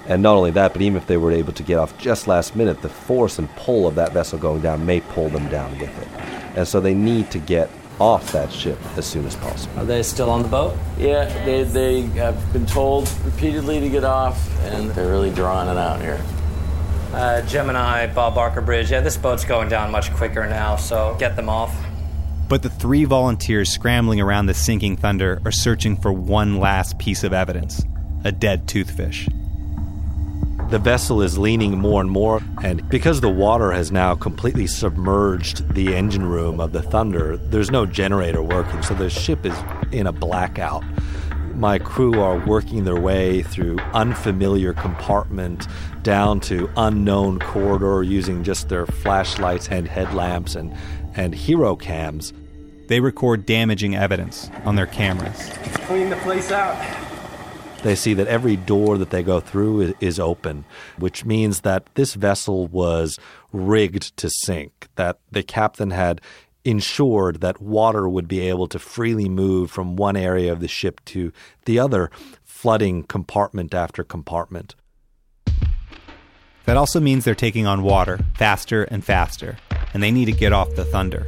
And 0.08 0.24
not 0.24 0.38
only 0.38 0.52
that, 0.52 0.72
but 0.72 0.82
even 0.82 0.96
if 0.96 1.06
they 1.06 1.18
were 1.18 1.34
able 1.34 1.52
to 1.52 1.64
get 1.64 1.78
off 1.78 1.98
just 1.98 2.28
last 2.28 2.56
minute, 2.56 2.82
the 2.82 2.90
force 2.90 3.40
and 3.40 3.54
pull 3.58 3.86
of 3.86 3.96
that 3.96 4.14
vessel 4.14 4.40
going 4.40 4.62
down 4.62 4.86
may 4.86 5.02
pull 5.02 5.28
them 5.28 5.50
down 5.50 5.78
with 5.80 5.90
it. 6.02 6.08
And 6.56 6.66
so 6.66 6.80
they 6.80 6.94
need 6.94 7.30
to 7.32 7.40
get 7.40 7.70
off 8.00 8.32
that 8.32 8.52
ship 8.52 8.80
as 8.96 9.06
soon 9.06 9.26
as 9.26 9.36
possible. 9.36 9.80
Are 9.80 9.86
they 9.86 10.04
still 10.04 10.30
on 10.30 10.44
the 10.44 10.48
boat? 10.48 10.78
Yeah, 10.98 11.26
they, 11.44 11.64
they 11.64 12.02
have 12.02 12.54
been 12.54 12.66
told 12.66 13.12
repeatedly 13.26 13.82
to 13.82 13.90
get 13.90 14.06
off, 14.06 14.50
and 14.66 14.92
they're 14.92 15.10
really 15.10 15.32
drawing 15.32 15.68
it 15.68 15.78
out 15.78 16.00
here. 16.00 16.22
Uh, 17.14 17.42
Gemini, 17.44 18.08
Bob 18.08 18.36
Barker 18.36 18.62
Bridge. 18.62 18.92
Yeah, 18.92 19.02
this 19.02 19.18
boat's 19.18 19.46
going 19.46 19.70
down 19.70 19.92
much 19.92 20.12
quicker 20.14 20.48
now, 20.48 20.76
so 20.76 21.16
get 21.20 21.36
them 21.36 21.50
off. 21.50 21.76
But 22.50 22.64
the 22.64 22.70
three 22.70 23.06
volunteers 23.06 23.70
scrambling 23.70 24.22
around 24.22 24.46
the 24.46 24.54
sinking 24.54 24.98
Thunder 24.98 25.42
are 25.44 25.52
searching 25.52 25.98
for 25.98 26.14
one 26.14 26.60
last 26.60 26.98
piece 26.98 27.24
of 27.24 27.34
evidence 27.34 27.84
a 28.24 28.32
dead 28.32 28.68
toothfish. 28.68 29.32
The 30.70 30.80
vessel 30.80 31.22
is 31.22 31.38
leaning 31.38 31.78
more 31.78 32.02
and 32.02 32.12
more, 32.12 32.42
and 32.62 32.88
because 32.90 33.22
the 33.22 33.30
water 33.30 33.72
has 33.72 33.90
now 33.90 34.16
completely 34.16 34.68
submerged 34.68 35.74
the 35.74 35.96
engine 35.96 36.26
room 36.26 36.60
of 36.60 36.74
the 36.74 36.82
Thunder, 36.82 37.38
there's 37.38 37.72
no 37.72 37.86
generator 37.86 38.44
working, 38.44 38.84
so 38.84 38.94
the 38.94 39.10
ship 39.10 39.46
is 39.46 39.56
in 39.94 40.08
a 40.08 40.12
blackout. 40.12 40.84
My 41.58 41.80
crew 41.80 42.22
are 42.22 42.38
working 42.46 42.84
their 42.84 43.00
way 43.00 43.42
through 43.42 43.80
unfamiliar 43.96 44.74
compartment 44.74 45.66
down 46.04 46.40
to 46.42 46.70
unknown 46.78 47.40
corridor 47.40 48.04
using 48.04 48.44
just 48.44 48.70
their 48.70 48.86
flashlights 48.86 49.68
and 49.70 49.88
headlamps 49.88 50.54
and, 50.54 50.72
and 51.16 51.34
hero 51.34 51.76
cams. 51.76 52.32
They 52.86 53.00
record 53.00 53.48
damaging 53.48 53.96
evidence 53.96 54.52
on 54.66 54.76
their 54.76 54.86
cameras. 54.86 55.50
Clean 55.88 56.12
the 56.12 56.16
place 56.18 56.52
out. 56.52 56.78
They 57.82 57.96
see 57.96 58.14
that 58.14 58.28
every 58.28 58.56
door 58.56 59.00
that 59.00 59.10
they 59.10 59.24
go 59.24 59.40
through 59.40 59.82
is, 59.82 59.94
is 60.00 60.20
open, 60.20 60.64
which 61.00 61.26
means 61.26 61.62
that 61.62 61.88
this 61.96 62.14
vessel 62.14 62.68
was 62.68 63.18
rigged 63.52 64.16
to 64.18 64.30
sink, 64.30 64.90
that 64.96 65.20
the 65.32 65.42
captain 65.42 65.90
had 65.90 66.22
ensured 66.68 67.40
that 67.42 67.62
water 67.62 68.10
would 68.10 68.28
be 68.28 68.42
able 68.42 68.68
to 68.68 68.78
freely 68.78 69.30
move 69.30 69.72
from 69.72 69.96
one 69.96 70.18
area 70.18 70.52
of 70.52 70.60
the 70.60 70.68
ship 70.68 71.00
to 71.06 71.32
the 71.66 71.80
other, 71.80 72.12
flooding 72.44 73.04
compartment 73.04 73.74
after 73.74 74.04
compartment. 74.04 74.76
That 76.66 76.76
also 76.76 77.00
means 77.00 77.24
they're 77.24 77.36
taking 77.36 77.66
on 77.66 77.84
water 77.84 78.20
faster 78.36 78.84
and 78.84 79.04
faster, 79.04 79.58
and 79.94 80.04
they 80.04 80.12
need 80.12 80.26
to 80.26 80.34
get 80.34 80.52
off 80.52 80.76
the 80.76 80.84
Thunder. 80.84 81.26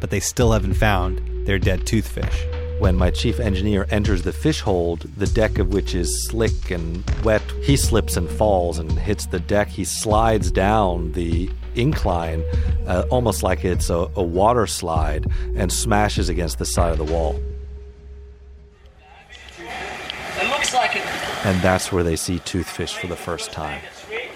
But 0.00 0.10
they 0.10 0.18
still 0.18 0.50
haven't 0.50 0.74
found 0.74 1.46
their 1.46 1.60
dead 1.60 1.82
toothfish. 1.82 2.80
When 2.80 2.96
my 2.96 3.12
chief 3.12 3.38
engineer 3.38 3.86
enters 3.90 4.22
the 4.22 4.32
fish 4.32 4.60
hold, 4.60 5.02
the 5.16 5.28
deck 5.28 5.58
of 5.58 5.72
which 5.72 5.94
is 5.94 6.28
slick 6.28 6.72
and 6.72 7.08
wet, 7.22 7.42
he 7.62 7.76
slips 7.76 8.16
and 8.16 8.28
falls 8.28 8.80
and 8.80 8.90
hits 8.90 9.26
the 9.26 9.38
deck. 9.38 9.68
He 9.68 9.84
slides 9.84 10.50
down 10.50 11.12
the 11.12 11.48
incline, 11.76 12.42
uh, 12.86 13.04
almost 13.10 13.42
like 13.42 13.64
it's 13.64 13.90
a, 13.90 14.08
a 14.16 14.22
water 14.22 14.66
slide, 14.66 15.26
and 15.56 15.72
smashes 15.72 16.28
against 16.28 16.58
the 16.58 16.64
side 16.66 16.92
of 16.92 16.98
the 16.98 17.04
wall. 17.12 17.40
It 19.58 20.48
looks 20.48 20.74
like 20.74 20.96
it. 20.96 21.04
And 21.46 21.60
that's 21.62 21.92
where 21.92 22.02
they 22.02 22.16
see 22.16 22.38
toothfish 22.40 22.94
for 22.98 23.06
the 23.06 23.16
first 23.16 23.52
time. 23.52 23.80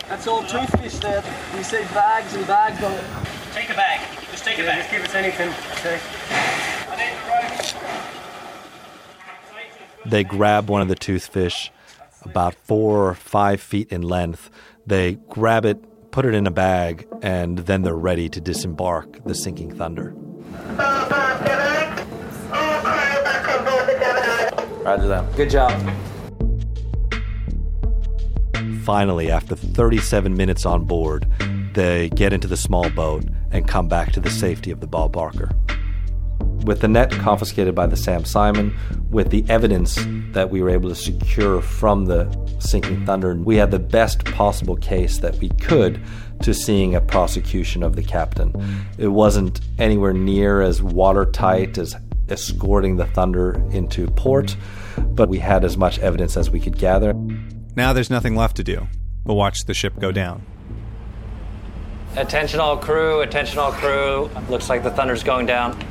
That's 0.09 0.27
all 0.27 0.43
toothfish 0.43 1.01
there. 1.01 1.23
We 1.57 1.63
see 1.63 1.83
bags 1.95 2.35
and 2.35 2.47
bags 2.47 2.83
on 2.83 2.93
it. 2.93 3.05
Take 3.53 3.69
a 3.71 3.75
bag. 3.75 4.01
Just 4.31 4.45
take 4.45 4.59
a 4.59 4.63
Yeah, 4.63 4.69
bag. 4.69 4.79
just 4.79 4.91
give 4.91 5.05
us 5.05 5.15
anything. 5.15 5.49
Okay. 5.73 5.99
I 6.91 6.97
need 6.97 7.13
the 7.15 7.29
rope. 10.05 10.11
They 10.11 10.25
grab 10.25 10.69
one 10.71 10.81
of 10.81 10.89
the 10.89 10.97
toothfish 10.97 11.71
about 12.23 12.55
four 12.55 13.09
or 13.09 13.15
five 13.15 13.61
feet 13.61 13.91
in 13.93 14.03
length. 14.03 14.51
They 14.87 15.19
grab 15.29 15.65
it, 15.67 15.83
put 16.19 16.27
it 16.27 16.35
in 16.35 16.49
a 16.49 16.51
bag, 16.51 17.07
and 17.23 17.59
then 17.59 17.83
they're 17.83 17.95
ready 17.95 18.29
to 18.29 18.41
disembark 18.41 19.23
the 19.25 19.37
sinking 19.37 19.73
thunder. 19.73 20.13
Roger 24.83 25.07
that. 25.07 25.25
Good 25.37 25.49
job. 25.49 25.71
Finally, 28.83 29.31
after 29.31 29.55
37 29.55 30.37
minutes 30.37 30.67
on 30.67 30.87
board, 30.87 31.25
they 31.75 32.09
get 32.09 32.33
into 32.33 32.49
the 32.49 32.57
small 32.57 32.91
boat 32.91 33.23
and 33.53 33.69
come 33.69 33.87
back 33.87 34.11
to 34.11 34.19
the 34.19 34.31
safety 34.31 34.73
of 34.73 34.81
the 34.81 34.89
Bob 34.89 35.13
Barker. 35.13 35.53
With 36.69 36.83
the 36.83 36.89
net 36.89 37.11
confiscated 37.11 37.75
by 37.75 37.87
the 37.87 37.97
Sam 37.97 38.27
Simon, 38.27 38.77
with 39.09 39.31
the 39.31 39.43
evidence 39.49 39.99
that 40.33 40.51
we 40.51 40.61
were 40.61 40.69
able 40.69 40.91
to 40.91 40.95
secure 40.95 41.63
from 41.63 42.05
the 42.05 42.29
sinking 42.59 43.07
Thunder, 43.07 43.35
we 43.37 43.57
had 43.57 43.71
the 43.71 43.79
best 43.79 44.27
possible 44.27 44.77
case 44.77 45.17
that 45.21 45.35
we 45.37 45.49
could 45.49 45.99
to 46.43 46.53
seeing 46.53 46.95
a 46.95 47.01
prosecution 47.01 47.83
of 47.83 47.97
the 47.97 48.03
captain. 48.03 48.53
It 48.99 49.09
wasn't 49.09 49.63
anywhere 49.79 50.13
near 50.13 50.61
as 50.61 50.83
watertight 50.83 51.79
as 51.79 51.97
escorting 52.29 52.97
the 52.97 53.07
Thunder 53.07 53.55
into 53.71 54.07
port, 54.09 54.55
but 54.99 55.31
we 55.31 55.39
had 55.39 55.65
as 55.65 55.79
much 55.79 55.99
evidence 56.01 56.37
as 56.37 56.51
we 56.51 56.61
could 56.61 56.77
gather. 56.77 57.15
Now 57.77 57.95
there's 57.95 58.11
nothing 58.11 58.37
left 58.37 58.59
to 58.59 58.63
do 58.63 58.89
but 59.25 59.33
watch 59.33 59.65
the 59.65 59.73
ship 59.73 59.99
go 59.99 60.13
down. 60.13 60.45
Attention 62.17 62.61
all 62.61 62.77
crew, 62.77 63.23
attention 63.23 63.59
all 63.59 63.73
crew. 63.73 64.31
Looks 64.51 64.69
like 64.69 64.83
the 64.83 64.91
Thunder's 64.91 65.23
going 65.23 65.47
down. 65.47 65.83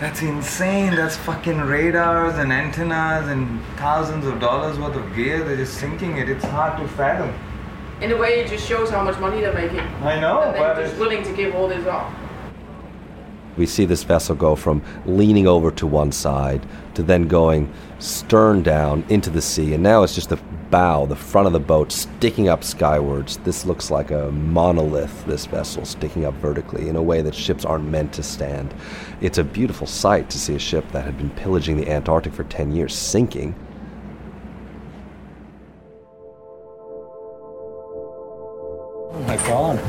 That's 0.00 0.20
insane. 0.20 0.94
That's 0.94 1.16
fucking 1.16 1.58
radars 1.60 2.34
and 2.34 2.52
antennas 2.52 3.28
and 3.28 3.62
thousands 3.76 4.26
of 4.26 4.38
dollars 4.40 4.78
worth 4.78 4.94
of 4.94 5.14
gear. 5.16 5.42
They're 5.42 5.56
just 5.56 5.74
sinking 5.78 6.18
it. 6.18 6.28
It's 6.28 6.44
hard 6.44 6.78
to 6.80 6.88
fathom. 6.88 7.32
In 8.02 8.12
a 8.12 8.16
way, 8.16 8.40
it 8.40 8.48
just 8.48 8.68
shows 8.68 8.90
how 8.90 9.02
much 9.02 9.18
money 9.18 9.40
they're 9.40 9.54
making. 9.54 9.78
I 9.80 10.20
know, 10.20 10.42
And 10.42 10.54
they're 10.54 10.74
just 10.74 10.94
it's- 10.94 10.98
willing 10.98 11.22
to 11.24 11.32
give 11.32 11.54
all 11.54 11.66
this 11.66 11.86
up. 11.86 12.10
We 13.56 13.64
see 13.64 13.86
this 13.86 14.02
vessel 14.04 14.36
go 14.36 14.54
from 14.54 14.82
leaning 15.06 15.46
over 15.46 15.70
to 15.70 15.86
one 15.86 16.12
side 16.12 16.66
to 16.92 17.02
then 17.02 17.26
going 17.26 17.72
stern 17.98 18.62
down 18.62 19.02
into 19.08 19.30
the 19.30 19.40
sea, 19.40 19.72
and 19.72 19.82
now 19.82 20.02
it's 20.02 20.14
just 20.14 20.28
the 20.28 20.38
bow, 20.70 21.06
the 21.06 21.16
front 21.16 21.46
of 21.46 21.52
the 21.52 21.60
boat, 21.60 21.92
sticking 21.92 22.48
up 22.48 22.64
skywards. 22.64 23.36
This 23.38 23.64
looks 23.64 23.90
like 23.90 24.10
a 24.10 24.30
monolith, 24.30 25.24
this 25.26 25.46
vessel, 25.46 25.84
sticking 25.84 26.24
up 26.24 26.34
vertically 26.34 26.88
in 26.88 26.96
a 26.96 27.02
way 27.02 27.22
that 27.22 27.34
ships 27.34 27.64
aren't 27.64 27.88
meant 27.88 28.12
to 28.14 28.22
stand. 28.22 28.74
It's 29.20 29.38
a 29.38 29.44
beautiful 29.44 29.86
sight 29.86 30.30
to 30.30 30.38
see 30.38 30.54
a 30.54 30.58
ship 30.58 30.90
that 30.92 31.04
had 31.04 31.16
been 31.16 31.30
pillaging 31.30 31.76
the 31.76 31.88
Antarctic 31.90 32.32
for 32.32 32.44
10 32.44 32.72
years 32.72 32.94
sinking. 32.94 33.54
Oh 39.12 39.24
my 39.26 39.36
god. 39.38 39.80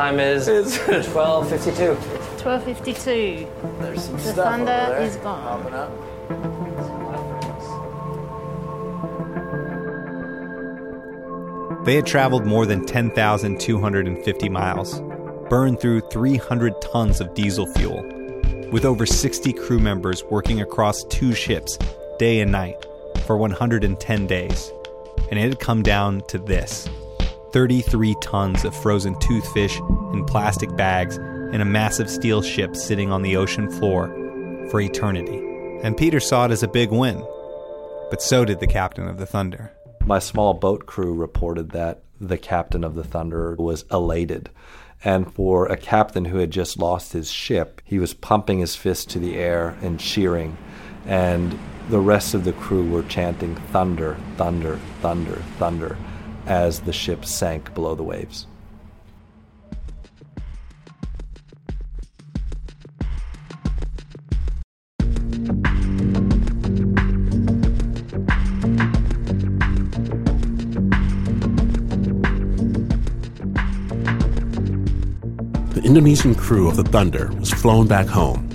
Time 0.00 0.18
is 0.18 0.48
12:52. 0.48 1.94
1252. 2.40 3.46
There's 3.80 4.02
some 4.02 4.14
The 4.14 4.20
stuff 4.20 4.38
over 4.38 4.44
thunder 4.48 4.64
there. 4.64 5.02
is 5.02 5.16
gone. 5.16 5.62
Popping 5.62 5.74
up. 5.74 5.90
They 11.84 11.96
had 11.96 12.06
traveled 12.06 12.46
more 12.46 12.64
than 12.64 12.86
10,250 12.86 14.48
miles, 14.48 15.02
burned 15.50 15.82
through 15.82 16.00
300 16.00 16.80
tons 16.80 17.20
of 17.20 17.34
diesel 17.34 17.66
fuel, 17.66 18.02
with 18.72 18.86
over 18.86 19.04
60 19.04 19.52
crew 19.52 19.80
members 19.80 20.24
working 20.24 20.62
across 20.62 21.04
two 21.10 21.34
ships 21.34 21.76
day 22.18 22.40
and 22.40 22.50
night 22.50 22.86
for 23.26 23.36
110 23.36 24.26
days. 24.26 24.72
And 25.30 25.38
it 25.38 25.42
had 25.42 25.60
come 25.60 25.82
down 25.82 26.22
to 26.28 26.38
this 26.38 26.88
33 27.52 28.14
tons 28.20 28.64
of 28.64 28.76
frozen 28.76 29.14
toothfish 29.16 29.78
in 30.14 30.24
plastic 30.24 30.74
bags 30.76 31.16
in 31.16 31.60
a 31.60 31.64
massive 31.64 32.08
steel 32.08 32.42
ship 32.42 32.76
sitting 32.76 33.10
on 33.10 33.22
the 33.22 33.36
ocean 33.36 33.68
floor 33.70 34.08
for 34.70 34.80
eternity. 34.80 35.38
And 35.82 35.96
Peter 35.96 36.20
saw 36.20 36.44
it 36.44 36.52
as 36.52 36.62
a 36.62 36.68
big 36.68 36.90
win, 36.90 37.26
but 38.08 38.22
so 38.22 38.44
did 38.44 38.60
the 38.60 38.68
captain 38.68 39.08
of 39.08 39.18
the 39.18 39.26
Thunder. 39.26 39.72
My 40.04 40.20
small 40.20 40.54
boat 40.54 40.86
crew 40.86 41.12
reported 41.12 41.70
that 41.70 42.02
the 42.20 42.38
captain 42.38 42.84
of 42.84 42.94
the 42.94 43.04
Thunder 43.04 43.56
was 43.56 43.84
elated. 43.90 44.50
And 45.02 45.32
for 45.32 45.66
a 45.66 45.76
captain 45.76 46.26
who 46.26 46.38
had 46.38 46.50
just 46.50 46.78
lost 46.78 47.14
his 47.14 47.30
ship, 47.30 47.80
he 47.84 47.98
was 47.98 48.14
pumping 48.14 48.60
his 48.60 48.76
fist 48.76 49.10
to 49.10 49.18
the 49.18 49.36
air 49.36 49.76
and 49.82 49.98
cheering. 49.98 50.56
And 51.06 51.58
the 51.88 52.00
rest 52.00 52.34
of 52.34 52.44
the 52.44 52.52
crew 52.52 52.88
were 52.88 53.02
chanting 53.04 53.56
thunder, 53.56 54.18
thunder, 54.36 54.78
thunder, 55.00 55.36
thunder 55.58 55.96
as 56.50 56.80
the 56.80 56.92
ship 56.92 57.24
sank 57.24 57.72
below 57.74 57.94
the 57.94 58.02
waves. 58.02 58.48
The 75.72 75.82
Indonesian 75.84 76.34
crew 76.34 76.68
of 76.68 76.76
the 76.76 76.82
Thunder 76.82 77.30
was 77.38 77.52
flown 77.52 77.86
back 77.86 78.08
home. 78.08 78.48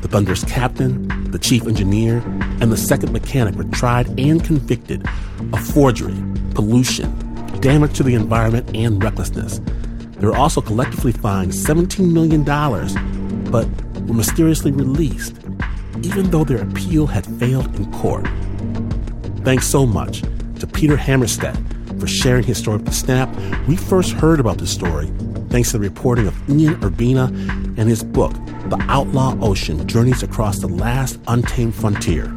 The 0.00 0.08
Thunder's 0.08 0.44
captain, 0.44 1.30
the 1.30 1.38
chief 1.38 1.66
engineer, 1.66 2.22
and 2.62 2.72
the 2.72 2.78
second 2.78 3.12
mechanic 3.12 3.54
were 3.54 3.64
tried 3.64 4.18
and 4.18 4.42
convicted 4.42 5.06
of 5.52 5.60
forgery, 5.60 6.16
pollution, 6.54 7.23
damage 7.64 7.96
to 7.96 8.02
the 8.02 8.14
environment, 8.14 8.70
and 8.74 9.02
recklessness. 9.02 9.58
They 10.18 10.26
were 10.26 10.36
also 10.36 10.60
collectively 10.60 11.12
fined 11.12 11.52
$17 11.52 12.12
million, 12.12 12.44
but 13.50 13.66
were 14.02 14.12
mysteriously 14.12 14.70
released, 14.70 15.38
even 16.02 16.30
though 16.30 16.44
their 16.44 16.60
appeal 16.60 17.06
had 17.06 17.24
failed 17.38 17.74
in 17.76 17.90
court. 17.90 18.28
Thanks 19.44 19.66
so 19.66 19.86
much 19.86 20.20
to 20.60 20.66
Peter 20.66 20.94
Hammarstedt 20.94 21.56
for 21.98 22.06
sharing 22.06 22.44
his 22.44 22.58
story 22.58 22.76
with 22.76 22.86
the 22.86 22.92
Snap. 22.92 23.34
We 23.66 23.76
first 23.76 24.12
heard 24.12 24.40
about 24.40 24.58
this 24.58 24.70
story 24.70 25.06
thanks 25.48 25.70
to 25.70 25.78
the 25.78 25.88
reporting 25.88 26.26
of 26.26 26.50
Ian 26.50 26.74
Urbina 26.82 27.28
and 27.78 27.88
his 27.88 28.04
book, 28.04 28.34
The 28.68 28.84
Outlaw 28.90 29.38
Ocean 29.40 29.88
Journeys 29.88 30.22
Across 30.22 30.58
the 30.58 30.68
Last 30.68 31.18
Untamed 31.28 31.74
Frontier. 31.74 32.30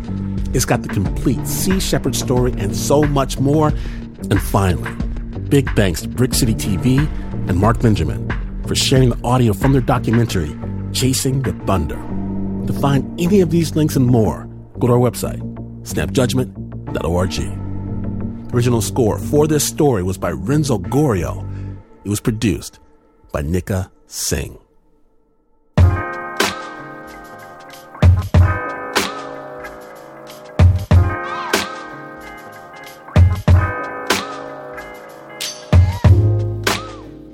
It's 0.54 0.64
got 0.64 0.84
the 0.84 0.90
complete 0.90 1.46
Sea 1.46 1.82
Shepherd 1.82 2.16
story 2.16 2.54
and 2.54 2.74
so 2.74 3.04
much 3.04 3.40
more. 3.40 3.74
And 4.30 4.42
finally, 4.42 4.92
big 5.50 5.74
thanks 5.76 6.02
to 6.02 6.08
Brick 6.08 6.34
City 6.34 6.54
TV 6.54 7.00
and 7.48 7.58
Mark 7.58 7.80
Benjamin 7.80 8.28
for 8.68 8.76
sharing 8.76 9.10
the 9.10 9.20
audio 9.24 9.54
from 9.54 9.72
their 9.72 9.82
documentary, 9.82 10.56
Chasing 10.92 11.42
the 11.42 11.54
Thunder. 11.66 11.96
To 12.68 12.74
find 12.74 13.20
any 13.20 13.42
of 13.42 13.50
these 13.50 13.76
links 13.76 13.96
and 13.96 14.06
more, 14.06 14.46
go 14.80 14.88
to 14.88 14.94
our 14.94 15.00
website, 15.00 15.42
snapjudgment.org. 15.84 17.32
The 17.32 18.56
original 18.56 18.82
score 18.82 19.20
for 19.20 19.48
this 19.48 19.66
story 19.66 20.04
was 20.04 20.18
by 20.18 20.32
Renzo 20.32 20.80
Gorio. 20.80 21.46
It 22.04 22.10
was 22.10 22.20
produced 22.20 22.80
by 23.32 23.42
Nika 23.42 23.92
Singh. 24.08 24.58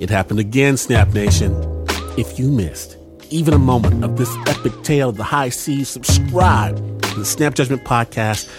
It 0.03 0.09
happened 0.09 0.41
again, 0.41 0.75
Snap 0.75 1.13
Nation. 1.13 1.55
If 2.17 2.37
you 2.37 2.51
missed 2.51 2.97
even 3.29 3.53
a 3.53 3.57
moment 3.57 4.03
of 4.03 4.17
this 4.17 4.35
epic 4.47 4.73
tale 4.83 5.07
of 5.07 5.15
the 5.15 5.23
high 5.23 5.47
seas, 5.47 5.87
subscribe 5.87 6.75
to 7.03 7.19
the 7.19 7.23
Snap 7.23 7.53
Judgment 7.55 7.85
Podcast 7.85 8.49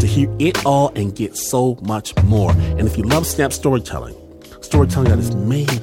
to 0.00 0.06
hear 0.08 0.28
it 0.40 0.66
all 0.66 0.88
and 0.96 1.14
get 1.14 1.36
so 1.36 1.78
much 1.82 2.20
more. 2.24 2.50
And 2.50 2.80
if 2.80 2.98
you 2.98 3.04
love 3.04 3.28
Snap 3.28 3.52
storytelling, 3.52 4.16
storytelling 4.60 5.10
that 5.10 5.20
is 5.20 5.36
made 5.36 5.80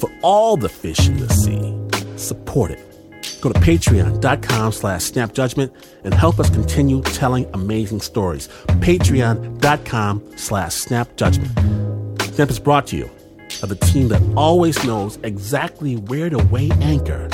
for 0.00 0.10
all 0.20 0.56
the 0.56 0.68
fish 0.68 1.06
in 1.06 1.18
the 1.18 1.28
sea, 1.28 2.18
support 2.18 2.72
it. 2.72 2.80
Go 3.40 3.52
to 3.52 3.60
patreon.com 3.60 4.72
slash 4.72 5.12
snapjudgment 5.12 5.72
and 6.02 6.12
help 6.12 6.40
us 6.40 6.50
continue 6.50 7.02
telling 7.02 7.48
amazing 7.54 8.00
stories. 8.00 8.48
Patreon.com 8.66 10.36
slash 10.36 10.72
snapjudgment. 10.72 12.34
Snap 12.34 12.50
is 12.50 12.58
brought 12.58 12.88
to 12.88 12.96
you 12.96 13.08
of 13.62 13.68
the 13.68 13.76
team 13.76 14.08
that 14.08 14.22
always 14.36 14.82
knows 14.84 15.18
exactly 15.22 15.96
where 15.96 16.30
to 16.30 16.38
weigh 16.44 16.70
anchor. 16.80 17.28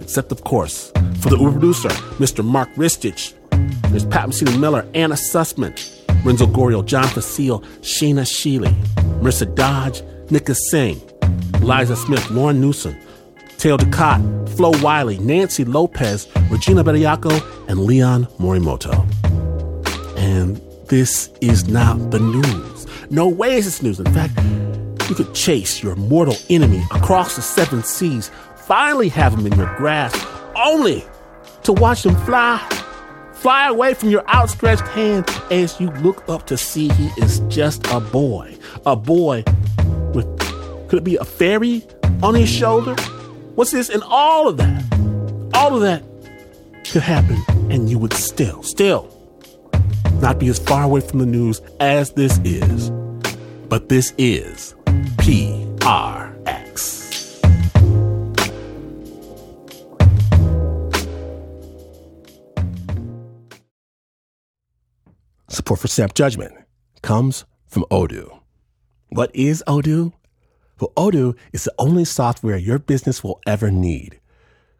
Except, 0.00 0.30
of 0.32 0.44
course, 0.44 0.92
for 1.20 1.30
the 1.30 1.36
Uber 1.36 1.52
producer, 1.52 1.88
Mr. 2.18 2.44
Mark 2.44 2.68
Ristich. 2.74 3.32
There's 3.90 4.04
Pat 4.04 4.28
Mesiti 4.28 4.58
Miller, 4.58 4.86
Anna 4.94 5.14
Sussman, 5.14 5.74
Renzo 6.24 6.46
Gorio, 6.46 6.84
John 6.84 7.08
Facile, 7.08 7.60
Shayna 7.80 8.22
Sheely, 8.22 8.72
Marissa 9.20 9.52
Dodge, 9.54 10.02
Nika 10.30 10.54
Singh, 10.54 11.00
Eliza 11.54 11.96
Smith, 11.96 12.30
Lauren 12.30 12.60
Newsom, 12.60 12.96
Taylor 13.58 13.78
Ducott, 13.78 14.48
Flo 14.56 14.72
Wiley, 14.82 15.18
Nancy 15.18 15.64
Lopez, 15.64 16.28
Regina 16.50 16.84
Bediako, 16.84 17.68
and 17.68 17.80
Leon 17.80 18.26
Morimoto. 18.38 19.06
And 20.18 20.60
this 20.88 21.30
is 21.40 21.68
not 21.68 22.10
the 22.10 22.18
news. 22.18 22.86
No 23.10 23.26
way 23.28 23.54
is 23.56 23.64
this 23.64 23.82
news. 23.82 23.98
In 23.98 24.12
fact, 24.12 24.38
you 25.08 25.14
could 25.14 25.34
chase 25.34 25.82
your 25.82 25.96
mortal 25.96 26.36
enemy 26.50 26.82
across 26.92 27.36
the 27.36 27.42
seven 27.42 27.82
seas, 27.82 28.30
finally 28.56 29.08
have 29.08 29.34
him 29.34 29.46
in 29.46 29.56
your 29.56 29.74
grasp, 29.76 30.26
only 30.56 31.04
to 31.62 31.72
watch 31.72 32.04
him 32.04 32.14
fly, 32.24 32.58
fly 33.34 33.68
away 33.68 33.94
from 33.94 34.10
your 34.10 34.28
outstretched 34.28 34.86
hand 34.88 35.28
as 35.50 35.80
you 35.80 35.90
look 36.02 36.28
up 36.28 36.46
to 36.46 36.56
see 36.56 36.88
he 36.88 37.08
is 37.20 37.40
just 37.48 37.86
a 37.88 38.00
boy. 38.00 38.56
A 38.84 38.96
boy 38.96 39.44
with, 40.12 40.26
could 40.88 40.98
it 40.98 41.04
be 41.04 41.16
a 41.16 41.24
fairy 41.24 41.86
on 42.22 42.34
his 42.34 42.48
shoulder? 42.48 42.94
What's 43.54 43.70
this? 43.70 43.88
And 43.88 44.02
all 44.04 44.48
of 44.48 44.56
that, 44.58 44.82
all 45.54 45.74
of 45.74 45.80
that 45.82 46.02
could 46.90 47.02
happen, 47.02 47.42
and 47.70 47.90
you 47.90 47.98
would 47.98 48.12
still, 48.12 48.62
still 48.62 49.12
not 50.20 50.38
be 50.38 50.48
as 50.48 50.58
far 50.58 50.84
away 50.84 51.00
from 51.00 51.18
the 51.18 51.26
news 51.26 51.60
as 51.80 52.12
this 52.12 52.38
is. 52.44 52.90
But 53.68 53.88
this 53.88 54.14
is 54.16 54.75
PRX. 55.26 57.02
Support 65.48 65.80
for 65.80 65.88
Snap 65.88 66.14
Judgment 66.14 66.54
comes 67.02 67.44
from 67.66 67.84
Odoo. 67.90 68.38
What 69.08 69.34
is 69.34 69.64
Odoo? 69.66 70.12
Well, 70.78 70.92
Odoo 70.96 71.36
is 71.52 71.64
the 71.64 71.74
only 71.80 72.04
software 72.04 72.56
your 72.56 72.78
business 72.78 73.24
will 73.24 73.40
ever 73.48 73.72
need. 73.72 74.20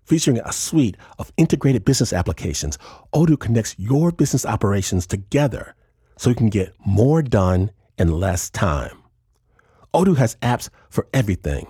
Featuring 0.05 0.38
a 0.38 0.53
suite 0.53 0.97
of 1.18 1.32
integrated 1.36 1.84
business 1.84 2.12
applications, 2.12 2.78
Odoo 3.12 3.36
connects 3.36 3.74
your 3.80 4.12
business 4.12 4.47
operations 4.47 5.09
together 5.09 5.74
so 6.16 6.30
you 6.30 6.36
can 6.36 6.51
get 6.51 6.72
more 6.86 7.20
done 7.20 7.72
in 7.99 8.12
less 8.12 8.49
time. 8.49 9.03
Odoo 9.97 10.16
has 10.18 10.36
apps 10.42 10.68
for 10.90 11.07
everything 11.14 11.66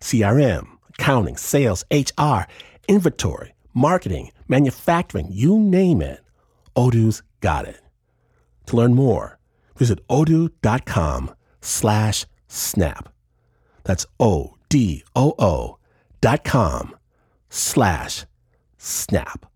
CRM, 0.00 0.66
accounting, 0.90 1.36
sales, 1.38 1.82
HR, 1.90 2.42
inventory, 2.88 3.54
marketing, 3.72 4.30
manufacturing, 4.48 5.28
you 5.30 5.58
name 5.58 6.02
it. 6.02 6.20
Odoo's 6.76 7.22
got 7.40 7.66
it. 7.66 7.80
To 8.66 8.76
learn 8.76 8.94
more, 8.94 9.38
visit 9.76 10.06
odoo.com 10.08 11.34
slash 11.62 12.26
snap. 12.48 13.08
That's 13.84 14.04
O 14.20 14.56
D 14.68 15.02
O 15.16 15.34
O 15.38 15.78
dot 16.20 16.44
com 16.44 16.94
slash 17.48 18.26
snap. 18.76 19.46